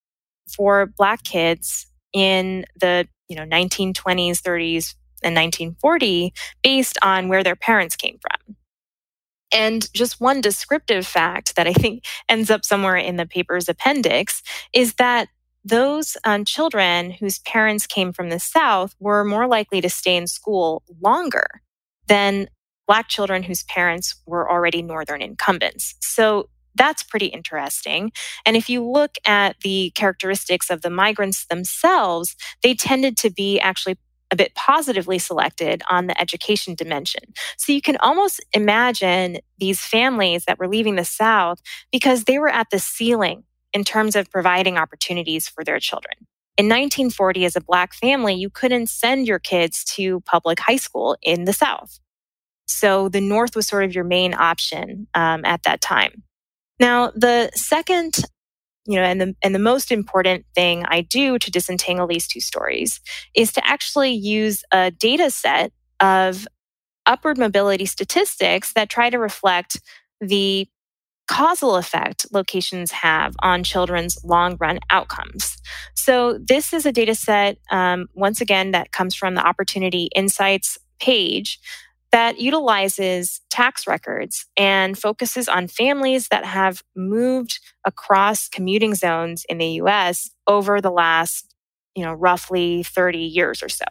for 0.48 0.86
Black 0.86 1.22
kids 1.24 1.86
in 2.14 2.64
the 2.80 3.06
you 3.28 3.36
know 3.36 3.44
1920s, 3.44 4.40
30s, 4.40 4.94
and 5.22 5.34
1940 5.34 6.32
based 6.62 6.96
on 7.02 7.28
where 7.28 7.44
their 7.44 7.54
parents 7.54 7.96
came 7.96 8.18
from. 8.18 8.56
And 9.52 9.92
just 9.92 10.20
one 10.20 10.40
descriptive 10.40 11.06
fact 11.06 11.54
that 11.56 11.66
I 11.66 11.74
think 11.74 12.04
ends 12.28 12.50
up 12.50 12.64
somewhere 12.64 12.96
in 12.96 13.16
the 13.16 13.26
paper's 13.26 13.68
appendix 13.68 14.42
is 14.72 14.94
that 14.94 15.28
those 15.64 16.16
um, 16.24 16.46
children 16.46 17.10
whose 17.10 17.40
parents 17.40 17.86
came 17.86 18.12
from 18.12 18.30
the 18.30 18.40
South 18.40 18.94
were 19.00 19.22
more 19.22 19.46
likely 19.46 19.82
to 19.82 19.90
stay 19.90 20.16
in 20.16 20.26
school 20.26 20.82
longer 21.02 21.60
than 22.08 22.48
Black 22.86 23.08
children 23.08 23.42
whose 23.42 23.64
parents 23.64 24.14
were 24.26 24.50
already 24.50 24.82
Northern 24.82 25.22
incumbents. 25.22 25.94
So 26.00 26.48
that's 26.74 27.02
pretty 27.02 27.26
interesting. 27.26 28.12
And 28.44 28.56
if 28.56 28.68
you 28.68 28.84
look 28.84 29.16
at 29.24 29.56
the 29.60 29.92
characteristics 29.94 30.70
of 30.70 30.82
the 30.82 30.90
migrants 30.90 31.46
themselves, 31.46 32.36
they 32.62 32.74
tended 32.74 33.16
to 33.18 33.30
be 33.30 33.58
actually 33.58 33.98
a 34.30 34.36
bit 34.36 34.54
positively 34.54 35.18
selected 35.18 35.82
on 35.88 36.06
the 36.06 36.20
education 36.20 36.74
dimension. 36.74 37.22
So 37.56 37.72
you 37.72 37.80
can 37.80 37.96
almost 37.98 38.44
imagine 38.52 39.38
these 39.58 39.80
families 39.80 40.44
that 40.46 40.58
were 40.58 40.68
leaving 40.68 40.96
the 40.96 41.04
South 41.04 41.60
because 41.92 42.24
they 42.24 42.38
were 42.38 42.48
at 42.48 42.70
the 42.70 42.78
ceiling 42.78 43.44
in 43.72 43.84
terms 43.84 44.16
of 44.16 44.30
providing 44.30 44.78
opportunities 44.78 45.48
for 45.48 45.62
their 45.62 45.78
children. 45.78 46.14
In 46.56 46.66
1940, 46.66 47.44
as 47.44 47.56
a 47.56 47.60
Black 47.60 47.94
family, 47.94 48.34
you 48.34 48.48
couldn't 48.48 48.88
send 48.88 49.28
your 49.28 49.38
kids 49.38 49.84
to 49.96 50.20
public 50.20 50.58
high 50.58 50.76
school 50.76 51.16
in 51.22 51.44
the 51.44 51.52
South. 51.52 52.00
So 52.66 53.08
the 53.08 53.20
North 53.20 53.56
was 53.56 53.66
sort 53.66 53.84
of 53.84 53.94
your 53.94 54.04
main 54.04 54.34
option 54.34 55.06
um, 55.14 55.44
at 55.44 55.62
that 55.62 55.80
time. 55.80 56.22
Now, 56.78 57.10
the 57.14 57.50
second, 57.54 58.16
you 58.86 58.96
know, 58.96 59.02
and 59.02 59.20
the, 59.20 59.34
and 59.42 59.54
the 59.54 59.60
most 59.60 59.90
important 59.90 60.44
thing 60.54 60.84
I 60.86 61.00
do 61.00 61.38
to 61.38 61.50
disentangle 61.50 62.06
these 62.06 62.26
two 62.26 62.40
stories 62.40 63.00
is 63.34 63.52
to 63.54 63.66
actually 63.66 64.12
use 64.12 64.62
a 64.72 64.90
data 64.90 65.30
set 65.30 65.72
of 66.00 66.46
upward 67.06 67.38
mobility 67.38 67.86
statistics 67.86 68.72
that 68.74 68.90
try 68.90 69.10
to 69.10 69.18
reflect 69.18 69.80
the 70.20 70.68
causal 71.28 71.76
effect 71.76 72.26
locations 72.32 72.92
have 72.92 73.34
on 73.42 73.64
children's 73.64 74.18
long 74.24 74.56
run 74.60 74.78
outcomes. 74.90 75.56
So, 75.94 76.38
this 76.38 76.72
is 76.72 76.86
a 76.86 76.92
data 76.92 77.14
set, 77.14 77.58
um, 77.70 78.06
once 78.14 78.40
again, 78.40 78.70
that 78.72 78.92
comes 78.92 79.14
from 79.14 79.34
the 79.34 79.44
Opportunity 79.44 80.08
Insights 80.14 80.78
page 81.00 81.58
that 82.12 82.38
utilizes 82.38 83.40
tax 83.50 83.86
records 83.86 84.46
and 84.56 84.98
focuses 84.98 85.48
on 85.48 85.68
families 85.68 86.28
that 86.28 86.44
have 86.44 86.82
moved 86.94 87.58
across 87.84 88.48
commuting 88.48 88.94
zones 88.94 89.44
in 89.48 89.58
the 89.58 89.80
US 89.82 90.30
over 90.46 90.80
the 90.80 90.90
last 90.90 91.54
you 91.96 92.04
know, 92.04 92.12
roughly 92.12 92.82
30 92.84 93.18
years 93.18 93.62
or 93.62 93.68
so. 93.68 93.86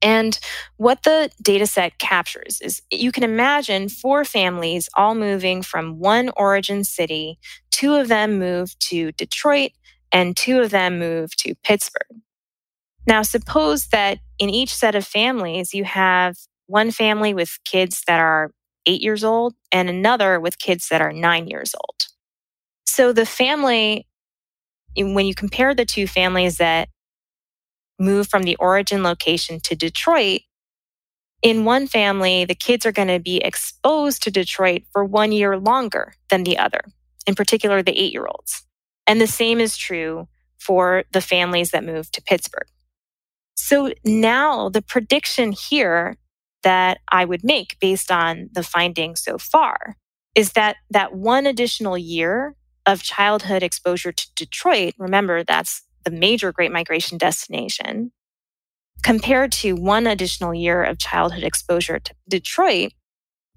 And 0.00 0.38
what 0.76 1.02
the 1.02 1.30
data 1.42 1.66
set 1.66 1.98
captures 1.98 2.60
is 2.62 2.82
you 2.90 3.12
can 3.12 3.24
imagine 3.24 3.88
four 3.88 4.24
families 4.24 4.88
all 4.94 5.14
moving 5.14 5.62
from 5.62 5.98
one 5.98 6.30
origin 6.36 6.84
city. 6.84 7.38
Two 7.70 7.94
of 7.94 8.08
them 8.08 8.38
move 8.38 8.78
to 8.78 9.12
Detroit 9.12 9.72
and 10.12 10.36
two 10.36 10.60
of 10.60 10.70
them 10.70 10.98
move 10.98 11.36
to 11.36 11.54
Pittsburgh. 11.62 12.22
Now, 13.06 13.22
suppose 13.22 13.88
that 13.88 14.18
in 14.38 14.50
each 14.50 14.74
set 14.74 14.94
of 14.94 15.06
families, 15.06 15.74
you 15.74 15.84
have 15.84 16.36
one 16.68 16.92
family 16.92 17.34
with 17.34 17.58
kids 17.64 18.04
that 18.06 18.20
are 18.20 18.52
eight 18.86 19.02
years 19.02 19.24
old 19.24 19.54
and 19.72 19.90
another 19.90 20.38
with 20.38 20.58
kids 20.58 20.88
that 20.88 21.00
are 21.00 21.12
nine 21.12 21.48
years 21.48 21.74
old. 21.74 22.06
So 22.86 23.12
the 23.12 23.26
family, 23.26 24.06
when 24.96 25.26
you 25.26 25.34
compare 25.34 25.74
the 25.74 25.84
two 25.84 26.06
families 26.06 26.58
that 26.58 26.88
move 27.98 28.28
from 28.28 28.44
the 28.44 28.56
origin 28.56 29.02
location 29.02 29.60
to 29.60 29.74
Detroit, 29.74 30.42
in 31.42 31.64
one 31.64 31.86
family, 31.86 32.44
the 32.44 32.54
kids 32.54 32.84
are 32.84 32.92
going 32.92 33.08
to 33.08 33.20
be 33.20 33.36
exposed 33.38 34.22
to 34.24 34.30
Detroit 34.30 34.82
for 34.92 35.04
one 35.04 35.32
year 35.32 35.56
longer 35.56 36.14
than 36.30 36.44
the 36.44 36.58
other, 36.58 36.80
in 37.26 37.34
particular, 37.34 37.82
the 37.82 37.98
eight 37.98 38.12
year 38.12 38.26
olds. 38.26 38.64
And 39.06 39.20
the 39.20 39.26
same 39.26 39.60
is 39.60 39.76
true 39.76 40.28
for 40.58 41.04
the 41.12 41.20
families 41.20 41.70
that 41.70 41.84
move 41.84 42.10
to 42.12 42.22
Pittsburgh. 42.22 42.66
So 43.54 43.92
now 44.04 44.68
the 44.68 44.82
prediction 44.82 45.52
here 45.52 46.16
that 46.62 46.98
I 47.10 47.24
would 47.24 47.44
make 47.44 47.78
based 47.80 48.10
on 48.10 48.50
the 48.52 48.62
findings 48.62 49.22
so 49.22 49.38
far 49.38 49.96
is 50.34 50.52
that 50.52 50.76
that 50.90 51.14
one 51.14 51.46
additional 51.46 51.96
year 51.96 52.54
of 52.86 53.02
childhood 53.02 53.62
exposure 53.62 54.12
to 54.12 54.26
Detroit, 54.34 54.94
remember 54.98 55.44
that's 55.44 55.82
the 56.04 56.10
major 56.10 56.52
Great 56.52 56.72
Migration 56.72 57.18
destination, 57.18 58.12
compared 59.02 59.52
to 59.52 59.74
one 59.74 60.06
additional 60.06 60.54
year 60.54 60.82
of 60.82 60.98
childhood 60.98 61.44
exposure 61.44 61.98
to 61.98 62.14
Detroit, 62.28 62.92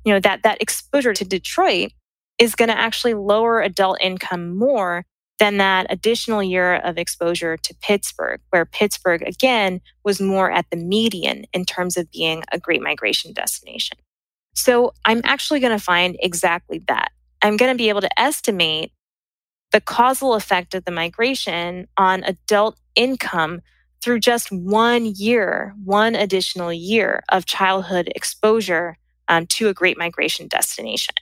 you 0.03 0.13
know, 0.13 0.19
that, 0.19 0.43
that 0.43 0.61
exposure 0.61 1.13
to 1.13 1.25
Detroit 1.25 1.91
is 2.37 2.55
going 2.55 2.69
to 2.69 2.77
actually 2.77 3.13
lower 3.13 3.61
adult 3.61 3.99
income 4.01 4.57
more 4.57 5.05
than 5.41 5.57
that 5.57 5.87
additional 5.89 6.43
year 6.43 6.75
of 6.75 6.99
exposure 6.99 7.57
to 7.57 7.75
Pittsburgh, 7.81 8.39
where 8.51 8.63
Pittsburgh, 8.63 9.23
again, 9.23 9.81
was 10.05 10.21
more 10.21 10.51
at 10.51 10.69
the 10.69 10.77
median 10.77 11.45
in 11.51 11.65
terms 11.65 11.97
of 11.97 12.11
being 12.11 12.43
a 12.51 12.59
great 12.59 12.79
migration 12.79 13.33
destination. 13.33 13.97
So 14.53 14.93
I'm 15.03 15.21
actually 15.23 15.59
going 15.59 15.75
to 15.75 15.83
find 15.83 16.15
exactly 16.19 16.83
that. 16.87 17.11
I'm 17.41 17.57
going 17.57 17.73
to 17.73 17.77
be 17.77 17.89
able 17.89 18.01
to 18.01 18.21
estimate 18.21 18.91
the 19.71 19.81
causal 19.81 20.35
effect 20.35 20.75
of 20.75 20.85
the 20.85 20.91
migration 20.91 21.87
on 21.97 22.23
adult 22.23 22.79
income 22.93 23.61
through 24.03 24.19
just 24.19 24.51
one 24.51 25.07
year, 25.07 25.73
one 25.83 26.13
additional 26.13 26.71
year 26.71 27.23
of 27.29 27.47
childhood 27.47 28.13
exposure 28.15 28.95
um, 29.27 29.47
to 29.47 29.69
a 29.69 29.73
great 29.73 29.97
migration 29.97 30.47
destination. 30.47 31.15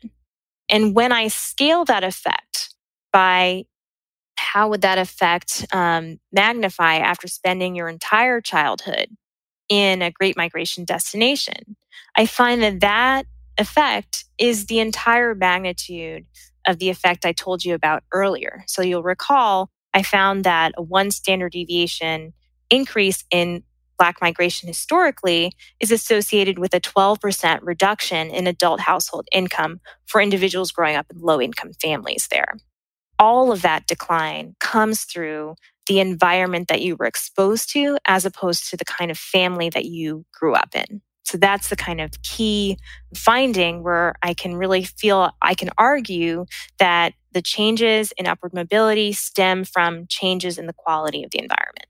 And 0.70 0.94
when 0.94 1.14
I 1.14 1.30
scale 1.30 1.86
that 1.86 2.04
effect 2.04 2.76
by 3.14 3.64
how 4.54 4.68
would 4.70 4.82
that 4.82 4.98
effect 4.98 5.66
um, 5.72 6.20
magnify 6.32 6.96
after 6.96 7.28
spending 7.28 7.76
your 7.76 7.88
entire 7.88 8.42
childhood 8.42 9.08
in 9.70 10.02
a 10.02 10.12
great 10.12 10.36
migration 10.36 10.86
destination? 10.86 11.76
I 12.16 12.26
find 12.26 12.64
that 12.64 12.80
that 12.80 13.26
effect 13.60 14.26
is 14.40 14.66
the 14.66 14.80
entire 14.80 15.36
magnitude 15.36 16.26
of 16.66 16.80
the 16.80 16.90
effect 16.90 17.26
I 17.26 17.32
told 17.32 17.64
you 17.64 17.76
about 17.76 18.04
earlier. 18.12 18.64
So 18.66 18.82
you'll 18.82 19.04
recall 19.04 19.70
I 19.94 20.02
found 20.02 20.44
that 20.46 20.72
a 20.78 20.82
one 20.82 21.12
standard 21.12 21.52
deviation 21.52 22.34
increase 22.72 23.24
in 23.30 23.64
Black 24.00 24.18
migration 24.22 24.68
historically 24.68 25.52
is 25.80 25.92
associated 25.92 26.58
with 26.58 26.74
a 26.74 26.80
12% 26.80 27.60
reduction 27.62 28.30
in 28.30 28.48
adult 28.48 28.80
household 28.80 29.28
income 29.32 29.82
for 30.06 30.22
individuals 30.22 30.72
growing 30.72 30.96
up 30.96 31.08
in 31.12 31.20
low 31.20 31.42
income 31.42 31.74
families 31.74 32.28
there 32.32 32.56
all 33.20 33.52
of 33.52 33.62
that 33.62 33.86
decline 33.86 34.56
comes 34.60 35.04
through 35.04 35.56
the 35.88 36.00
environment 36.00 36.70
that 36.70 36.82
you 36.82 36.96
were 36.96 37.06
exposed 37.06 37.72
to 37.74 37.98
as 38.06 38.26
opposed 38.26 38.70
to 38.70 38.78
the 38.78 38.86
kind 38.86 39.12
of 39.12 39.18
family 39.18 39.70
that 39.70 39.86
you 39.86 40.26
grew 40.34 40.54
up 40.54 40.74
in. 40.74 41.02
So 41.26 41.38
that's 41.38 41.70
the 41.70 41.76
kind 41.76 42.02
of 42.02 42.12
key 42.24 42.78
finding 43.16 43.84
where 43.84 44.16
I 44.24 44.34
can 44.34 44.56
really 44.56 44.84
feel 44.84 45.32
I 45.42 45.54
can 45.54 45.70
argue 45.78 46.46
that 46.80 47.14
the 47.34 47.42
changes 47.42 48.12
in 48.18 48.26
upward 48.26 48.54
mobility 48.54 49.14
stem 49.14 49.64
from 49.64 50.08
changes 50.08 50.58
in 50.58 50.66
the 50.66 50.74
quality 50.74 51.24
of 51.24 51.30
the 51.30 51.40
environment. 51.40 51.86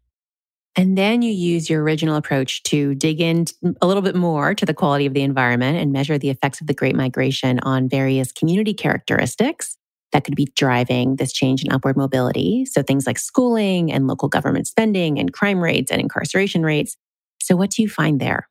And 0.75 0.97
then 0.97 1.21
you 1.21 1.31
use 1.31 1.69
your 1.69 1.81
original 1.83 2.15
approach 2.15 2.63
to 2.63 2.95
dig 2.95 3.21
in 3.21 3.45
a 3.81 3.87
little 3.87 4.03
bit 4.03 4.15
more 4.15 4.53
to 4.55 4.65
the 4.65 4.73
quality 4.73 5.05
of 5.05 5.13
the 5.13 5.23
environment 5.23 5.77
and 5.77 5.91
measure 5.91 6.17
the 6.17 6.29
effects 6.29 6.61
of 6.61 6.67
the 6.67 6.73
Great 6.73 6.95
Migration 6.95 7.59
on 7.61 7.89
various 7.89 8.31
community 8.31 8.73
characteristics 8.73 9.77
that 10.11 10.23
could 10.23 10.35
be 10.35 10.51
driving 10.55 11.15
this 11.17 11.31
change 11.31 11.63
in 11.63 11.71
upward 11.71 11.97
mobility. 11.97 12.65
So 12.65 12.81
things 12.81 13.05
like 13.05 13.19
schooling 13.19 13.91
and 13.91 14.07
local 14.07 14.27
government 14.27 14.67
spending 14.67 15.19
and 15.19 15.31
crime 15.31 15.59
rates 15.59 15.91
and 15.91 16.01
incarceration 16.01 16.63
rates. 16.63 16.97
So 17.41 17.55
what 17.55 17.71
do 17.71 17.81
you 17.81 17.89
find 17.89 18.19
there? 18.19 18.47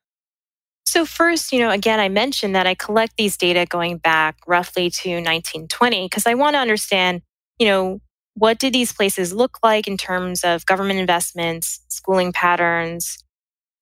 So 0.85 1.05
first, 1.05 1.51
you 1.51 1.59
know, 1.59 1.69
again, 1.69 1.99
I 1.99 2.09
mentioned 2.09 2.55
that 2.55 2.65
I 2.65 2.73
collect 2.73 3.13
these 3.17 3.37
data 3.37 3.65
going 3.69 3.97
back 3.97 4.37
roughly 4.47 4.89
to 4.89 5.09
1920 5.09 6.05
because 6.05 6.25
I 6.25 6.33
want 6.33 6.55
to 6.55 6.59
understand, 6.59 7.21
you 7.59 7.67
know, 7.67 8.01
what 8.33 8.57
did 8.57 8.73
these 8.73 8.93
places 8.93 9.33
look 9.33 9.59
like 9.61 9.87
in 9.87 9.97
terms 9.97 10.43
of 10.43 10.65
government 10.65 10.99
investments, 10.99 11.81
schooling 11.89 12.31
patterns, 12.33 13.23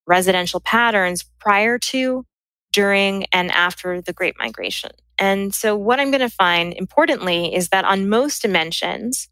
residential 0.08 0.60
patterns 0.60 1.24
prior 1.40 1.78
to, 1.78 2.26
during, 2.74 3.26
and 3.32 3.52
after 3.52 4.02
the 4.02 4.14
Great 4.14 4.36
Migration. 4.40 4.92
And 5.20 5.54
so, 5.54 5.76
what 5.76 6.00
I'm 6.00 6.12
going 6.12 6.22
to 6.22 6.30
find 6.30 6.74
importantly 6.74 7.54
is 7.54 7.70
that 7.70 7.86
on 7.86 8.10
most 8.10 8.42
dimensions, 8.42 9.28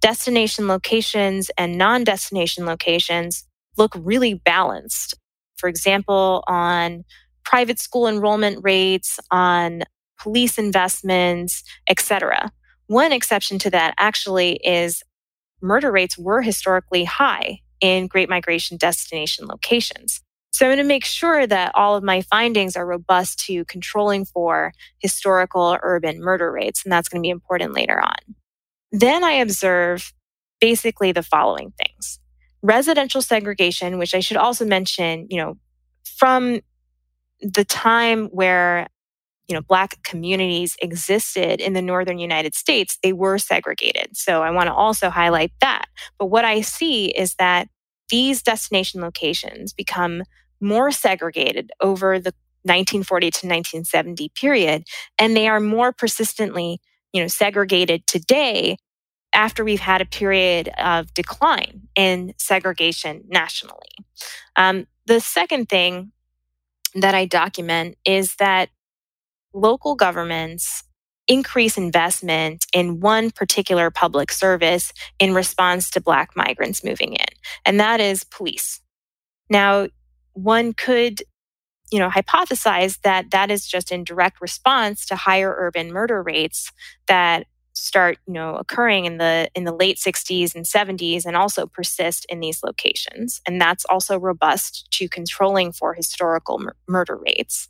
destination 0.00 0.68
locations 0.68 1.50
and 1.56 1.78
non 1.78 2.04
destination 2.04 2.66
locations 2.66 3.44
look 3.76 3.92
really 3.96 4.34
balanced. 4.34 5.14
For 5.56 5.68
example, 5.68 6.44
on 6.46 7.04
private 7.44 7.78
school 7.78 8.06
enrollment 8.06 8.58
rates, 8.62 9.18
on 9.30 9.84
police 10.18 10.58
investments, 10.58 11.64
etc. 11.88 12.52
One 12.86 13.12
exception 13.12 13.58
to 13.60 13.70
that 13.70 13.94
actually 13.98 14.60
is 14.64 15.02
murder 15.60 15.90
rates 15.90 16.18
were 16.18 16.42
historically 16.42 17.04
high 17.04 17.60
in 17.80 18.06
Great 18.06 18.28
Migration 18.28 18.76
destination 18.76 19.46
locations. 19.46 20.20
So 20.52 20.66
I'm 20.66 20.70
going 20.70 20.78
to 20.78 20.84
make 20.84 21.04
sure 21.04 21.46
that 21.46 21.72
all 21.74 21.96
of 21.96 22.04
my 22.04 22.20
findings 22.22 22.76
are 22.76 22.86
robust 22.86 23.38
to 23.46 23.64
controlling 23.64 24.26
for 24.26 24.72
historical 24.98 25.78
urban 25.82 26.20
murder 26.20 26.52
rates. 26.52 26.84
And 26.84 26.92
that's 26.92 27.08
going 27.08 27.22
to 27.22 27.26
be 27.26 27.30
important 27.30 27.72
later 27.72 28.00
on. 28.00 28.36
Then 28.92 29.24
I 29.24 29.32
observe 29.32 30.12
basically 30.60 31.10
the 31.10 31.22
following 31.22 31.72
things. 31.78 32.20
Residential 32.62 33.22
segregation, 33.22 33.98
which 33.98 34.14
I 34.14 34.20
should 34.20 34.36
also 34.36 34.64
mention, 34.66 35.26
you 35.30 35.38
know, 35.38 35.56
from 36.04 36.60
the 37.40 37.64
time 37.64 38.26
where 38.26 38.86
you 39.48 39.56
know 39.56 39.62
black 39.62 40.02
communities 40.04 40.76
existed 40.80 41.60
in 41.60 41.72
the 41.72 41.82
northern 41.82 42.18
united 42.18 42.54
states 42.54 42.96
they 43.02 43.12
were 43.12 43.38
segregated 43.38 44.16
so 44.16 44.42
i 44.42 44.50
want 44.50 44.68
to 44.68 44.72
also 44.72 45.10
highlight 45.10 45.52
that 45.60 45.86
but 46.18 46.26
what 46.26 46.44
i 46.44 46.60
see 46.60 47.06
is 47.06 47.34
that 47.34 47.68
these 48.08 48.42
destination 48.42 49.00
locations 49.00 49.72
become 49.72 50.22
more 50.62 50.90
segregated 50.90 51.70
over 51.80 52.18
the 52.18 52.32
1940 52.64 53.30
to 53.30 53.46
1970 53.46 54.28
period 54.36 54.84
and 55.18 55.36
they 55.36 55.48
are 55.48 55.58
more 55.58 55.92
persistently 55.92 56.80
you 57.12 57.20
know 57.20 57.26
segregated 57.26 58.06
today 58.06 58.76
after 59.32 59.64
we've 59.64 59.80
had 59.80 60.00
a 60.00 60.06
period 60.06 60.68
of 60.78 61.12
decline 61.14 61.88
in 61.94 62.34
segregation 62.36 63.24
nationally. 63.28 63.88
Um, 64.56 64.86
the 65.06 65.20
second 65.20 65.68
thing 65.68 66.12
that 66.94 67.14
i 67.14 67.24
document 67.24 67.96
is 68.04 68.36
that 68.36 68.68
local 69.54 69.94
governments 69.94 70.84
increase 71.28 71.78
investment 71.78 72.66
in 72.74 73.00
one 73.00 73.30
particular 73.30 73.90
public 73.90 74.30
service 74.30 74.92
in 75.18 75.32
response 75.32 75.88
to 75.90 76.00
black 76.00 76.36
migrants 76.36 76.84
moving 76.84 77.14
in 77.14 77.26
and 77.64 77.80
that 77.80 78.00
is 78.00 78.24
police. 78.24 78.80
Now 79.48 79.88
one 80.34 80.72
could 80.72 81.22
you 81.90 81.98
know 81.98 82.08
hypothesize 82.08 83.00
that 83.02 83.30
that 83.30 83.50
is 83.50 83.66
just 83.66 83.92
in 83.92 84.04
direct 84.04 84.40
response 84.40 85.04
to 85.06 85.16
higher 85.16 85.54
urban 85.58 85.92
murder 85.92 86.22
rates 86.22 86.72
that 87.06 87.46
start 87.74 88.18
you 88.26 88.32
know 88.34 88.56
occurring 88.56 89.04
in 89.04 89.18
the 89.18 89.48
in 89.54 89.64
the 89.64 89.74
late 89.74 89.96
60s 89.96 90.54
and 90.54 90.64
70s 90.64 91.24
and 91.24 91.36
also 91.36 91.66
persist 91.66 92.26
in 92.28 92.40
these 92.40 92.62
locations. 92.62 93.40
And 93.46 93.60
that's 93.60 93.84
also 93.86 94.18
robust 94.18 94.90
to 94.92 95.08
controlling 95.08 95.72
for 95.72 95.94
historical 95.94 96.58
mur- 96.58 96.76
murder 96.86 97.16
rates. 97.16 97.68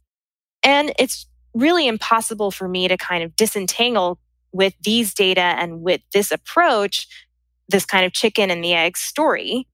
And 0.62 0.92
it's 0.98 1.26
really 1.54 1.86
impossible 1.86 2.50
for 2.50 2.68
me 2.68 2.88
to 2.88 2.96
kind 2.96 3.22
of 3.22 3.36
disentangle 3.36 4.18
with 4.52 4.74
these 4.82 5.14
data 5.14 5.40
and 5.40 5.82
with 5.82 6.00
this 6.12 6.30
approach 6.30 7.08
this 7.68 7.86
kind 7.86 8.04
of 8.04 8.12
chicken 8.12 8.50
and 8.50 8.62
the 8.62 8.74
egg 8.74 8.96
story 8.96 9.66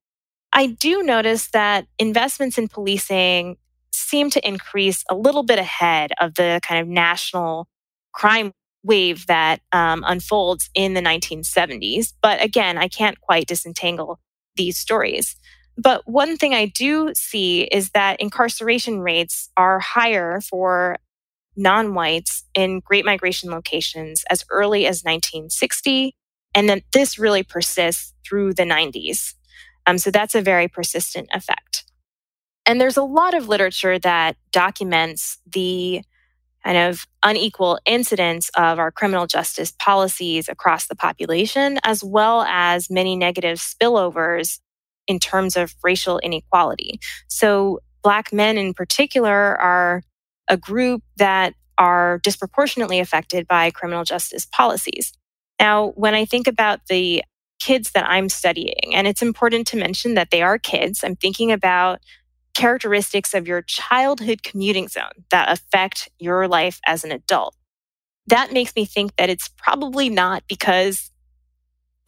I 0.53 0.67
do 0.67 1.03
notice 1.03 1.49
that 1.49 1.87
investments 1.99 2.59
in 2.59 2.69
policing 2.69 3.57
seem 3.93 4.31
to 4.31 4.47
increase 4.47 5.05
a 5.11 5.15
little 5.15 5.43
bit 5.43 5.59
ahead 5.59 6.13
of 6.21 6.35
the 6.35 6.61
kind 6.63 6.81
of 6.81 6.89
national 6.89 7.69
crime 8.13 8.53
wave 8.83 9.27
that 9.27 9.61
um, 9.73 10.05
unfolds 10.07 10.71
in 10.75 10.95
the 10.95 11.01
1970s. 11.01 12.15
But 12.23 12.43
again, 12.43 12.79
I 12.79 12.89
can't 12.89 13.21
quite 13.21 13.47
disentangle 13.47 14.19
these 14.57 14.79
stories. 14.79 15.37
But 15.77 16.03
one 16.09 16.37
thing 16.37 16.55
I 16.55 16.67
do 16.67 17.13
see 17.15 17.63
is 17.63 17.91
that 17.91 18.21
incarceration 18.21 19.01
rates 19.01 19.51
are 19.57 19.79
higher 19.79 20.41
for 20.41 20.97
non 21.57 21.95
whites 21.95 22.45
in 22.55 22.81
Great 22.81 23.05
Migration 23.05 23.51
locations 23.51 24.25
as 24.31 24.45
early 24.51 24.87
as 24.87 25.03
1960. 25.05 26.15
And 26.55 26.69
then 26.69 26.83
this 26.93 27.19
really 27.19 27.43
persists 27.43 28.15
through 28.27 28.55
the 28.55 28.65
90s. 28.65 29.35
Um, 29.89 29.97
so 29.97 30.11
that's 30.11 30.35
a 30.35 30.43
very 30.43 30.69
persistent 30.69 31.31
effect. 31.33 31.85
And 32.67 32.79
there's 32.79 32.99
a 32.99 33.03
lot 33.03 33.33
of 33.33 33.49
literature 33.49 33.99
that 34.01 34.37
documents 34.53 35.39
the 35.51 36.03
kind 36.63 36.77
of 36.77 37.07
unequal 37.23 37.79
incidence 37.87 38.51
of 38.55 38.79
our 38.79 38.93
criminal 38.93 39.27
justice 39.27 39.73
policies 39.79 40.47
across 40.47 40.87
the 40.89 40.95
population, 40.95 41.79
as 41.85 42.05
well 42.05 42.43
as 42.43 42.91
many 42.91 43.17
negative 43.17 43.57
spillovers 43.57 44.61
in 45.07 45.19
terms 45.19 45.57
of 45.57 45.75
racial 45.83 46.19
inequality. 46.19 47.01
So, 47.27 47.81
Black 48.03 48.33
men 48.33 48.59
in 48.59 48.75
particular 48.75 49.59
are 49.61 50.03
a 50.49 50.57
group 50.57 51.03
that 51.17 51.55
are 51.79 52.21
disproportionately 52.23 53.01
affected 53.01 53.49
by 53.49 53.71
criminal 53.71 54.05
justice 54.05 54.47
policies. 54.47 55.13
Now, 55.59 55.89
when 55.97 56.15
I 56.15 56.25
think 56.25 56.47
about 56.47 56.81
the 56.89 57.23
kids 57.59 57.93
that 57.93 58.09
I'm 58.09 58.29
studying, 58.29 58.95
and 58.95 59.07
it's 59.07 59.23
important 59.23 59.67
to 59.69 59.77
mention 59.77 60.15
that 60.15 60.31
they 60.31 60.43
are 60.43 60.59
kids, 60.59 61.03
I'm 61.03 61.17
thinking 61.17 61.53
about 61.53 62.01
characteristics 62.55 63.35
of 63.35 63.47
your 63.47 63.63
childhood 63.63 64.43
commuting 64.43 64.89
zone 64.89 65.25
that 65.31 65.51
affect 65.51 66.09
your 66.19 66.49
life 66.49 66.81
as 66.87 67.05
an 67.05 67.13
adult. 67.13 67.55
That 68.27 68.53
makes 68.53 68.75
me 68.75 68.85
think 68.85 69.17
that 69.17 69.31
it's 69.31 69.49
probably 69.49 70.09
not 70.09 70.43
because 70.49 71.11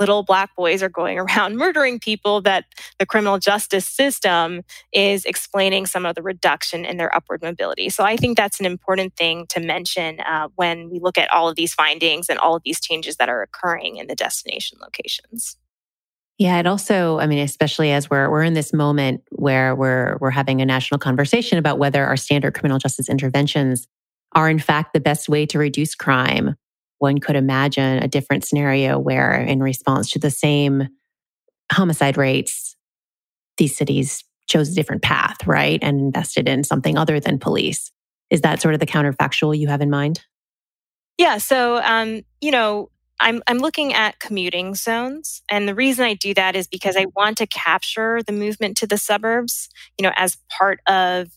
little 0.00 0.22
black 0.22 0.56
boys 0.56 0.82
are 0.82 0.88
going 0.88 1.18
around 1.20 1.56
murdering 1.56 2.00
people 2.00 2.40
that 2.42 2.64
the 2.98 3.06
criminal 3.06 3.38
justice 3.38 3.86
system 3.86 4.62
is 4.92 5.24
explaining 5.24 5.86
some 5.86 6.06
of 6.06 6.14
the 6.14 6.22
reduction 6.22 6.84
in 6.84 6.96
their 6.96 7.14
upward 7.14 7.42
mobility. 7.42 7.88
So 7.90 8.02
I 8.02 8.16
think 8.16 8.36
that's 8.36 8.58
an 8.58 8.66
important 8.66 9.14
thing 9.16 9.46
to 9.50 9.60
mention 9.60 10.20
uh, 10.20 10.48
when 10.56 10.90
we 10.90 10.98
look 10.98 11.18
at 11.18 11.30
all 11.30 11.48
of 11.48 11.56
these 11.56 11.74
findings 11.74 12.28
and 12.28 12.38
all 12.38 12.56
of 12.56 12.62
these 12.64 12.80
changes 12.80 13.16
that 13.16 13.28
are 13.28 13.42
occurring 13.42 13.96
in 13.96 14.06
the 14.06 14.16
destination 14.16 14.78
locations. 14.80 15.56
Yeah, 16.38 16.58
it 16.58 16.66
also, 16.66 17.18
I 17.18 17.26
mean, 17.26 17.40
especially 17.40 17.92
as 17.92 18.08
we're 18.08 18.30
we're 18.30 18.44
in 18.44 18.54
this 18.54 18.72
moment 18.72 19.22
where 19.30 19.74
we're 19.74 20.16
we're 20.22 20.30
having 20.30 20.62
a 20.62 20.64
national 20.64 20.98
conversation 20.98 21.58
about 21.58 21.78
whether 21.78 22.02
our 22.02 22.16
standard 22.16 22.54
criminal 22.54 22.78
justice 22.78 23.10
interventions 23.10 23.86
are 24.32 24.48
in 24.48 24.58
fact 24.58 24.94
the 24.94 25.00
best 25.00 25.28
way 25.28 25.44
to 25.44 25.58
reduce 25.58 25.94
crime. 25.94 26.54
One 27.00 27.18
could 27.18 27.34
imagine 27.34 28.02
a 28.02 28.08
different 28.08 28.44
scenario 28.44 28.98
where 28.98 29.32
in 29.32 29.62
response 29.62 30.10
to 30.10 30.18
the 30.18 30.30
same 30.30 30.88
homicide 31.72 32.18
rates, 32.18 32.76
these 33.56 33.76
cities 33.76 34.22
chose 34.46 34.70
a 34.70 34.74
different 34.74 35.02
path, 35.02 35.46
right? 35.46 35.78
And 35.82 35.98
invested 35.98 36.46
in 36.46 36.62
something 36.62 36.98
other 36.98 37.18
than 37.18 37.38
police. 37.38 37.90
Is 38.28 38.42
that 38.42 38.60
sort 38.60 38.74
of 38.74 38.80
the 38.80 38.86
counterfactual 38.86 39.58
you 39.58 39.68
have 39.68 39.80
in 39.80 39.88
mind? 39.88 40.20
Yeah. 41.16 41.38
So, 41.38 41.78
um, 41.82 42.20
you 42.42 42.50
know, 42.50 42.90
I'm, 43.18 43.42
I'm 43.46 43.58
looking 43.58 43.94
at 43.94 44.20
commuting 44.20 44.74
zones. 44.74 45.42
And 45.48 45.66
the 45.66 45.74
reason 45.74 46.04
I 46.04 46.14
do 46.14 46.34
that 46.34 46.54
is 46.54 46.68
because 46.68 46.96
I 46.96 47.06
want 47.16 47.38
to 47.38 47.46
capture 47.46 48.22
the 48.22 48.32
movement 48.32 48.76
to 48.78 48.86
the 48.86 48.98
suburbs, 48.98 49.70
you 49.98 50.02
know, 50.02 50.12
as 50.16 50.36
part 50.50 50.80
of 50.86 51.28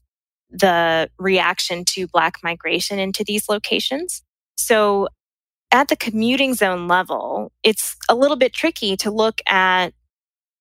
the 0.50 1.10
reaction 1.18 1.86
to 1.86 2.08
Black 2.08 2.36
migration 2.44 3.00
into 3.00 3.24
these 3.24 3.48
locations. 3.48 4.24
So 4.56 5.08
at 5.74 5.88
the 5.88 5.96
commuting 5.98 6.54
zone 6.54 6.88
level, 6.88 7.52
it's 7.64 7.98
a 8.08 8.16
little 8.16 8.38
bit 8.38 8.54
tricky 8.54 8.96
to 8.98 9.12
look 9.12 9.42
at 9.48 9.88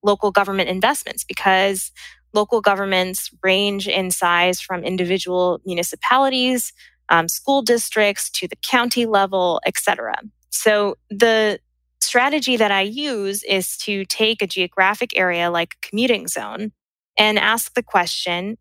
local 0.03 0.33
government 0.33 0.71
investments 0.71 1.23
because 1.23 1.93
local 2.33 2.63
governments 2.63 3.31
range 3.43 3.87
in 3.87 4.11
size 4.11 4.61
from 4.61 4.83
individual 4.83 5.61
municipalities, 5.67 6.73
um, 7.11 7.29
school 7.29 7.61
districts 7.61 8.31
to 8.31 8.49
the 8.49 8.57
county 8.57 9.05
level, 9.05 9.61
et 9.67 9.77
cetera. 9.77 10.17
So 10.49 10.97
the 11.11 11.61
strategy 12.01 12.57
that 12.57 12.71
I 12.71 12.81
use 12.81 13.43
is 13.45 13.77
to 13.79 14.07
take 14.07 14.41
a 14.41 14.47
geographic 14.47 15.17
area 15.17 15.51
like 15.51 15.75
a 15.75 15.87
commuting 15.87 16.27
zone 16.27 16.73
and 17.19 17.39
ask 17.39 17.75
the 17.75 17.83
question 17.83 18.57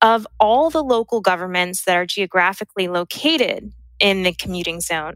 of 0.00 0.26
all 0.38 0.70
the 0.70 0.82
local 0.82 1.20
governments 1.20 1.84
that 1.84 1.96
are 1.96 2.06
geographically 2.06 2.86
located 2.86 3.72
in 4.00 4.22
the 4.22 4.32
commuting 4.32 4.80
zone, 4.80 5.14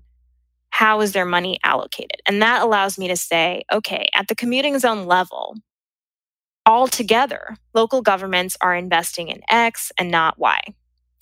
how 0.77 1.01
is 1.01 1.12
their 1.12 1.24
money 1.24 1.59
allocated? 1.64 2.20
And 2.29 2.43
that 2.43 2.61
allows 2.61 2.99
me 2.99 3.09
to 3.09 3.16
say, 3.16 3.62
okay, 3.72 4.11
at 4.12 4.29
the 4.29 4.35
commuting 4.35 4.79
zone 4.79 5.07
level, 5.07 5.55
altogether, 6.66 7.57
local 7.72 8.03
governments 8.03 8.59
are 8.61 8.74
investing 8.74 9.29
in 9.29 9.41
X 9.49 9.91
and 9.97 10.11
not 10.11 10.39
Y. 10.39 10.61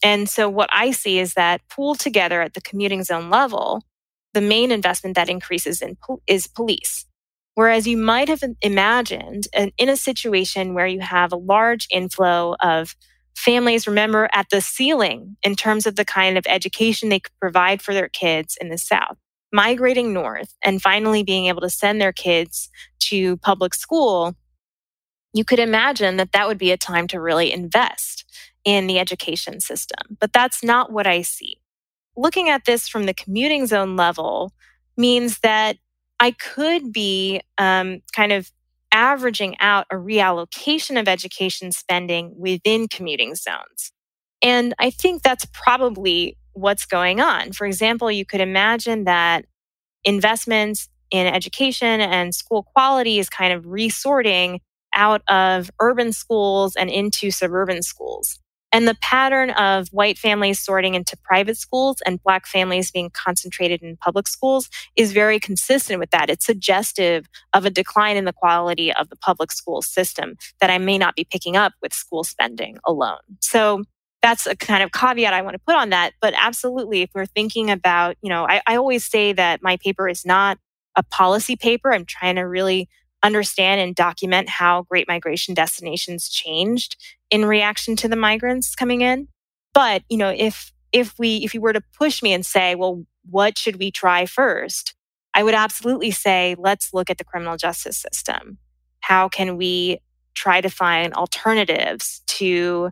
And 0.02 0.28
so 0.28 0.48
what 0.48 0.70
I 0.72 0.90
see 0.90 1.20
is 1.20 1.34
that 1.34 1.60
pooled 1.70 2.00
together 2.00 2.42
at 2.42 2.54
the 2.54 2.60
commuting 2.60 3.04
zone 3.04 3.30
level, 3.30 3.84
the 4.32 4.40
main 4.40 4.72
investment 4.72 5.14
that 5.14 5.28
increases 5.28 5.80
in 5.80 5.96
is 6.26 6.48
police. 6.48 7.06
Whereas 7.54 7.86
you 7.86 7.96
might 7.96 8.28
have 8.28 8.42
imagined 8.60 9.46
in 9.54 9.88
a 9.88 9.96
situation 9.96 10.74
where 10.74 10.88
you 10.88 10.98
have 10.98 11.32
a 11.32 11.36
large 11.36 11.86
inflow 11.92 12.56
of 12.58 12.96
families, 13.36 13.86
remember, 13.86 14.28
at 14.32 14.46
the 14.50 14.60
ceiling 14.60 15.36
in 15.44 15.54
terms 15.54 15.86
of 15.86 15.94
the 15.94 16.04
kind 16.04 16.36
of 16.36 16.44
education 16.48 17.08
they 17.08 17.20
could 17.20 17.38
provide 17.40 17.80
for 17.80 17.94
their 17.94 18.08
kids 18.08 18.58
in 18.60 18.68
the 18.68 18.78
South, 18.78 19.16
migrating 19.54 20.12
north 20.12 20.54
and 20.62 20.82
finally 20.82 21.22
being 21.22 21.46
able 21.46 21.62
to 21.62 21.70
send 21.70 22.00
their 22.00 22.12
kids 22.12 22.68
to 22.98 23.38
public 23.38 23.74
school, 23.74 24.34
you 25.32 25.44
could 25.44 25.58
imagine 25.58 26.18
that 26.18 26.32
that 26.32 26.46
would 26.46 26.58
be 26.58 26.72
a 26.72 26.76
time 26.76 27.06
to 27.08 27.20
really 27.20 27.52
invest 27.52 28.24
in 28.64 28.86
the 28.86 28.98
education 28.98 29.60
system. 29.60 30.16
But 30.20 30.32
that's 30.32 30.62
not 30.62 30.92
what 30.92 31.06
I 31.06 31.22
see 31.22 31.58
looking 32.16 32.48
at 32.48 32.64
this 32.64 32.88
from 32.88 33.04
the 33.04 33.14
commuting 33.14 33.66
zone 33.66 33.96
level 33.96 34.52
means 34.96 35.40
that 35.40 35.76
I 36.20 36.32
could 36.32 36.92
be 36.92 37.40
um, 37.58 38.02
kind 38.14 38.32
of 38.32 38.50
averaging 38.92 39.56
out 39.58 39.86
a 39.90 39.96
reallocation 39.96 41.00
of 41.00 41.08
education 41.08 41.72
spending 41.72 42.32
within 42.36 42.86
commuting 42.86 43.34
zones. 43.34 43.92
And 44.40 44.74
I 44.78 44.90
think 44.90 45.22
that's 45.22 45.46
probably 45.52 46.36
what's 46.54 46.86
going 46.86 47.20
on. 47.20 47.52
For 47.52 47.66
example, 47.66 48.10
you 48.10 48.24
could 48.24 48.40
imagine 48.40 49.04
that 49.04 49.44
investments 50.04 50.88
in 51.10 51.26
education 51.26 52.00
and 52.00 52.34
school 52.34 52.64
quality 52.74 53.18
is 53.18 53.28
kind 53.28 53.52
of 53.52 53.66
resorting 53.66 54.60
out 54.94 55.22
of 55.28 55.70
urban 55.80 56.12
schools 56.12 56.76
and 56.76 56.88
into 56.88 57.30
suburban 57.30 57.82
schools. 57.82 58.38
And 58.74 58.88
the 58.88 58.96
pattern 59.00 59.50
of 59.50 59.86
white 59.90 60.18
families 60.18 60.58
sorting 60.58 60.96
into 60.96 61.16
private 61.18 61.56
schools 61.56 61.98
and 62.04 62.20
black 62.20 62.44
families 62.44 62.90
being 62.90 63.08
concentrated 63.08 63.82
in 63.82 63.96
public 63.96 64.26
schools 64.26 64.68
is 64.96 65.12
very 65.12 65.38
consistent 65.38 66.00
with 66.00 66.10
that. 66.10 66.28
It's 66.28 66.44
suggestive 66.44 67.26
of 67.52 67.64
a 67.64 67.70
decline 67.70 68.16
in 68.16 68.24
the 68.24 68.32
quality 68.32 68.92
of 68.92 69.10
the 69.10 69.16
public 69.16 69.52
school 69.52 69.80
system 69.80 70.34
that 70.60 70.70
I 70.70 70.78
may 70.78 70.98
not 70.98 71.14
be 71.14 71.24
picking 71.24 71.56
up 71.56 71.74
with 71.82 71.92
school 71.94 72.24
spending 72.24 72.78
alone. 72.84 73.20
So 73.40 73.84
that's 74.24 74.46
a 74.46 74.56
kind 74.56 74.82
of 74.82 74.90
caveat 74.90 75.34
I 75.34 75.42
want 75.42 75.52
to 75.52 75.60
put 75.66 75.74
on 75.74 75.90
that. 75.90 76.14
But 76.18 76.32
absolutely, 76.34 77.02
if 77.02 77.10
we're 77.14 77.26
thinking 77.26 77.70
about, 77.70 78.16
you 78.22 78.30
know, 78.30 78.48
I, 78.48 78.62
I 78.66 78.76
always 78.76 79.04
say 79.04 79.34
that 79.34 79.62
my 79.62 79.76
paper 79.76 80.08
is 80.08 80.24
not 80.24 80.56
a 80.96 81.02
policy 81.02 81.56
paper. 81.56 81.92
I'm 81.92 82.06
trying 82.06 82.36
to 82.36 82.40
really 82.40 82.88
understand 83.22 83.82
and 83.82 83.94
document 83.94 84.48
how 84.48 84.84
great 84.84 85.06
migration 85.08 85.52
destinations 85.52 86.30
changed 86.30 86.96
in 87.30 87.44
reaction 87.44 87.96
to 87.96 88.08
the 88.08 88.16
migrants 88.16 88.74
coming 88.74 89.02
in. 89.02 89.28
But, 89.74 90.04
you 90.08 90.16
know, 90.16 90.32
if 90.34 90.72
if 90.90 91.12
we 91.18 91.44
if 91.44 91.52
you 91.52 91.60
were 91.60 91.74
to 91.74 91.82
push 91.98 92.22
me 92.22 92.32
and 92.32 92.46
say, 92.46 92.76
well, 92.76 93.04
what 93.28 93.58
should 93.58 93.76
we 93.76 93.90
try 93.90 94.24
first? 94.24 94.94
I 95.34 95.42
would 95.42 95.54
absolutely 95.54 96.12
say, 96.12 96.56
let's 96.58 96.94
look 96.94 97.10
at 97.10 97.18
the 97.18 97.24
criminal 97.24 97.58
justice 97.58 97.98
system. 97.98 98.56
How 99.00 99.28
can 99.28 99.58
we 99.58 99.98
try 100.32 100.62
to 100.62 100.70
find 100.70 101.12
alternatives 101.12 102.22
to 102.38 102.88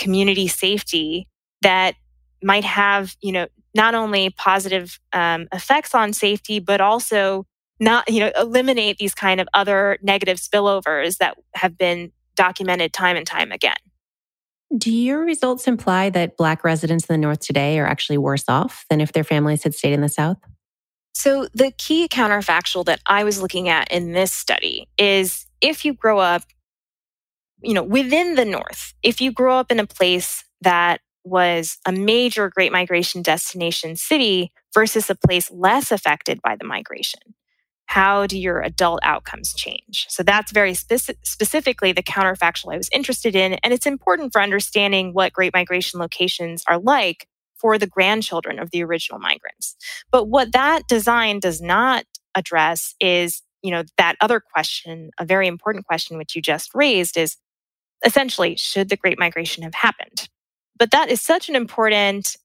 community 0.00 0.48
safety 0.48 1.28
that 1.62 1.94
might 2.42 2.64
have, 2.64 3.14
you 3.20 3.30
know, 3.32 3.46
not 3.74 3.94
only 3.94 4.30
positive 4.30 4.98
um, 5.12 5.46
effects 5.52 5.94
on 5.94 6.12
safety, 6.12 6.58
but 6.58 6.80
also 6.80 7.46
not, 7.78 8.10
you 8.10 8.20
know, 8.20 8.32
eliminate 8.36 8.98
these 8.98 9.14
kind 9.14 9.40
of 9.40 9.48
other 9.54 9.98
negative 10.02 10.38
spillovers 10.38 11.18
that 11.18 11.36
have 11.54 11.78
been 11.78 12.10
documented 12.34 12.92
time 12.92 13.16
and 13.16 13.26
time 13.26 13.52
again. 13.52 13.76
Do 14.76 14.92
your 14.92 15.24
results 15.24 15.66
imply 15.66 16.10
that 16.10 16.36
Black 16.36 16.64
residents 16.64 17.06
in 17.06 17.14
the 17.14 17.18
North 17.18 17.40
today 17.40 17.78
are 17.78 17.86
actually 17.86 18.18
worse 18.18 18.44
off 18.48 18.84
than 18.88 19.00
if 19.00 19.12
their 19.12 19.24
families 19.24 19.62
had 19.62 19.74
stayed 19.74 19.92
in 19.92 20.00
the 20.00 20.08
South? 20.08 20.38
So, 21.12 21.48
the 21.52 21.72
key 21.76 22.06
counterfactual 22.06 22.84
that 22.84 23.00
I 23.04 23.24
was 23.24 23.42
looking 23.42 23.68
at 23.68 23.90
in 23.90 24.12
this 24.12 24.32
study 24.32 24.88
is 24.96 25.46
if 25.60 25.84
you 25.84 25.92
grow 25.92 26.18
up 26.18 26.44
you 27.62 27.74
know, 27.74 27.82
within 27.82 28.34
the 28.34 28.44
North, 28.44 28.94
if 29.02 29.20
you 29.20 29.32
grow 29.32 29.58
up 29.58 29.70
in 29.70 29.80
a 29.80 29.86
place 29.86 30.44
that 30.60 31.00
was 31.24 31.78
a 31.86 31.92
major 31.92 32.48
Great 32.48 32.72
Migration 32.72 33.22
destination 33.22 33.96
city 33.96 34.52
versus 34.72 35.10
a 35.10 35.14
place 35.14 35.50
less 35.50 35.92
affected 35.92 36.40
by 36.42 36.56
the 36.56 36.64
migration, 36.64 37.20
how 37.86 38.26
do 38.26 38.38
your 38.38 38.60
adult 38.60 39.00
outcomes 39.02 39.52
change? 39.52 40.06
So 40.08 40.22
that's 40.22 40.52
very 40.52 40.72
speci- 40.72 41.16
specifically 41.24 41.90
the 41.92 42.04
counterfactual 42.04 42.72
I 42.72 42.76
was 42.76 42.88
interested 42.92 43.34
in. 43.34 43.54
And 43.54 43.74
it's 43.74 43.86
important 43.86 44.32
for 44.32 44.40
understanding 44.40 45.12
what 45.12 45.32
Great 45.32 45.52
Migration 45.52 45.98
locations 45.98 46.62
are 46.68 46.78
like 46.78 47.26
for 47.56 47.78
the 47.78 47.88
grandchildren 47.88 48.58
of 48.58 48.70
the 48.70 48.82
original 48.84 49.18
migrants. 49.18 49.76
But 50.10 50.28
what 50.28 50.52
that 50.52 50.86
design 50.88 51.40
does 51.40 51.60
not 51.60 52.04
address 52.34 52.94
is, 53.00 53.42
you 53.60 53.72
know, 53.72 53.82
that 53.98 54.16
other 54.20 54.40
question, 54.40 55.10
a 55.18 55.24
very 55.24 55.48
important 55.48 55.84
question 55.84 56.16
which 56.16 56.36
you 56.36 56.40
just 56.40 56.70
raised 56.74 57.18
is 57.18 57.36
essentially, 58.04 58.56
should 58.56 58.88
the 58.88 58.96
Great 58.96 59.18
Migration 59.18 59.62
have 59.62 59.74
happened? 59.74 60.28
But 60.78 60.90
that 60.92 61.10
is 61.10 61.20
such 61.20 61.48
an 61.48 61.56
important 61.56 62.36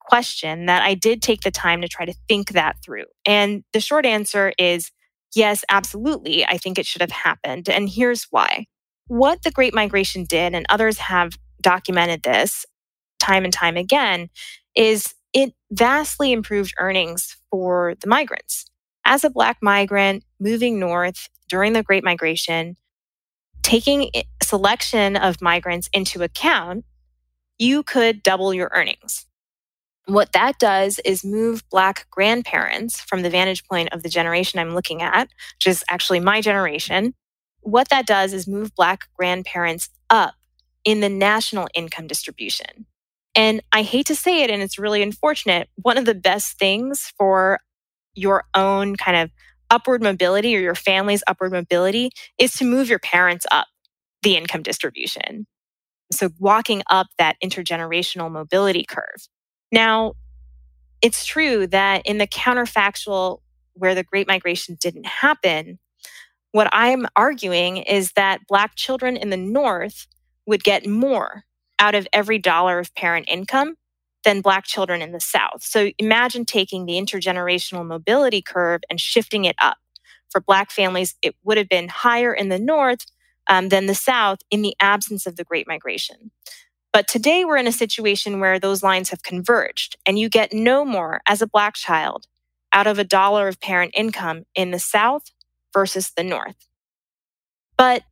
question 0.00 0.66
that 0.66 0.82
I 0.82 0.94
did 0.94 1.22
take 1.22 1.42
the 1.42 1.50
time 1.50 1.80
to 1.82 1.88
try 1.88 2.04
to 2.04 2.14
think 2.28 2.52
that 2.52 2.76
through. 2.84 3.04
And 3.24 3.64
the 3.72 3.80
short 3.80 4.06
answer 4.06 4.52
is 4.58 4.90
yes, 5.34 5.64
absolutely. 5.68 6.44
I 6.44 6.58
think 6.58 6.78
it 6.78 6.86
should 6.86 7.00
have 7.00 7.10
happened. 7.10 7.68
And 7.68 7.88
here's 7.88 8.24
why. 8.30 8.66
What 9.06 9.42
the 9.42 9.50
Great 9.50 9.74
Migration 9.74 10.24
did, 10.24 10.54
and 10.54 10.66
others 10.68 10.98
have 10.98 11.38
documented 11.60 12.22
this 12.22 12.66
time 13.18 13.44
and 13.44 13.52
time 13.52 13.76
again, 13.76 14.28
is 14.74 15.14
it 15.32 15.52
vastly 15.70 16.32
improved 16.32 16.74
earnings 16.78 17.36
for 17.50 17.94
the 18.00 18.08
migrants. 18.08 18.66
As 19.04 19.24
a 19.24 19.30
Black 19.30 19.58
migrant 19.60 20.24
moving 20.38 20.78
north 20.78 21.28
during 21.48 21.72
the 21.72 21.82
Great 21.82 22.04
Migration, 22.04 22.76
taking 23.72 24.10
selection 24.42 25.16
of 25.16 25.40
migrants 25.40 25.88
into 25.94 26.22
account, 26.22 26.84
you 27.58 27.82
could 27.82 28.22
double 28.22 28.52
your 28.52 28.70
earnings. 28.74 29.24
What 30.04 30.32
that 30.32 30.58
does 30.58 30.98
is 31.06 31.24
move 31.24 31.62
Black 31.70 32.06
grandparents 32.10 33.00
from 33.00 33.22
the 33.22 33.30
vantage 33.30 33.66
point 33.66 33.88
of 33.90 34.02
the 34.02 34.10
generation 34.10 34.60
I'm 34.60 34.74
looking 34.74 35.00
at, 35.00 35.30
which 35.56 35.68
is 35.68 35.84
actually 35.88 36.20
my 36.20 36.42
generation. 36.42 37.14
What 37.62 37.88
that 37.88 38.06
does 38.06 38.34
is 38.34 38.46
move 38.46 38.74
Black 38.74 39.08
grandparents 39.16 39.88
up 40.10 40.34
in 40.84 41.00
the 41.00 41.08
national 41.08 41.66
income 41.72 42.06
distribution. 42.06 42.84
And 43.34 43.62
I 43.72 43.84
hate 43.84 44.04
to 44.08 44.14
say 44.14 44.42
it, 44.42 44.50
and 44.50 44.60
it's 44.60 44.78
really 44.78 45.02
unfortunate. 45.02 45.70
One 45.76 45.96
of 45.96 46.04
the 46.04 46.14
best 46.14 46.58
things 46.58 47.10
for 47.16 47.60
your 48.14 48.44
own 48.54 48.96
kind 48.96 49.16
of 49.16 49.30
upward 49.72 50.02
mobility 50.02 50.54
or 50.54 50.60
your 50.60 50.76
family's 50.76 51.24
upward 51.26 51.50
mobility 51.50 52.10
is 52.38 52.52
to 52.54 52.64
move 52.64 52.88
your 52.88 53.00
parents 53.00 53.46
up 53.50 53.66
the 54.22 54.36
income 54.36 54.62
distribution. 54.62 55.46
So, 56.12 56.30
walking 56.38 56.82
up 56.90 57.08
that 57.18 57.36
intergenerational 57.42 58.30
mobility 58.30 58.84
curve. 58.84 59.26
Now, 59.72 60.12
it's 61.00 61.24
true 61.24 61.66
that 61.68 62.02
in 62.04 62.18
the 62.18 62.26
counterfactual 62.26 63.40
where 63.72 63.94
the 63.94 64.04
Great 64.04 64.28
Migration 64.28 64.76
didn't 64.78 65.06
happen, 65.06 65.78
what 66.52 66.68
I'm 66.70 67.06
arguing 67.16 67.78
is 67.78 68.12
that 68.12 68.46
Black 68.46 68.76
children 68.76 69.16
in 69.16 69.30
the 69.30 69.38
North 69.38 70.06
would 70.46 70.62
get 70.62 70.86
more 70.86 71.44
out 71.78 71.94
of 71.94 72.06
every 72.12 72.38
dollar 72.38 72.78
of 72.78 72.94
parent 72.94 73.26
income 73.28 73.76
than 74.24 74.40
Black 74.40 74.64
children 74.64 75.02
in 75.02 75.12
the 75.12 75.20
South. 75.20 75.62
So 75.62 75.90
imagine 75.98 76.44
taking 76.44 76.86
the 76.86 76.94
intergenerational 76.94 77.86
mobility 77.86 78.42
curve 78.42 78.82
and 78.88 79.00
shifting 79.00 79.44
it 79.44 79.56
up. 79.60 79.78
For 80.30 80.40
Black 80.40 80.70
families, 80.70 81.14
it 81.20 81.34
would 81.44 81.58
have 81.58 81.68
been 81.68 81.88
higher 81.88 82.32
in 82.32 82.48
the 82.48 82.58
North 82.58 83.04
um, 83.48 83.68
than 83.68 83.86
the 83.86 83.94
South 83.94 84.38
in 84.50 84.62
the 84.62 84.74
absence 84.80 85.26
of 85.26 85.36
the 85.36 85.44
Great 85.44 85.68
Migration. 85.68 86.30
But 86.92 87.08
today 87.08 87.44
we're 87.44 87.56
in 87.56 87.66
a 87.66 87.72
situation 87.72 88.40
where 88.40 88.58
those 88.58 88.82
lines 88.82 89.10
have 89.10 89.22
converged, 89.22 89.96
and 90.06 90.18
you 90.18 90.28
get 90.28 90.52
no 90.52 90.84
more 90.84 91.20
as 91.26 91.42
a 91.42 91.46
Black 91.46 91.74
child 91.74 92.26
out 92.72 92.86
of 92.86 92.98
a 92.98 93.04
dollar 93.04 93.48
of 93.48 93.60
parent 93.60 93.92
income 93.94 94.44
in 94.54 94.70
the 94.70 94.78
South 94.78 95.30
versus 95.72 96.12
the 96.16 96.24
North. 96.24 96.68
But 97.76 98.04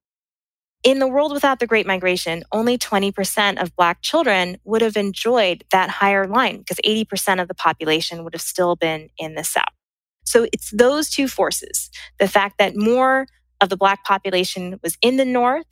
in 0.82 0.98
the 0.98 1.08
world 1.08 1.32
without 1.32 1.60
the 1.60 1.66
Great 1.66 1.86
Migration, 1.86 2.42
only 2.52 2.78
20% 2.78 3.60
of 3.60 3.74
Black 3.76 4.00
children 4.00 4.56
would 4.64 4.80
have 4.80 4.96
enjoyed 4.96 5.64
that 5.72 5.90
higher 5.90 6.26
line 6.26 6.58
because 6.58 6.78
80% 6.84 7.40
of 7.40 7.48
the 7.48 7.54
population 7.54 8.24
would 8.24 8.32
have 8.32 8.40
still 8.40 8.76
been 8.76 9.10
in 9.18 9.34
the 9.34 9.44
South. 9.44 9.64
So 10.24 10.46
it's 10.52 10.70
those 10.70 11.10
two 11.10 11.28
forces 11.28 11.90
the 12.18 12.28
fact 12.28 12.56
that 12.58 12.76
more 12.76 13.26
of 13.60 13.68
the 13.68 13.76
Black 13.76 14.04
population 14.04 14.78
was 14.82 14.96
in 15.02 15.16
the 15.16 15.24
North 15.24 15.66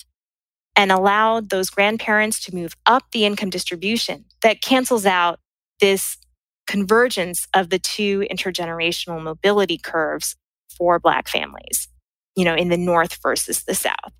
and 0.76 0.92
allowed 0.92 1.48
those 1.48 1.70
grandparents 1.70 2.44
to 2.44 2.54
move 2.54 2.76
up 2.86 3.04
the 3.12 3.24
income 3.24 3.50
distribution 3.50 4.26
that 4.42 4.60
cancels 4.60 5.06
out 5.06 5.40
this 5.80 6.18
convergence 6.66 7.48
of 7.54 7.70
the 7.70 7.78
two 7.78 8.26
intergenerational 8.30 9.22
mobility 9.22 9.78
curves 9.78 10.36
for 10.76 10.98
Black 10.98 11.28
families, 11.28 11.88
you 12.36 12.44
know, 12.44 12.54
in 12.54 12.68
the 12.68 12.76
North 12.76 13.18
versus 13.22 13.64
the 13.64 13.74
South. 13.74 14.12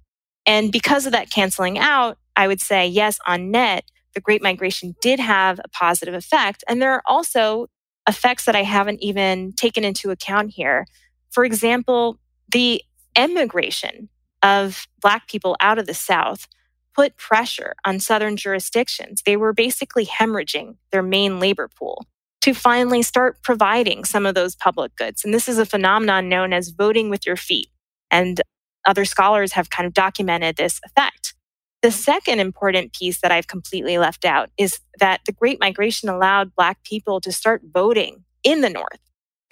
And 0.48 0.72
because 0.72 1.04
of 1.04 1.12
that 1.12 1.30
canceling 1.30 1.78
out, 1.78 2.18
I 2.34 2.48
would 2.48 2.60
say, 2.60 2.86
yes, 2.86 3.18
on 3.26 3.50
net, 3.50 3.84
the 4.14 4.20
Great 4.20 4.42
Migration 4.42 4.96
did 5.02 5.20
have 5.20 5.60
a 5.60 5.68
positive 5.68 6.14
effect. 6.14 6.64
And 6.66 6.80
there 6.80 6.92
are 6.94 7.02
also 7.06 7.66
effects 8.08 8.46
that 8.46 8.56
I 8.56 8.62
haven't 8.62 9.02
even 9.02 9.52
taken 9.52 9.84
into 9.84 10.10
account 10.10 10.52
here. 10.52 10.86
For 11.30 11.44
example, 11.44 12.18
the 12.50 12.82
emigration 13.14 14.08
of 14.42 14.88
Black 15.02 15.28
people 15.28 15.54
out 15.60 15.78
of 15.78 15.86
the 15.86 15.94
South 15.94 16.48
put 16.94 17.16
pressure 17.18 17.74
on 17.84 18.00
Southern 18.00 18.36
jurisdictions. 18.36 19.22
They 19.26 19.36
were 19.36 19.52
basically 19.52 20.06
hemorrhaging 20.06 20.76
their 20.92 21.02
main 21.02 21.38
labor 21.38 21.68
pool 21.68 22.06
to 22.40 22.54
finally 22.54 23.02
start 23.02 23.42
providing 23.42 24.04
some 24.04 24.24
of 24.24 24.34
those 24.34 24.56
public 24.56 24.96
goods. 24.96 25.24
And 25.24 25.34
this 25.34 25.48
is 25.48 25.58
a 25.58 25.66
phenomenon 25.66 26.30
known 26.30 26.54
as 26.54 26.70
voting 26.70 27.10
with 27.10 27.26
your 27.26 27.36
feet. 27.36 27.68
And 28.10 28.40
other 28.86 29.04
scholars 29.04 29.52
have 29.52 29.70
kind 29.70 29.86
of 29.86 29.94
documented 29.94 30.56
this 30.56 30.80
effect. 30.84 31.34
The 31.82 31.90
second 31.92 32.40
important 32.40 32.92
piece 32.92 33.20
that 33.20 33.30
I've 33.30 33.46
completely 33.46 33.98
left 33.98 34.24
out 34.24 34.50
is 34.58 34.80
that 34.98 35.20
the 35.26 35.32
Great 35.32 35.60
Migration 35.60 36.08
allowed 36.08 36.54
Black 36.56 36.82
people 36.82 37.20
to 37.20 37.30
start 37.30 37.62
voting 37.72 38.24
in 38.42 38.62
the 38.62 38.70
North. 38.70 38.98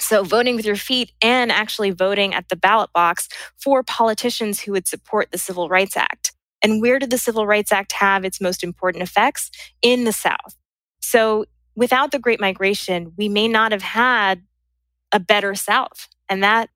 So, 0.01 0.25
voting 0.25 0.57
with 0.57 0.67
your 0.67 0.77
feet 0.77 1.13
and 1.23 1.51
actually 1.51 1.91
voting 1.91 2.35
at 2.35 2.49
the 2.49 2.57
ballot 2.57 2.91
box 2.93 3.29
for 3.57 3.83
politicians 3.83 4.61
who 4.61 4.73
would 4.73 4.87
support 4.87 5.31
the 5.31 5.39
Civil 5.39 5.69
Rights 5.69 5.97
Act. 5.97 6.33
And 6.61 6.83
where 6.83 6.99
did 6.99 7.11
the 7.11 7.19
Civil 7.19 7.47
Rights 7.47 7.73
Act 7.73 7.93
have 7.93 8.25
its 8.25 8.41
most 8.41 8.63
important 8.63 9.03
effects? 9.03 9.51
In 9.81 10.05
the 10.05 10.13
South. 10.13 10.57
So, 11.01 11.47
without 11.77 12.11
the 12.11 12.19
Great 12.19 12.41
Migration, 12.41 13.13
we 13.17 13.29
may 13.29 13.49
not 13.49 13.73
have 13.73 13.83
had 13.83 14.43
a 15.13 15.21
better 15.21 15.55
South. 15.55 16.09
And 16.29 16.43
that 16.43 16.71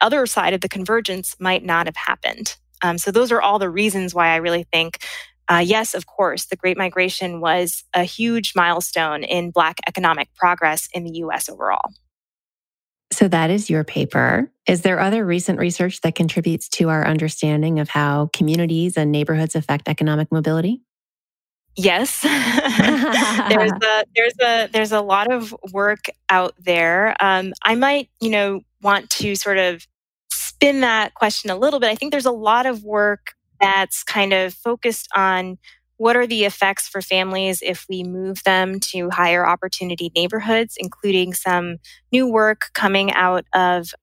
other 0.00 0.26
side 0.26 0.52
of 0.52 0.60
the 0.60 0.68
convergence 0.68 1.36
might 1.38 1.64
not 1.64 1.86
have 1.86 1.96
happened. 1.96 2.56
Um, 2.82 2.98
so 2.98 3.10
those 3.10 3.32
are 3.32 3.40
all 3.40 3.58
the 3.58 3.70
reasons 3.70 4.14
why 4.14 4.28
I 4.28 4.36
really 4.36 4.64
think, 4.72 4.98
uh, 5.48 5.62
yes, 5.64 5.94
of 5.94 6.06
course, 6.06 6.46
the 6.46 6.56
Great 6.56 6.76
Migration 6.76 7.40
was 7.40 7.84
a 7.94 8.04
huge 8.04 8.52
milestone 8.54 9.22
in 9.22 9.50
Black 9.50 9.76
economic 9.86 10.28
progress 10.34 10.88
in 10.92 11.04
the 11.04 11.12
US 11.20 11.48
overall. 11.48 11.92
So 13.12 13.28
that 13.28 13.50
is 13.50 13.70
your 13.70 13.84
paper. 13.84 14.50
Is 14.66 14.82
there 14.82 14.98
other 14.98 15.24
recent 15.24 15.58
research 15.58 16.00
that 16.00 16.16
contributes 16.16 16.68
to 16.70 16.88
our 16.88 17.06
understanding 17.06 17.78
of 17.78 17.88
how 17.88 18.30
communities 18.32 18.96
and 18.96 19.12
neighborhoods 19.12 19.54
affect 19.54 19.88
economic 19.88 20.32
mobility? 20.32 20.82
Yes, 21.76 22.22
there's 22.22 23.72
a 23.82 24.04
there's 24.14 24.34
a 24.42 24.68
there's 24.72 24.92
a 24.92 25.00
lot 25.00 25.30
of 25.30 25.54
work 25.72 26.06
out 26.30 26.54
there. 26.58 27.14
Um, 27.20 27.52
I 27.62 27.74
might 27.74 28.08
you 28.20 28.30
know 28.30 28.60
want 28.82 29.10
to 29.10 29.34
sort 29.34 29.58
of 29.58 29.86
spin 30.30 30.80
that 30.80 31.14
question 31.14 31.50
a 31.50 31.56
little 31.56 31.80
bit. 31.80 31.90
I 31.90 31.94
think 31.94 32.12
there's 32.12 32.26
a 32.26 32.30
lot 32.32 32.66
of 32.66 32.82
work 32.82 33.32
that's 33.60 34.02
kind 34.02 34.32
of 34.32 34.54
focused 34.54 35.08
on 35.14 35.58
what 35.98 36.16
are 36.16 36.26
the 36.26 36.44
effects 36.44 36.88
for 36.88 37.00
families 37.00 37.60
if 37.62 37.86
we 37.88 38.02
move 38.02 38.42
them 38.44 38.80
to 38.80 39.08
higher 39.10 39.46
opportunity 39.46 40.10
neighborhoods, 40.14 40.76
including 40.78 41.32
some 41.32 41.76
new 42.12 42.28
work 42.28 42.66
coming 42.74 43.12
out 43.12 43.44
of 43.54 43.94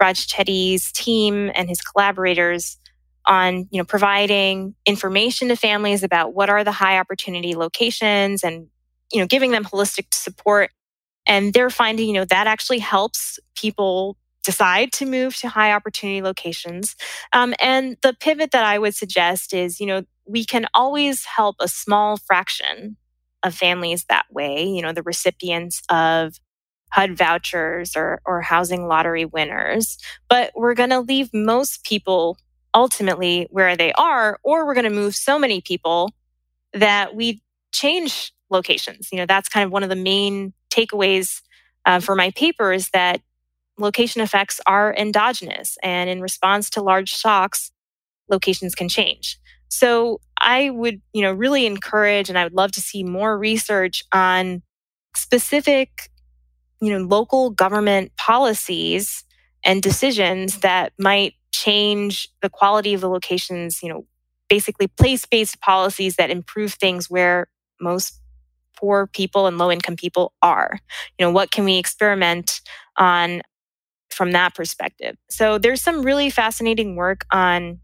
Raj 0.00 0.26
Chetty's 0.26 0.90
team 0.92 1.50
and 1.54 1.68
his 1.68 1.80
collaborators 1.80 2.78
on 3.26 3.68
you 3.70 3.78
know 3.78 3.84
providing 3.84 4.74
information 4.86 5.48
to 5.48 5.56
families 5.56 6.02
about 6.02 6.34
what 6.34 6.50
are 6.50 6.64
the 6.64 6.72
high 6.72 6.98
opportunity 6.98 7.54
locations 7.54 8.42
and 8.42 8.66
you 9.12 9.20
know 9.20 9.26
giving 9.26 9.50
them 9.50 9.64
holistic 9.64 10.12
support 10.12 10.70
and 11.26 11.52
they're 11.52 11.70
finding 11.70 12.08
you 12.08 12.14
know 12.14 12.24
that 12.24 12.46
actually 12.46 12.78
helps 12.78 13.38
people 13.56 14.16
decide 14.44 14.92
to 14.92 15.06
move 15.06 15.36
to 15.36 15.48
high 15.48 15.72
opportunity 15.72 16.20
locations 16.20 16.96
um, 17.32 17.54
and 17.60 17.96
the 18.02 18.14
pivot 18.20 18.50
that 18.50 18.64
i 18.64 18.78
would 18.78 18.94
suggest 18.94 19.54
is 19.54 19.80
you 19.80 19.86
know 19.86 20.02
we 20.26 20.44
can 20.44 20.66
always 20.74 21.24
help 21.24 21.56
a 21.60 21.68
small 21.68 22.16
fraction 22.16 22.96
of 23.44 23.54
families 23.54 24.04
that 24.08 24.26
way 24.30 24.64
you 24.64 24.82
know 24.82 24.92
the 24.92 25.02
recipients 25.02 25.82
of 25.88 26.34
HUD 26.92 27.16
vouchers 27.16 27.96
or, 27.96 28.20
or 28.26 28.42
housing 28.42 28.86
lottery 28.86 29.24
winners. 29.24 29.96
But 30.28 30.52
we're 30.54 30.74
going 30.74 30.90
to 30.90 31.00
leave 31.00 31.30
most 31.32 31.84
people 31.84 32.36
ultimately 32.74 33.46
where 33.50 33.76
they 33.76 33.92
are, 33.92 34.38
or 34.42 34.66
we're 34.66 34.74
going 34.74 34.84
to 34.84 34.90
move 34.90 35.14
so 35.14 35.38
many 35.38 35.60
people 35.60 36.12
that 36.72 37.14
we 37.14 37.42
change 37.72 38.32
locations. 38.50 39.08
You 39.12 39.18
know, 39.18 39.26
that's 39.26 39.48
kind 39.48 39.64
of 39.64 39.72
one 39.72 39.82
of 39.82 39.88
the 39.88 39.96
main 39.96 40.52
takeaways 40.70 41.42
uh, 41.84 42.00
for 42.00 42.14
my 42.14 42.30
paper 42.30 42.72
is 42.72 42.90
that 42.90 43.20
location 43.78 44.20
effects 44.20 44.60
are 44.66 44.94
endogenous, 44.94 45.76
and 45.82 46.08
in 46.08 46.20
response 46.20 46.70
to 46.70 46.82
large 46.82 47.08
shocks, 47.08 47.70
locations 48.28 48.74
can 48.74 48.88
change. 48.88 49.38
So 49.68 50.20
I 50.38 50.70
would, 50.70 51.00
you 51.12 51.22
know, 51.22 51.32
really 51.32 51.66
encourage, 51.66 52.28
and 52.28 52.38
I 52.38 52.44
would 52.44 52.54
love 52.54 52.72
to 52.72 52.80
see 52.80 53.02
more 53.02 53.38
research 53.38 54.04
on 54.12 54.62
specific, 55.16 56.10
you 56.80 56.90
know, 56.90 57.04
local 57.04 57.50
government 57.50 58.12
policies 58.16 59.24
and 59.64 59.82
decisions 59.82 60.58
that 60.58 60.92
might 60.98 61.34
change 61.52 62.28
the 62.40 62.50
quality 62.50 62.94
of 62.94 63.00
the 63.00 63.08
locations, 63.08 63.82
you 63.82 63.88
know, 63.88 64.06
basically 64.48 64.86
place 64.86 65.24
based 65.24 65.60
policies 65.60 66.16
that 66.16 66.30
improve 66.30 66.74
things 66.74 67.08
where 67.08 67.48
most 67.80 68.20
poor 68.76 69.06
people 69.06 69.46
and 69.46 69.58
low 69.58 69.70
income 69.70 69.96
people 69.96 70.32
are. 70.42 70.78
You 71.18 71.26
know, 71.26 71.30
what 71.30 71.50
can 71.50 71.64
we 71.64 71.78
experiment 71.78 72.60
on 72.96 73.42
from 74.10 74.32
that 74.32 74.54
perspective? 74.54 75.16
So 75.30 75.58
there's 75.58 75.80
some 75.80 76.02
really 76.02 76.30
fascinating 76.30 76.96
work 76.96 77.24
on 77.30 77.80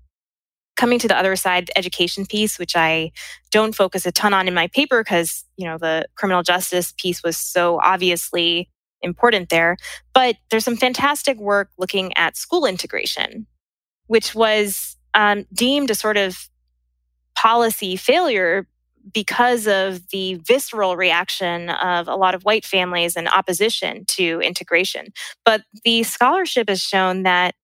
coming 0.79 0.99
to 1.01 1.09
the 1.09 1.19
other 1.19 1.35
side 1.35 1.67
the 1.67 1.77
education 1.77 2.25
piece 2.25 2.57
which 2.57 2.77
i 2.77 3.11
don't 3.51 3.75
focus 3.75 4.07
a 4.07 4.13
ton 4.13 4.33
on 4.33 4.47
in 4.47 4.55
my 4.55 4.69
paper 4.69 5.03
because 5.03 5.45
you 5.57 5.67
know 5.67 5.77
the 5.77 6.07
criminal 6.15 6.43
justice 6.43 6.95
piece 6.97 7.21
was 7.25 7.37
so 7.37 7.81
obviously 7.83 8.71
important 9.03 9.49
there 9.49 9.77
but 10.15 10.37
there's 10.51 10.65
some 10.65 10.77
fantastic 10.77 11.37
work 11.39 11.71
looking 11.79 12.17
at 12.17 12.37
school 12.37 12.65
integration 12.65 13.45
which 14.09 14.35
was 14.35 14.97
um, 15.15 15.47
deemed 15.53 15.91
a 15.91 15.95
sort 15.95 16.17
of 16.17 16.49
policy 17.35 17.97
failure 17.97 18.67
because 19.13 19.67
of 19.67 20.09
the 20.09 20.35
visceral 20.47 20.97
reaction 20.97 21.71
of 21.71 22.09
a 22.09 22.17
lot 22.17 22.35
of 22.35 22.43
white 22.43 22.65
families 22.65 23.17
and 23.17 23.29
opposition 23.29 24.05
to 24.07 24.41
integration. 24.41 25.07
But 25.45 25.63
the 25.85 26.03
scholarship 26.03 26.69
has 26.69 26.83
shown 26.83 27.23
that 27.23 27.55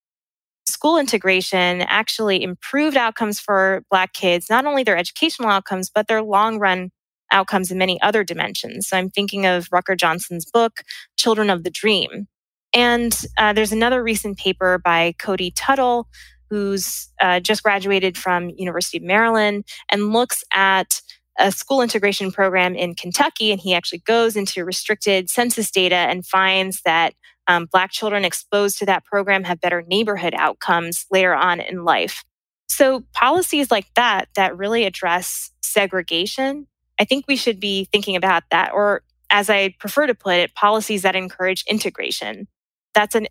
school 0.67 0.97
integration 0.99 1.83
actually 1.83 2.43
improved 2.43 2.97
outcomes 2.97 3.41
for 3.41 3.83
Black 3.91 4.13
kids, 4.15 4.49
not 4.49 4.65
only 4.65 4.83
their 4.83 4.97
educational 4.97 5.51
outcomes, 5.51 5.91
but 5.95 6.07
their 6.09 6.23
long 6.23 6.59
run 6.59 6.91
outcomes 7.31 7.71
in 7.71 7.79
many 7.79 8.01
other 8.01 8.25
dimensions. 8.25 8.89
So 8.89 8.97
I'm 8.97 9.11
thinking 9.11 9.45
of 9.45 9.69
Rucker 9.73 9.97
Johnson's 9.97 10.47
book, 10.51 10.83
Children 11.17 11.51
of 11.51 11.65
the 11.65 11.71
Dream. 11.71 12.27
And 12.75 13.17
uh, 13.39 13.53
there's 13.53 13.73
another 13.73 14.03
recent 14.03 14.39
paper 14.39 14.79
by 14.79 15.15
Cody 15.19 15.51
Tuttle, 15.51 16.09
who's 16.51 17.09
uh, 17.21 17.41
just 17.41 17.63
graduated 17.63 18.17
from 18.17 18.51
University 18.51 18.99
of 18.99 19.05
Maryland 19.05 19.65
and 19.91 20.13
looks 20.13 20.45
at 20.53 21.01
a 21.39 21.51
school 21.51 21.83
integration 21.83 22.31
program 22.31 22.75
in 22.75 22.95
Kentucky. 22.95 23.51
And 23.51 23.61
he 23.61 23.75
actually 23.75 23.99
goes 24.01 24.37
into 24.37 24.65
restricted 24.65 25.31
census 25.31 25.71
data 25.71 25.97
and 25.97 26.25
finds 26.25 26.83
that 26.83 27.15
um, 27.47 27.67
Black 27.71 27.91
children 27.91 28.25
exposed 28.25 28.79
to 28.79 28.87
that 28.87 29.05
program 29.05 29.45
have 29.45 29.61
better 29.61 29.83
neighborhood 29.83 30.35
outcomes 30.37 31.07
later 31.11 31.35
on 31.35 31.61
in 31.61 31.85
life. 31.85 32.25
So, 32.69 33.05
policies 33.13 33.71
like 33.71 33.87
that, 33.95 34.29
that 34.37 34.57
really 34.57 34.85
address 34.85 35.51
segregation, 35.63 36.67
I 36.99 37.05
think 37.05 37.27
we 37.29 37.37
should 37.37 37.61
be 37.61 37.85
thinking 37.93 38.17
about 38.17 38.45
that. 38.51 38.73
Or, 38.73 39.03
as 39.31 39.51
I 39.51 39.75
prefer 39.79 40.07
to 40.07 40.15
put 40.15 40.37
it, 40.37 40.55
policies 40.55 41.03
that 41.03 41.17
encourage 41.17 41.65
integration. 41.69 42.49
That's 42.95 43.15
an 43.15 43.27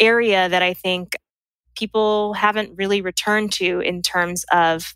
area 0.00 0.48
that 0.48 0.62
I 0.62 0.72
think 0.72 1.16
people 1.78 2.34
haven't 2.34 2.76
really 2.76 3.00
returned 3.00 3.52
to 3.52 3.80
in 3.80 4.02
terms 4.02 4.44
of 4.52 4.94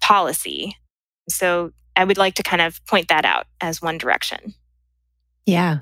policy. 0.00 0.76
So, 1.28 1.72
I 1.94 2.04
would 2.04 2.16
like 2.16 2.34
to 2.36 2.42
kind 2.42 2.62
of 2.62 2.84
point 2.86 3.08
that 3.08 3.26
out 3.26 3.46
as 3.60 3.82
one 3.82 3.98
direction. 3.98 4.54
Yeah, 5.44 5.80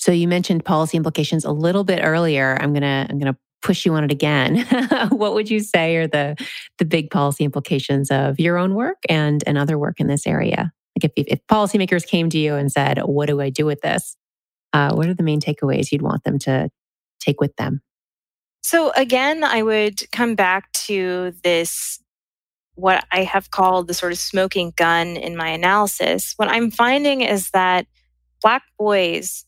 so 0.00 0.12
you 0.12 0.26
mentioned 0.28 0.64
policy 0.64 0.96
implications 0.96 1.44
a 1.44 1.52
little 1.52 1.84
bit 1.84 2.00
earlier. 2.02 2.56
I'm 2.58 2.72
going 2.72 2.80
to 2.80 3.06
I'm 3.10 3.18
going 3.18 3.32
to 3.32 3.38
push 3.60 3.84
you 3.84 3.92
on 3.92 4.02
it 4.02 4.10
again. 4.10 4.66
what 5.10 5.34
would 5.34 5.50
you 5.50 5.60
say 5.60 5.96
are 5.96 6.06
the 6.06 6.36
the 6.78 6.86
big 6.86 7.10
policy 7.10 7.44
implications 7.44 8.10
of 8.10 8.40
your 8.40 8.56
own 8.56 8.74
work 8.74 8.96
and 9.10 9.44
and 9.46 9.58
other 9.58 9.78
work 9.78 10.00
in 10.00 10.06
this 10.06 10.26
area? 10.26 10.72
Like 10.96 11.12
if 11.14 11.26
if 11.26 11.46
policymakers 11.48 12.06
came 12.06 12.30
to 12.30 12.38
you 12.38 12.54
and 12.54 12.72
said, 12.72 12.98
"What 13.00 13.26
do 13.26 13.42
I 13.42 13.50
do 13.50 13.66
with 13.66 13.82
this?" 13.82 14.16
Uh, 14.72 14.94
what 14.94 15.06
are 15.06 15.14
the 15.14 15.22
main 15.22 15.38
takeaways 15.38 15.92
you'd 15.92 16.00
want 16.00 16.24
them 16.24 16.38
to 16.40 16.70
take 17.20 17.38
with 17.38 17.54
them? 17.56 17.82
So 18.62 18.92
again, 18.96 19.42
I 19.44 19.62
would 19.62 20.10
come 20.12 20.34
back 20.34 20.70
to 20.72 21.32
this 21.42 22.00
what 22.74 23.04
I 23.12 23.24
have 23.24 23.50
called 23.50 23.88
the 23.88 23.94
sort 23.94 24.12
of 24.12 24.18
smoking 24.18 24.72
gun 24.76 25.16
in 25.16 25.36
my 25.36 25.48
analysis. 25.48 26.34
What 26.36 26.48
I'm 26.48 26.70
finding 26.70 27.20
is 27.20 27.50
that 27.50 27.86
Black 28.42 28.62
boys 28.78 29.44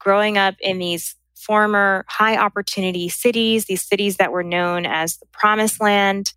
growing 0.00 0.36
up 0.36 0.56
in 0.60 0.78
these 0.78 1.14
former 1.36 2.04
high 2.08 2.36
opportunity 2.36 3.08
cities, 3.08 3.66
these 3.66 3.82
cities 3.82 4.16
that 4.16 4.32
were 4.32 4.42
known 4.42 4.86
as 4.86 5.16
the 5.18 5.26
promised 5.32 5.80
land, 5.80 6.32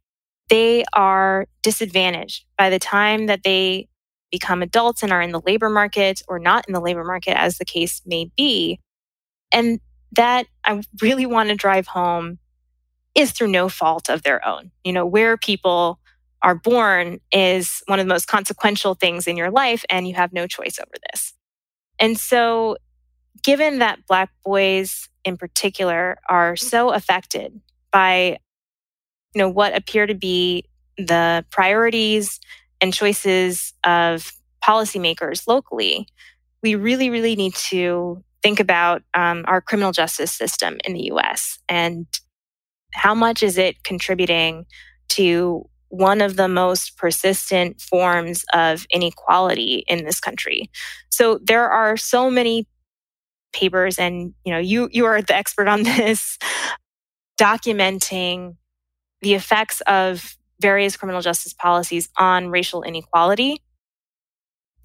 they 0.49 0.83
are 0.93 1.47
disadvantaged 1.63 2.45
by 2.57 2.69
the 2.69 2.79
time 2.79 3.25
that 3.25 3.41
they 3.43 3.87
become 4.31 4.61
adults 4.61 5.01
and 5.01 5.11
are 5.11 5.21
in 5.21 5.31
the 5.31 5.41
labor 5.45 5.69
market 5.69 6.21
or 6.27 6.37
not 6.39 6.65
in 6.67 6.73
the 6.73 6.81
labor 6.81 7.03
market, 7.03 7.37
as 7.39 7.57
the 7.57 7.65
case 7.65 8.01
may 8.05 8.29
be. 8.35 8.79
And 9.51 9.79
that 10.15 10.47
I 10.63 10.81
really 11.01 11.25
want 11.25 11.49
to 11.49 11.55
drive 11.55 11.87
home 11.87 12.39
is 13.13 13.31
through 13.31 13.47
no 13.47 13.69
fault 13.69 14.09
of 14.09 14.23
their 14.23 14.45
own. 14.45 14.71
You 14.83 14.93
know, 14.93 15.05
where 15.05 15.37
people 15.37 15.99
are 16.41 16.55
born 16.55 17.19
is 17.31 17.81
one 17.87 17.99
of 17.99 18.05
the 18.05 18.13
most 18.13 18.27
consequential 18.27 18.93
things 18.93 19.27
in 19.27 19.37
your 19.37 19.51
life, 19.51 19.83
and 19.89 20.07
you 20.07 20.15
have 20.15 20.33
no 20.33 20.47
choice 20.47 20.77
over 20.79 20.95
this. 21.11 21.33
And 21.99 22.19
so 22.19 22.77
given 23.43 23.79
that 23.79 24.05
Black 24.07 24.29
boys 24.43 25.09
in 25.23 25.37
particular 25.37 26.17
are 26.29 26.55
so 26.55 26.91
affected 26.91 27.59
by 27.91 28.37
you 29.33 29.39
know 29.39 29.49
what 29.49 29.75
appear 29.75 30.05
to 30.05 30.13
be 30.13 30.65
the 30.97 31.45
priorities 31.51 32.39
and 32.81 32.93
choices 32.93 33.73
of 33.83 34.31
policymakers 34.63 35.47
locally, 35.47 36.07
we 36.63 36.75
really, 36.75 37.09
really 37.09 37.35
need 37.35 37.53
to 37.53 38.23
think 38.45 38.59
about 38.59 39.01
um, 39.15 39.43
our 39.47 39.59
criminal 39.59 39.91
justice 39.91 40.31
system 40.31 40.77
in 40.83 40.93
the 40.93 41.05
US 41.05 41.57
and 41.67 42.05
how 42.93 43.15
much 43.15 43.41
is 43.41 43.57
it 43.57 43.83
contributing 43.83 44.67
to 45.09 45.67
one 45.89 46.21
of 46.21 46.35
the 46.35 46.47
most 46.47 46.95
persistent 46.95 47.81
forms 47.81 48.45
of 48.53 48.85
inequality 48.93 49.83
in 49.87 50.05
this 50.05 50.19
country. 50.19 50.69
So 51.09 51.39
there 51.43 51.71
are 51.71 51.97
so 51.97 52.29
many 52.29 52.67
papers 53.51 53.97
and 53.97 54.35
you 54.45 54.53
know 54.53 54.59
you 54.59 54.89
you 54.91 55.05
are 55.05 55.23
the 55.23 55.35
expert 55.35 55.67
on 55.67 55.81
this 55.97 56.37
documenting 57.39 58.57
the 59.21 59.33
effects 59.33 59.81
of 59.87 60.37
various 60.61 60.95
criminal 60.95 61.21
justice 61.21 61.53
policies 61.53 62.09
on 62.17 62.49
racial 62.49 62.83
inequality 62.83 63.63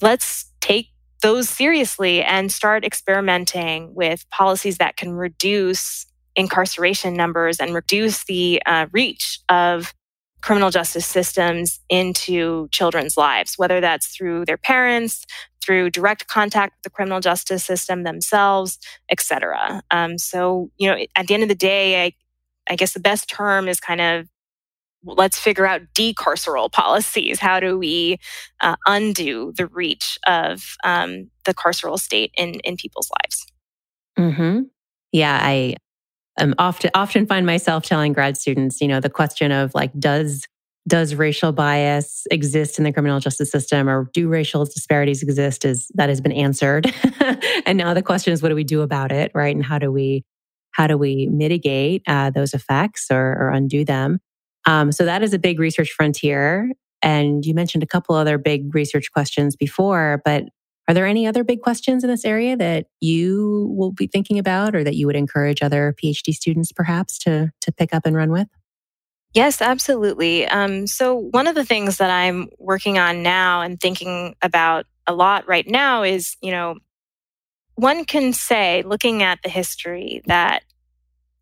let's 0.00 0.50
take 0.60 0.86
those 1.20 1.48
seriously 1.48 2.22
and 2.22 2.50
start 2.50 2.84
experimenting 2.84 3.94
with 3.94 4.28
policies 4.30 4.78
that 4.78 4.96
can 4.96 5.12
reduce 5.12 6.06
incarceration 6.36 7.14
numbers 7.14 7.58
and 7.58 7.74
reduce 7.74 8.24
the 8.24 8.62
uh, 8.66 8.86
reach 8.92 9.40
of 9.48 9.92
criminal 10.42 10.70
justice 10.70 11.06
systems 11.06 11.80
into 11.90 12.68
children's 12.70 13.16
lives, 13.16 13.54
whether 13.58 13.80
that's 13.80 14.06
through 14.08 14.44
their 14.46 14.56
parents, 14.56 15.26
through 15.62 15.90
direct 15.90 16.26
contact 16.28 16.74
with 16.76 16.82
the 16.84 16.90
criminal 16.90 17.20
justice 17.20 17.62
system 17.62 18.04
themselves, 18.04 18.78
et 19.10 19.20
cetera. 19.20 19.82
Um, 19.90 20.16
so, 20.16 20.70
you 20.78 20.88
know, 20.88 20.96
at 21.14 21.26
the 21.26 21.34
end 21.34 21.42
of 21.42 21.50
the 21.50 21.54
day, 21.54 22.04
I, 22.04 22.12
I 22.68 22.76
guess 22.76 22.94
the 22.94 23.00
best 23.00 23.28
term 23.28 23.68
is 23.68 23.80
kind 23.80 24.00
of 24.00 24.28
let's 25.04 25.38
figure 25.38 25.66
out 25.66 25.82
decarceral 25.94 26.70
policies. 26.70 27.40
How 27.40 27.60
do 27.60 27.78
we 27.78 28.18
uh, 28.60 28.76
undo 28.86 29.52
the 29.56 29.66
reach 29.66 30.18
of 30.26 30.76
um, 30.84 31.30
the 31.44 31.54
carceral 31.54 31.98
state 31.98 32.32
in, 32.36 32.54
in 32.60 32.76
people's 32.76 33.10
lives? 33.22 33.46
Mm-hmm. 34.18 34.60
Yeah, 35.12 35.38
I 35.42 35.76
um, 36.38 36.54
often 36.58 36.90
often 36.94 37.26
find 37.26 37.46
myself 37.46 37.84
telling 37.84 38.12
grad 38.12 38.36
students, 38.36 38.80
you 38.80 38.88
know, 38.88 39.00
the 39.00 39.10
question 39.10 39.52
of 39.52 39.74
like, 39.74 39.92
does 39.98 40.46
does 40.88 41.14
racial 41.14 41.52
bias 41.52 42.26
exist 42.30 42.78
in 42.78 42.84
the 42.84 42.92
criminal 42.92 43.20
justice 43.20 43.50
system 43.50 43.88
or 43.88 44.08
do 44.14 44.28
racial 44.28 44.64
disparities 44.64 45.22
exist 45.22 45.64
is 45.64 45.90
that 45.94 46.08
has 46.08 46.22
been 46.22 46.32
answered 46.32 46.92
and 47.66 47.76
now 47.76 47.92
the 47.92 48.02
question 48.02 48.32
is 48.32 48.42
what 48.42 48.48
do 48.48 48.54
we 48.54 48.64
do 48.64 48.80
about 48.80 49.12
it 49.12 49.30
right 49.34 49.54
and 49.54 49.64
how 49.64 49.78
do 49.78 49.92
we 49.92 50.24
how 50.72 50.86
do 50.86 50.96
we 50.96 51.26
mitigate 51.26 52.02
uh, 52.06 52.30
those 52.30 52.54
effects 52.54 53.08
or, 53.10 53.36
or 53.38 53.50
undo 53.50 53.84
them 53.84 54.18
um, 54.66 54.92
so 54.92 55.04
that 55.04 55.22
is 55.22 55.32
a 55.32 55.38
big 55.38 55.58
research 55.58 55.90
frontier 55.90 56.70
and 57.02 57.44
you 57.44 57.54
mentioned 57.54 57.82
a 57.82 57.86
couple 57.86 58.14
other 58.14 58.38
big 58.38 58.74
research 58.74 59.10
questions 59.12 59.56
before 59.56 60.20
but 60.24 60.44
are 60.90 60.94
there 60.94 61.06
any 61.06 61.24
other 61.24 61.44
big 61.44 61.60
questions 61.60 62.02
in 62.02 62.10
this 62.10 62.24
area 62.24 62.56
that 62.56 62.86
you 62.98 63.72
will 63.76 63.92
be 63.92 64.08
thinking 64.08 64.40
about 64.40 64.74
or 64.74 64.82
that 64.82 64.96
you 64.96 65.06
would 65.06 65.14
encourage 65.14 65.62
other 65.62 65.94
PhD 66.02 66.34
students 66.34 66.72
perhaps 66.72 67.16
to, 67.18 67.52
to 67.60 67.70
pick 67.70 67.94
up 67.94 68.06
and 68.06 68.16
run 68.16 68.32
with? 68.32 68.48
Yes, 69.32 69.62
absolutely. 69.62 70.48
Um, 70.48 70.88
so, 70.88 71.14
one 71.14 71.46
of 71.46 71.54
the 71.54 71.64
things 71.64 71.98
that 71.98 72.10
I'm 72.10 72.48
working 72.58 72.98
on 72.98 73.22
now 73.22 73.60
and 73.60 73.80
thinking 73.80 74.34
about 74.42 74.86
a 75.06 75.14
lot 75.14 75.46
right 75.46 75.64
now 75.64 76.02
is, 76.02 76.36
you 76.42 76.50
know, 76.50 76.74
one 77.76 78.04
can 78.04 78.32
say, 78.32 78.82
looking 78.82 79.22
at 79.22 79.38
the 79.44 79.48
history, 79.48 80.22
that 80.26 80.64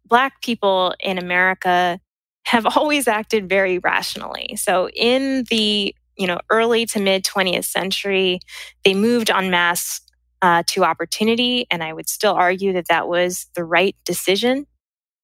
Black 0.04 0.42
people 0.42 0.94
in 1.00 1.16
America 1.16 1.98
have 2.44 2.66
always 2.76 3.08
acted 3.08 3.48
very 3.48 3.78
rationally. 3.78 4.56
So, 4.56 4.88
in 4.90 5.44
the 5.50 5.94
you 6.16 6.26
know 6.26 6.38
early 6.50 6.86
to 6.86 7.00
mid 7.00 7.24
20th 7.24 7.64
century, 7.64 8.40
they 8.84 8.94
moved 8.94 9.30
en 9.30 9.50
masse 9.50 10.00
uh, 10.42 10.62
to 10.68 10.84
opportunity, 10.84 11.66
and 11.70 11.82
I 11.82 11.92
would 11.92 12.08
still 12.08 12.34
argue 12.34 12.72
that 12.74 12.88
that 12.88 13.08
was 13.08 13.46
the 13.54 13.64
right 13.64 13.96
decision. 14.04 14.66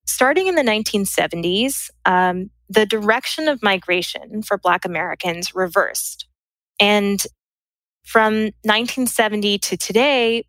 Starting 0.07 0.49
in 0.49 0.55
the 0.55 0.63
1970s, 0.63 1.89
um, 2.05 2.51
the 2.69 2.85
direction 2.85 3.49
of 3.49 3.63
migration 3.63 4.43
for 4.43 4.59
Black 4.59 4.85
Americans 4.85 5.55
reversed. 5.55 6.27
And 6.81 7.25
from 8.05 8.35
1970 8.63 9.59
to 9.59 9.77
today, 9.77 10.45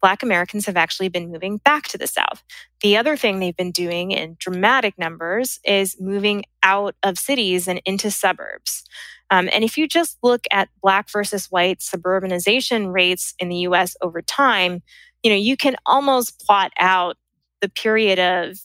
Black 0.00 0.22
Americans 0.22 0.66
have 0.66 0.76
actually 0.76 1.08
been 1.08 1.30
moving 1.30 1.58
back 1.58 1.88
to 1.88 1.98
the 1.98 2.06
South. 2.06 2.42
The 2.82 2.96
other 2.96 3.16
thing 3.16 3.38
they've 3.38 3.56
been 3.56 3.70
doing 3.70 4.12
in 4.12 4.36
dramatic 4.38 4.98
numbers 4.98 5.60
is 5.64 6.00
moving 6.00 6.44
out 6.62 6.94
of 7.02 7.18
cities 7.18 7.68
and 7.68 7.82
into 7.84 8.10
suburbs. 8.10 8.84
Um, 9.30 9.48
and 9.52 9.62
if 9.62 9.78
you 9.78 9.86
just 9.86 10.18
look 10.22 10.44
at 10.50 10.68
Black 10.82 11.10
versus 11.10 11.46
white 11.50 11.80
suburbanization 11.80 12.92
rates 12.92 13.34
in 13.38 13.48
the 13.48 13.58
US 13.58 13.96
over 14.02 14.22
time, 14.22 14.82
you 15.22 15.30
know, 15.30 15.36
you 15.36 15.56
can 15.56 15.76
almost 15.86 16.44
plot 16.46 16.72
out 16.78 17.16
the 17.60 17.68
period 17.68 18.18
of 18.18 18.58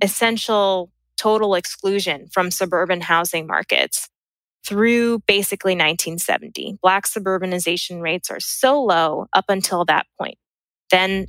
essential 0.00 0.90
total 1.16 1.54
exclusion 1.54 2.28
from 2.32 2.50
suburban 2.50 3.00
housing 3.00 3.46
markets 3.46 4.08
through 4.64 5.20
basically 5.20 5.72
1970. 5.72 6.78
Black 6.82 7.06
suburbanization 7.06 8.00
rates 8.00 8.30
are 8.30 8.40
so 8.40 8.82
low 8.82 9.26
up 9.32 9.46
until 9.48 9.84
that 9.84 10.06
point. 10.20 10.38
Then 10.90 11.26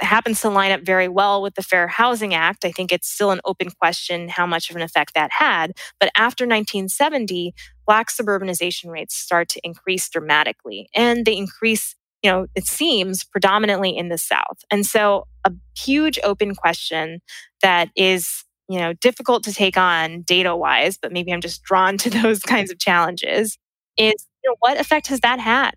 happens 0.00 0.40
to 0.40 0.48
line 0.48 0.72
up 0.72 0.80
very 0.82 1.08
well 1.08 1.42
with 1.42 1.54
the 1.54 1.62
Fair 1.62 1.86
Housing 1.86 2.34
Act. 2.34 2.64
I 2.64 2.72
think 2.72 2.90
it's 2.90 3.08
still 3.08 3.30
an 3.30 3.40
open 3.44 3.70
question 3.70 4.28
how 4.28 4.46
much 4.46 4.70
of 4.70 4.76
an 4.76 4.82
effect 4.82 5.14
that 5.14 5.30
had. 5.30 5.72
But 5.98 6.10
after 6.16 6.44
1970, 6.44 7.54
Black 7.86 8.08
suburbanization 8.08 8.90
rates 8.90 9.14
start 9.14 9.48
to 9.50 9.60
increase 9.62 10.08
dramatically. 10.08 10.88
And 10.94 11.26
they 11.26 11.36
increase, 11.36 11.96
you 12.22 12.30
know, 12.30 12.46
it 12.54 12.66
seems 12.66 13.24
predominantly 13.24 13.96
in 13.96 14.08
the 14.08 14.18
South. 14.18 14.58
And 14.70 14.86
so 14.86 15.26
a 15.44 15.52
huge 15.76 16.18
open 16.22 16.54
question 16.54 17.20
that 17.62 17.90
is 17.94 18.44
you 18.68 18.78
know, 18.78 18.92
difficult 18.92 19.42
to 19.42 19.52
take 19.52 19.76
on 19.76 20.22
data 20.22 20.54
wise, 20.54 20.96
but 20.96 21.10
maybe 21.10 21.32
I'm 21.32 21.40
just 21.40 21.64
drawn 21.64 21.98
to 21.98 22.10
those 22.22 22.40
kinds 22.40 22.70
of 22.70 22.78
challenges 22.78 23.58
is 23.98 24.14
you 24.42 24.50
know, 24.50 24.56
what 24.60 24.78
effect 24.78 25.08
has 25.08 25.20
that 25.20 25.40
had? 25.40 25.72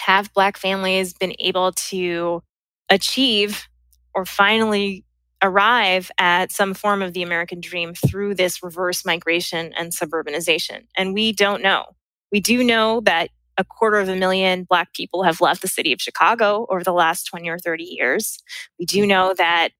Have 0.00 0.32
Black 0.32 0.56
families 0.56 1.12
been 1.12 1.34
able 1.38 1.72
to 1.72 2.42
achieve 2.90 3.68
or 4.14 4.24
finally 4.24 5.04
arrive 5.42 6.10
at 6.18 6.50
some 6.50 6.74
form 6.74 7.00
of 7.00 7.12
the 7.12 7.22
American 7.22 7.60
dream 7.60 7.94
through 7.94 8.34
this 8.34 8.62
reverse 8.62 9.04
migration 9.04 9.72
and 9.78 9.92
suburbanization? 9.92 10.86
And 10.96 11.14
we 11.14 11.32
don't 11.32 11.62
know. 11.62 11.84
We 12.32 12.40
do 12.40 12.62
know 12.64 13.00
that 13.00 13.30
a 13.56 13.64
quarter 13.64 13.98
of 13.98 14.08
a 14.08 14.16
million 14.16 14.64
Black 14.64 14.92
people 14.92 15.24
have 15.24 15.40
left 15.40 15.62
the 15.62 15.68
city 15.68 15.92
of 15.92 16.00
Chicago 16.00 16.66
over 16.70 16.84
the 16.84 16.92
last 16.92 17.24
20 17.24 17.48
or 17.48 17.58
30 17.58 17.84
years. 17.84 18.38
We 18.78 18.86
do 18.86 19.06
know 19.06 19.34
that 19.36 19.70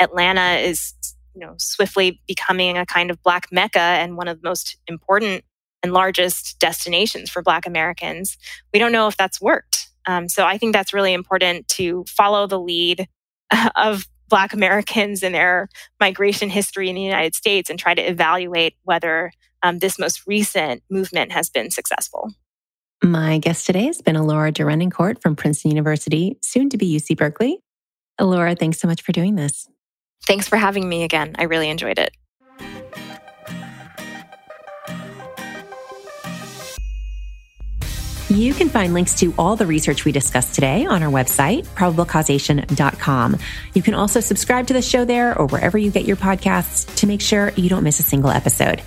Atlanta 0.00 0.58
is 0.58 0.94
you 1.34 1.40
know, 1.40 1.54
swiftly 1.58 2.20
becoming 2.26 2.76
a 2.76 2.86
kind 2.86 3.10
of 3.10 3.22
Black 3.22 3.48
Mecca 3.50 3.78
and 3.78 4.16
one 4.16 4.28
of 4.28 4.40
the 4.40 4.48
most 4.48 4.76
important 4.86 5.44
and 5.82 5.92
largest 5.92 6.58
destinations 6.60 7.30
for 7.30 7.42
Black 7.42 7.66
Americans. 7.66 8.36
We 8.72 8.78
don't 8.78 8.92
know 8.92 9.08
if 9.08 9.16
that's 9.16 9.40
worked. 9.40 9.88
Um, 10.06 10.28
so 10.28 10.44
I 10.44 10.58
think 10.58 10.72
that's 10.72 10.92
really 10.92 11.12
important 11.12 11.68
to 11.68 12.04
follow 12.08 12.46
the 12.46 12.58
lead 12.58 13.08
of 13.76 14.06
Black 14.28 14.52
Americans 14.52 15.22
and 15.22 15.34
their 15.34 15.68
migration 16.00 16.48
history 16.48 16.88
in 16.88 16.94
the 16.94 17.02
United 17.02 17.34
States 17.34 17.68
and 17.68 17.78
try 17.78 17.94
to 17.94 18.02
evaluate 18.02 18.74
whether 18.82 19.30
um, 19.62 19.78
this 19.78 19.98
most 19.98 20.26
recent 20.26 20.82
movement 20.90 21.32
has 21.32 21.50
been 21.50 21.70
successful. 21.70 22.32
My 23.04 23.38
guest 23.38 23.66
today 23.66 23.86
has 23.86 24.00
been 24.00 24.16
Ellora 24.16 24.52
Derenoncourt 24.52 25.20
from 25.20 25.36
Princeton 25.36 25.70
University, 25.70 26.38
soon 26.40 26.70
to 26.70 26.78
be 26.78 26.96
UC 26.96 27.16
Berkeley. 27.16 27.58
Elora, 28.20 28.58
thanks 28.58 28.78
so 28.78 28.86
much 28.88 29.02
for 29.02 29.12
doing 29.12 29.34
this. 29.34 29.68
Thanks 30.26 30.48
for 30.48 30.56
having 30.56 30.88
me 30.88 31.02
again. 31.02 31.34
I 31.38 31.44
really 31.44 31.68
enjoyed 31.68 31.98
it. 31.98 32.16
You 38.32 38.54
can 38.54 38.70
find 38.70 38.94
links 38.94 39.14
to 39.16 39.34
all 39.36 39.56
the 39.56 39.66
research 39.66 40.06
we 40.06 40.12
discussed 40.12 40.54
today 40.54 40.86
on 40.86 41.02
our 41.02 41.10
website, 41.10 41.66
probablecausation.com. 41.66 43.36
You 43.74 43.82
can 43.82 43.92
also 43.92 44.20
subscribe 44.20 44.68
to 44.68 44.72
the 44.72 44.80
show 44.80 45.04
there 45.04 45.38
or 45.38 45.46
wherever 45.48 45.76
you 45.76 45.90
get 45.90 46.06
your 46.06 46.16
podcasts 46.16 46.96
to 46.96 47.06
make 47.06 47.20
sure 47.20 47.52
you 47.56 47.68
don't 47.68 47.84
miss 47.84 48.00
a 48.00 48.02
single 48.02 48.30
episode. 48.30 48.80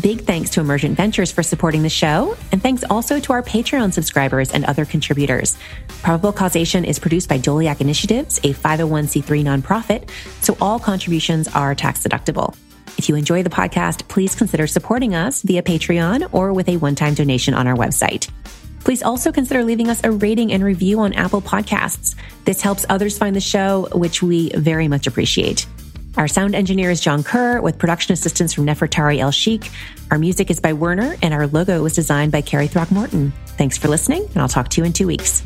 Big 0.00 0.22
thanks 0.22 0.48
to 0.50 0.60
Emergent 0.60 0.96
Ventures 0.96 1.30
for 1.30 1.42
supporting 1.42 1.82
the 1.82 1.90
show, 1.90 2.38
and 2.52 2.62
thanks 2.62 2.84
also 2.88 3.20
to 3.20 3.34
our 3.34 3.42
Patreon 3.42 3.92
subscribers 3.92 4.50
and 4.50 4.64
other 4.64 4.86
contributors. 4.86 5.58
Probable 6.02 6.32
Causation 6.32 6.86
is 6.86 6.98
produced 6.98 7.28
by 7.28 7.38
Doleac 7.38 7.82
Initiatives, 7.82 8.38
a 8.38 8.54
501c3 8.54 9.44
nonprofit, 9.44 10.08
so 10.40 10.56
all 10.58 10.78
contributions 10.78 11.48
are 11.48 11.74
tax 11.74 12.02
deductible. 12.02 12.56
If 12.96 13.10
you 13.10 13.14
enjoy 13.14 13.42
the 13.42 13.50
podcast, 13.50 14.08
please 14.08 14.34
consider 14.34 14.66
supporting 14.66 15.14
us 15.14 15.42
via 15.42 15.62
Patreon 15.62 16.30
or 16.32 16.54
with 16.54 16.70
a 16.70 16.78
one 16.78 16.94
time 16.94 17.12
donation 17.12 17.52
on 17.52 17.66
our 17.66 17.76
website. 17.76 18.30
Please 18.86 19.02
also 19.02 19.32
consider 19.32 19.64
leaving 19.64 19.88
us 19.88 20.00
a 20.04 20.12
rating 20.12 20.52
and 20.52 20.62
review 20.62 21.00
on 21.00 21.12
Apple 21.14 21.42
Podcasts. 21.42 22.14
This 22.44 22.60
helps 22.60 22.86
others 22.88 23.18
find 23.18 23.34
the 23.34 23.40
show, 23.40 23.88
which 23.92 24.22
we 24.22 24.50
very 24.50 24.86
much 24.86 25.08
appreciate. 25.08 25.66
Our 26.16 26.28
sound 26.28 26.54
engineer 26.54 26.92
is 26.92 27.00
John 27.00 27.24
Kerr 27.24 27.60
with 27.60 27.80
production 27.80 28.12
assistance 28.12 28.52
from 28.52 28.64
Nefertari 28.64 29.18
El 29.18 29.32
Sheikh. 29.32 29.72
Our 30.12 30.20
music 30.20 30.52
is 30.52 30.60
by 30.60 30.72
Werner 30.72 31.16
and 31.20 31.34
our 31.34 31.48
logo 31.48 31.82
was 31.82 31.96
designed 31.96 32.30
by 32.30 32.42
Carrie 32.42 32.68
Throckmorton. 32.68 33.32
Thanks 33.58 33.76
for 33.76 33.88
listening 33.88 34.24
and 34.24 34.36
I'll 34.36 34.46
talk 34.46 34.68
to 34.68 34.80
you 34.80 34.84
in 34.84 34.92
two 34.92 35.08
weeks. 35.08 35.42